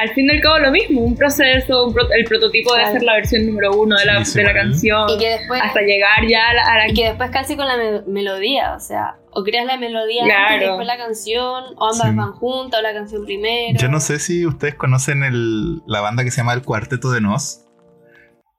al 0.00 0.10
fin 0.10 0.26
y 0.26 0.30
al 0.36 0.40
cabo, 0.40 0.58
lo 0.58 0.70
mismo, 0.70 1.00
un 1.02 1.16
proceso, 1.16 1.86
un 1.86 1.92
pro- 1.94 2.10
el 2.10 2.24
prototipo 2.24 2.72
debe 2.72 2.84
Claro. 2.84 2.92
ser 2.98 3.02
la 3.04 3.14
versión 3.14 3.46
número 3.46 3.72
uno 3.72 3.96
de 3.96 4.04
la, 4.06 4.24
Sí, 4.24 4.38
de 4.38 4.44
la 4.44 4.54
canción, 4.54 5.08
Y 5.10 5.18
que 5.18 5.28
después, 5.30 5.60
hasta 5.62 5.80
llegar 5.80 6.26
ya 6.28 6.48
a 6.50 6.54
la... 6.54 6.62
a 6.62 6.76
la- 6.78 6.88
y 6.88 6.94
que 6.94 7.04
después 7.06 7.30
casi 7.30 7.56
con 7.56 7.66
la 7.66 7.76
me- 7.76 8.02
melodía, 8.06 8.74
o 8.74 8.80
sea, 8.80 9.16
o 9.32 9.42
creas 9.44 9.66
la 9.66 9.76
melodía 9.76 10.22
antes 10.22 10.36
Claro. 10.36 10.56
y 10.56 10.66
después 10.66 10.86
la 10.86 10.96
canción, 10.96 11.64
o 11.76 11.84
ambas 11.92 12.10
Sí. 12.10 12.16
van 12.16 12.32
juntas, 12.32 12.80
o 12.80 12.82
la 12.82 12.92
canción 12.92 13.24
primero. 13.24 13.78
Yo 13.78 13.88
no 13.88 14.00
sé 14.00 14.18
si 14.18 14.46
ustedes 14.46 14.74
conocen 14.74 15.22
el- 15.24 15.82
la 15.86 16.00
banda 16.00 16.24
que 16.24 16.30
se 16.30 16.38
llama 16.38 16.54
El 16.54 16.62
Cuarteto 16.62 17.10
de 17.10 17.20
Nos. 17.20 17.64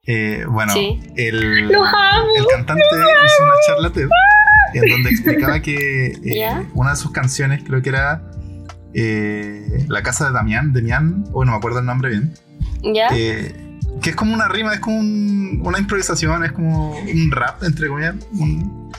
Eh, 0.06 0.44
bueno, 0.48 0.72
Sí. 0.72 1.00
el, 1.16 1.68
¡Los 1.68 1.86
amo! 1.86 2.28
el 2.36 2.46
cantante 2.46 2.82
hizo 2.92 3.44
una 3.44 3.52
charla 3.66 3.90
TED 3.92 4.08
en 4.72 4.88
donde 4.88 5.10
explicaba 5.10 5.60
que 5.60 5.74
eh, 6.24 6.66
una 6.74 6.90
de 6.90 6.96
sus 6.96 7.12
canciones 7.12 7.62
creo 7.66 7.82
que 7.82 7.90
era 7.90 8.29
eh, 8.94 9.84
La 9.88 10.02
casa 10.02 10.26
de 10.26 10.32
Damián, 10.32 10.72
Demián, 10.72 11.24
o 11.32 11.44
no 11.44 11.52
me 11.52 11.56
acuerdo 11.58 11.78
el 11.80 11.86
nombre 11.86 12.10
bien, 12.10 12.34
¿Ya? 12.82 13.08
eh, 13.12 13.54
que 14.02 14.10
es 14.10 14.16
como 14.16 14.34
una 14.34 14.48
rima, 14.48 14.72
es 14.74 14.80
como 14.80 14.98
un- 14.98 15.60
una 15.64 15.78
improvisación, 15.78 16.44
es 16.44 16.52
como 16.52 16.92
un 16.98 17.30
rap, 17.30 17.62
entre 17.62 17.88
comillas. 17.88 18.14
un- 18.32 18.90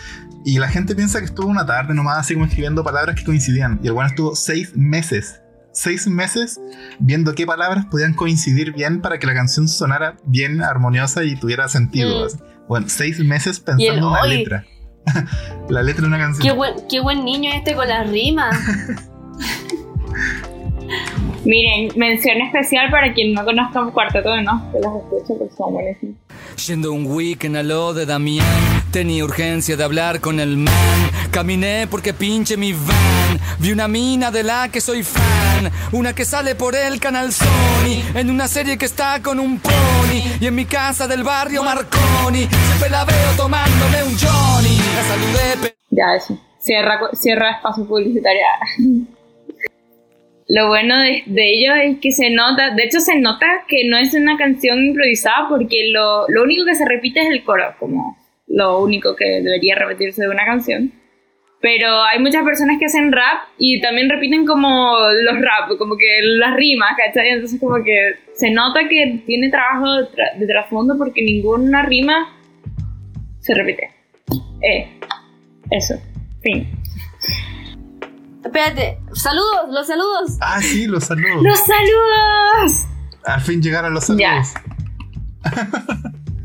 y 0.44 0.58
la 0.58 0.68
gente 0.70 0.96
piensa 0.96 1.20
que 1.20 1.26
estuvo 1.26 1.48
una 1.48 1.66
tarde 1.68 1.94
nomás 1.94 2.18
así 2.18 2.34
como 2.34 2.46
escribiendo 2.48 2.84
palabras 2.84 3.16
que 3.16 3.24
coincidían. 3.24 3.80
Y 3.84 3.88
el 3.88 3.94
bueno 3.94 4.10
estuvo 4.10 4.36
seis 4.36 4.76
meses, 4.76 5.40
seis 5.72 6.08
meses 6.08 6.60
viendo 7.00 7.36
qué 7.36 7.46
palabras 7.46 7.86
podían 7.92 8.14
coincidir 8.16 8.74
bien 8.74 9.02
para 9.02 9.20
que 9.20 9.28
la 9.28 9.36
canción 9.36 9.68
sonara 9.68 10.18
bien, 10.26 10.64
armoniosa 10.64 11.24
y 11.24 11.36
tuviera 11.36 11.68
sentido. 11.70 12.26
Mm. 12.28 12.68
Bueno, 12.68 12.90
seis 12.90 13.20
meses 13.20 13.60
pensando 13.60 13.94
en 14.00 14.04
una 14.04 14.22
hoy. 14.22 14.38
letra. 14.38 14.66
la 15.70 15.84
letra 15.84 16.02
de 16.02 16.08
una 16.08 16.18
canción. 16.18 16.42
Qué 16.48 16.54
buen, 16.54 16.74
qué 16.90 17.00
buen 17.02 17.24
niño 17.24 17.52
este 17.54 17.76
con 17.76 17.88
las 17.88 18.10
rimas. 18.10 18.56
Miren, 21.44 21.90
mención 21.96 22.40
especial 22.42 22.92
para 22.92 23.14
quien 23.14 23.34
no 23.34 23.44
conozca 23.44 23.82
un 23.82 23.92
cuarteto 23.92 24.32
de 24.32 24.44
no, 24.44 24.72
que 24.72 24.80
los 24.80 24.96
escucho 24.98 25.38
porque 25.40 25.56
son 25.56 25.74
buenísimos. 25.74 26.16
Yendo 26.68 26.94
un 26.94 27.08
weekend 27.08 27.58
a 27.58 27.64
lo 27.64 27.94
de 27.94 28.06
Damián, 28.06 28.46
tenía 28.92 29.26
urgencia 29.26 29.76
de 29.76 29.84
hablar 29.84 30.20
con 30.20 30.40
el 30.40 30.58
man. 30.58 31.12
Caminé 31.32 31.88
porque 31.90 32.14
pinche 32.14 32.58
mi 32.58 32.74
van. 32.74 33.40
Vi 33.60 33.72
una 33.72 33.88
mina 33.88 34.30
de 34.30 34.44
la 34.44 34.70
que 34.70 34.82
soy 34.82 35.02
fan. 35.02 35.72
Una 35.94 36.14
que 36.14 36.26
sale 36.26 36.54
por 36.54 36.76
el 36.76 37.00
canal 37.00 37.32
Sony. 37.32 38.04
En 38.14 38.30
una 38.30 38.48
serie 38.48 38.78
que 38.78 38.86
está 38.86 39.22
con 39.24 39.40
un 39.40 39.60
pony. 39.60 40.22
Y 40.40 40.46
en 40.46 40.54
mi 40.54 40.66
casa 40.66 41.08
del 41.08 41.24
barrio 41.24 41.64
Marconi. 41.64 42.48
Siempre 42.48 42.90
la 42.90 43.06
veo 43.06 43.32
tomándome 43.36 44.04
un 44.04 44.18
Johnny. 44.18 44.78
La 44.96 45.04
saludé. 45.04 45.76
Ya, 45.90 46.16
eso. 46.16 46.38
Cierra, 46.60 47.00
cierra 47.14 47.52
espacio 47.52 47.88
publicitario. 47.88 48.42
Lo 50.54 50.68
bueno 50.68 51.00
de, 51.00 51.24
de 51.28 51.54
ellos 51.54 51.76
es 51.82 51.98
que 52.00 52.12
se 52.12 52.30
nota, 52.30 52.72
de 52.76 52.84
hecho 52.84 53.00
se 53.00 53.18
nota 53.20 53.46
que 53.70 53.88
no 53.88 53.96
es 53.98 54.14
una 54.14 54.36
canción 54.36 54.86
improvisada 54.86 55.48
porque 55.48 55.90
lo, 55.92 56.28
lo 56.28 56.44
único 56.44 56.66
que 56.66 56.76
se 56.76 56.84
repite 56.86 57.22
es 57.22 57.30
el 57.30 57.44
coro, 57.44 57.74
como 57.80 58.18
lo 58.48 58.80
único 58.84 59.16
que 59.16 59.42
debería 59.42 59.76
repetirse 59.76 60.24
de 60.24 60.30
una 60.30 60.44
canción. 60.46 60.92
Pero 61.62 62.04
hay 62.04 62.20
muchas 62.20 62.44
personas 62.44 62.78
que 62.80 62.86
hacen 62.86 63.12
rap 63.14 63.44
y 63.58 63.80
también 63.80 64.10
repiten 64.10 64.46
como 64.46 64.98
los 65.24 65.36
rap, 65.40 65.78
como 65.78 65.96
que 65.96 66.20
las 66.24 66.56
rimas, 66.58 66.98
¿cachai? 66.98 67.30
Entonces 67.30 67.60
como 67.60 67.82
que 67.84 68.16
se 68.34 68.50
nota 68.50 68.90
que 68.90 69.22
tiene 69.26 69.50
trabajo 69.52 69.94
de, 69.94 70.04
tra- 70.10 70.38
de 70.38 70.48
trasfondo 70.48 70.98
porque 70.98 71.22
ninguna 71.22 71.84
rima 71.84 72.36
se 73.40 73.54
repite. 73.54 73.90
Eh, 74.64 74.88
eso. 75.70 75.94
Fin. 76.42 76.68
Espérate, 78.44 78.98
saludos, 79.14 79.70
los 79.70 79.88
saludos. 79.88 80.38
Ah, 80.42 80.60
sí, 80.62 80.88
los 80.88 81.06
saludos. 81.06 81.44
¡Los 81.44 81.60
saludos! 81.60 82.86
Al 83.26 83.42
fin 83.42 83.62
llegaron 83.62 83.94
los 83.94 84.06
saludos. 84.06 84.22
Ya. 84.22 84.42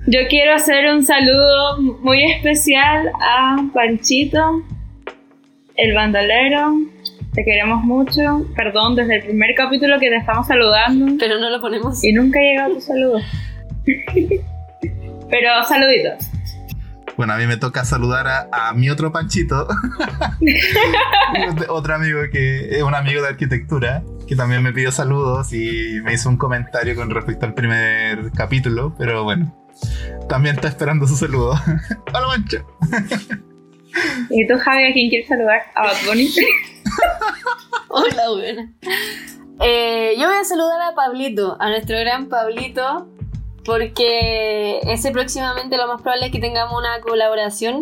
Yo 0.08 0.20
quiero 0.28 0.54
hacer 0.54 0.88
un 0.94 1.04
saludo 1.04 1.80
muy 2.00 2.22
especial 2.32 3.08
a 3.20 3.56
Panchito, 3.74 4.62
el 5.76 5.94
bandolero. 5.94 6.74
Te 7.34 7.44
queremos 7.44 7.82
mucho. 7.84 8.46
Perdón, 8.54 8.94
desde 8.94 9.16
el 9.16 9.22
primer 9.24 9.54
capítulo 9.56 9.98
que 9.98 10.08
te 10.08 10.16
estamos 10.16 10.46
saludando 10.46 11.16
Pero 11.18 11.38
no 11.38 11.50
lo 11.50 11.60
ponemos. 11.60 12.02
y 12.04 12.12
nunca 12.12 12.38
ha 12.38 12.42
llegado 12.42 12.74
tu 12.74 12.80
saludo. 12.80 13.18
Pero 15.30 15.64
saluditos. 15.68 16.30
Bueno, 17.16 17.32
a 17.32 17.38
mí 17.38 17.46
me 17.46 17.56
toca 17.56 17.84
saludar 17.84 18.28
a, 18.28 18.48
a 18.52 18.74
mi 18.74 18.90
otro 18.90 19.10
Panchito, 19.10 19.66
otro 21.68 21.94
amigo 21.94 22.20
que 22.30 22.76
es 22.76 22.82
un 22.82 22.94
amigo 22.94 23.22
de 23.22 23.28
arquitectura, 23.28 24.02
que 24.28 24.36
también 24.36 24.62
me 24.62 24.72
pidió 24.72 24.92
saludos 24.92 25.52
y 25.52 26.00
me 26.04 26.12
hizo 26.12 26.28
un 26.28 26.36
comentario 26.36 26.94
con 26.94 27.10
respecto 27.10 27.46
al 27.46 27.54
primer 27.54 28.30
capítulo, 28.32 28.94
pero 28.98 29.24
bueno, 29.24 29.54
también 30.28 30.56
está 30.56 30.68
esperando 30.68 31.06
su 31.06 31.16
saludo. 31.16 31.52
Hola, 32.12 32.26
Pancho. 32.26 32.66
¿Y 34.30 34.46
tú, 34.46 34.58
Javi, 34.58 34.84
a 34.84 34.92
quién 34.92 35.08
quieres 35.08 35.28
saludar? 35.28 35.62
¿A 35.74 35.84
Bad 35.84 35.96
Bunny? 36.06 36.28
Hola, 37.88 38.30
buena. 38.30 38.72
Eh, 39.60 40.14
yo 40.18 40.28
voy 40.28 40.36
a 40.36 40.44
saludar 40.44 40.80
a 40.82 40.94
Pablito, 40.94 41.56
a 41.60 41.70
nuestro 41.70 41.98
gran 41.98 42.28
Pablito, 42.28 43.08
porque 43.66 44.78
ese 44.84 45.10
próximamente 45.10 45.76
lo 45.76 45.86
más 45.88 46.00
probable 46.00 46.26
es 46.26 46.32
que 46.32 46.38
tengamos 46.38 46.78
una 46.78 47.00
colaboración 47.00 47.80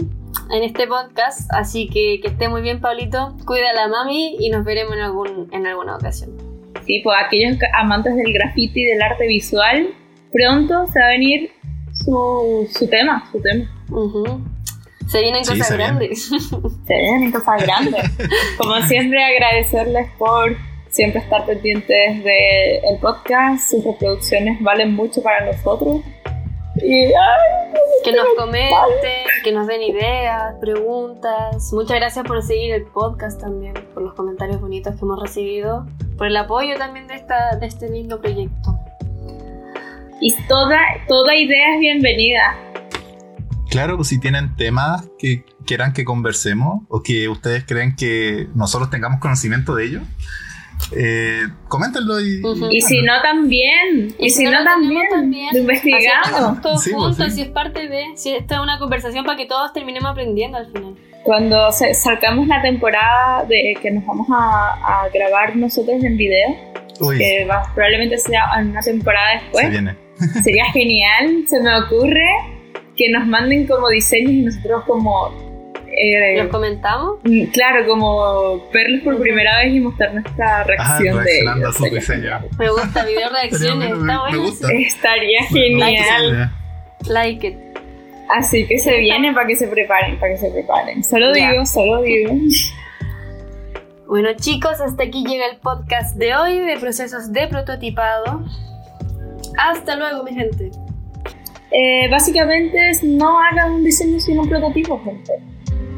en 0.51 0.62
este 0.64 0.87
podcast. 0.87 1.51
Así 1.53 1.89
que 1.89 2.20
que 2.20 2.28
esté 2.28 2.49
muy 2.49 2.62
bien, 2.62 2.80
Pablito. 2.80 3.37
Cuida 3.45 3.70
a 3.70 3.74
la 3.74 3.89
mami 3.89 4.37
y 4.41 4.51
nos 4.51 4.64
veremos 4.64 4.95
en, 4.95 5.01
algún, 5.01 5.49
en 5.53 5.66
alguna 5.66 5.97
ocasión. 5.97 6.30
Sí, 6.87 7.01
pues 7.05 7.16
aquellos 7.24 7.57
amantes 7.74 8.16
del 8.16 8.32
graffiti 8.32 8.82
y 8.82 8.85
del 8.87 9.03
arte 9.03 9.26
visual, 9.26 9.95
pronto 10.32 10.87
se 10.89 10.99
va 11.01 11.07
a 11.07 11.09
venir 11.11 11.51
su, 11.93 12.68
su 12.76 12.89
tema, 12.89 13.28
su 13.30 13.41
tema. 13.41 13.70
Ujú. 13.91 14.41
Se 15.07 15.20
vienen 15.20 15.45
Sí, 15.45 15.53
cosas 15.53 15.68
se 15.68 15.76
viene. 15.76 15.91
grandes. 15.93 16.24
Se 16.87 16.95
vienen 16.95 17.30
cosas 17.30 17.62
grandes. 17.62 18.11
Como 18.59 18.80
siempre, 18.82 19.22
agradecerles 19.22 20.11
por 20.18 20.57
siempre 20.95 21.20
estar 21.20 21.45
pendientes 21.45 22.22
del 22.22 22.99
podcast. 23.01 23.68
Sus 23.68 23.84
reproducciones 23.84 24.62
valen 24.62 24.95
mucho 24.95 25.22
para 25.24 25.45
nosotros. 25.45 26.03
Y, 26.76 27.07
ay, 27.07 27.12
que 28.05 28.12
nos 28.12 28.26
comenten, 28.36 29.26
que 29.42 29.53
nos 29.53 29.66
den 29.66 29.82
ideas, 29.82 30.55
preguntas. 30.61 31.72
Muchas 31.72 31.97
gracias 31.97 32.24
por 32.24 32.40
seguir 32.45 32.74
el 32.74 32.84
podcast 32.84 33.40
también, 33.40 33.74
por 33.92 34.05
los 34.05 34.14
comentarios 34.14 34.61
bonitos 34.61 34.95
que 34.95 35.01
hemos 35.01 35.20
recibido, 35.20 35.84
por 36.16 36.28
el 36.28 36.36
apoyo 36.36 36.76
también 36.76 37.09
de, 37.09 37.14
esta, 37.14 37.57
de 37.57 37.66
este 37.66 37.90
lindo 37.90 38.20
proyecto. 38.20 38.78
y 40.20 40.32
toda, 40.47 40.78
toda 41.09 41.34
idea 41.34 41.74
es 41.74 41.80
bienvenida. 41.80 42.57
Claro, 43.68 43.97
pues 43.97 44.09
si 44.09 44.20
tienen 44.20 44.55
temas 44.55 45.09
que 45.18 45.45
quieran 45.66 45.92
que 45.92 46.05
conversemos 46.05 46.82
o 46.88 47.03
que 47.03 47.28
ustedes 47.28 47.64
creen 47.64 47.97
que 47.97 48.47
nosotros 48.55 48.90
tengamos 48.90 49.18
conocimiento 49.18 49.74
de 49.74 49.86
ellos, 49.86 50.03
eh, 50.93 51.43
coméntenlo 51.68 52.20
y, 52.20 52.43
Ujú. 52.45 52.68
Y 52.70 52.80
si 52.80 53.01
no, 53.03 53.12
también. 53.22 54.14
Y, 54.18 54.30
si, 54.30 54.45
no, 54.45 54.51
lo 54.59 54.64
también. 54.64 55.03
tenemos 55.11 55.53
Lo 55.53 55.59
investigamos. 55.61 56.61
Todos 56.61 56.82
Sí, 56.82 56.91
pues, 56.93 57.03
juntos 57.05 57.32
sí. 57.32 57.41
y 57.41 57.43
es 57.45 57.49
parte 57.51 57.89
de. 57.89 58.05
Si 58.16 58.30
esta 58.35 58.57
es 58.57 58.61
una 58.61 58.78
conversación 58.78 59.24
para 59.24 59.37
que 59.37 59.47
todos 59.47 59.72
terminemos 59.72 60.11
aprendiendo 60.11 60.59
al 60.59 60.66
final. 60.72 60.95
Cuando 61.24 61.72
se- 61.72 61.95
salgamos 61.95 62.47
la 62.47 62.61
temporada 62.61 63.45
de 63.45 63.76
que 63.80 63.91
nos 63.91 64.05
vamos 64.07 64.26
a, 64.30 65.05
a 65.05 65.09
grabar 65.09 65.57
nosotros 65.57 66.03
en 66.05 66.16
video, 66.16 66.51
Uy, 67.01 67.16
que 67.18 67.47
va- 67.47 67.62
probablemente 67.74 68.18
sea 68.18 68.43
una 68.61 68.80
temporada 68.82 69.39
se 69.39 69.45
después, 69.45 69.70
viene. 69.70 69.97
sería 70.43 70.64
genial. 70.72 71.45
Se 71.49 71.61
me 71.61 71.74
ocurre 71.80 72.26
que 72.97 73.11
nos 73.11 73.26
manden 73.26 73.66
como 73.66 73.89
diseños 73.89 74.30
y 74.32 74.43
nosotros 74.43 74.85
como... 74.87 75.43
eh, 75.97 76.36
¿Los 76.42 76.49
comentamos? 76.49 77.18
mm, 77.24 77.45
claro, 77.53 77.86
como 77.86 78.68
verlos 78.70 79.03
por 79.03 79.20
primera 79.20 79.59
vez 79.59 79.74
y 79.74 79.80
mostrar 79.80 80.12
nuestra 80.14 80.61
Ah, 80.61 80.64
reacción 80.64 81.24
de 81.24 81.38
ellos. 81.40 81.76
su 81.76 81.84
diseño. 81.84 82.40
Me 82.59 82.68
gusta, 82.70 83.05
video 83.07 83.28
reacciones. 83.30 83.78
Me- 83.78 83.86
Está 83.86 84.05
me 84.05 84.18
bueno. 84.18 84.42
gusta. 84.42 84.68
Estaría 84.72 85.40
Me- 85.42 85.47
genial. 85.49 86.53
Like 87.09 87.47
it. 87.47 87.57
Así 88.36 88.66
que 88.66 88.78
se 88.78 88.99
viene 88.99 89.32
para 89.34 89.47
que 89.47 89.55
se 89.57 89.68
preparen, 89.68 90.18
para 90.18 90.32
que 90.32 90.38
se 90.38 90.51
preparen. 90.51 91.05
Solo 91.05 91.32
digo, 91.32 91.64
solo 91.66 92.03
digo. 92.03 92.32
Bueno 94.07 94.28
chicos, 94.36 94.80
hasta 94.80 95.03
aquí 95.05 95.24
llega 95.26 95.47
el 95.47 95.57
podcast 95.57 96.16
de 96.16 96.36
hoy 96.36 96.61
de 96.61 96.76
procesos 96.78 97.32
de 97.32 97.49
prototipado. 97.49 98.45
Hasta 99.59 99.97
luego, 99.97 100.22
mi 100.22 100.34
gente. 100.34 100.70
Eh, 101.72 102.09
básicamente 102.11 102.90
es 102.90 103.03
no 103.03 103.40
hagan 103.40 103.72
un 103.72 103.84
diseño 103.84 104.20
sin 104.20 104.38
un 104.38 104.49
prototipo, 104.49 105.03
gente. 105.05 105.32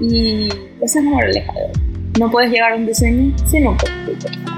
Y 0.00 0.48
esa 0.80 0.98
es 0.98 1.04
la 1.04 1.10
moraleja 1.10 1.52
de 1.52 1.60
hoy. 1.60 1.72
No 2.18 2.30
puedes 2.30 2.50
llegar 2.50 2.72
a 2.72 2.76
un 2.76 2.86
diseño 2.86 3.36
sin 3.46 3.66
un 3.66 3.76
prototipo. 3.76 4.55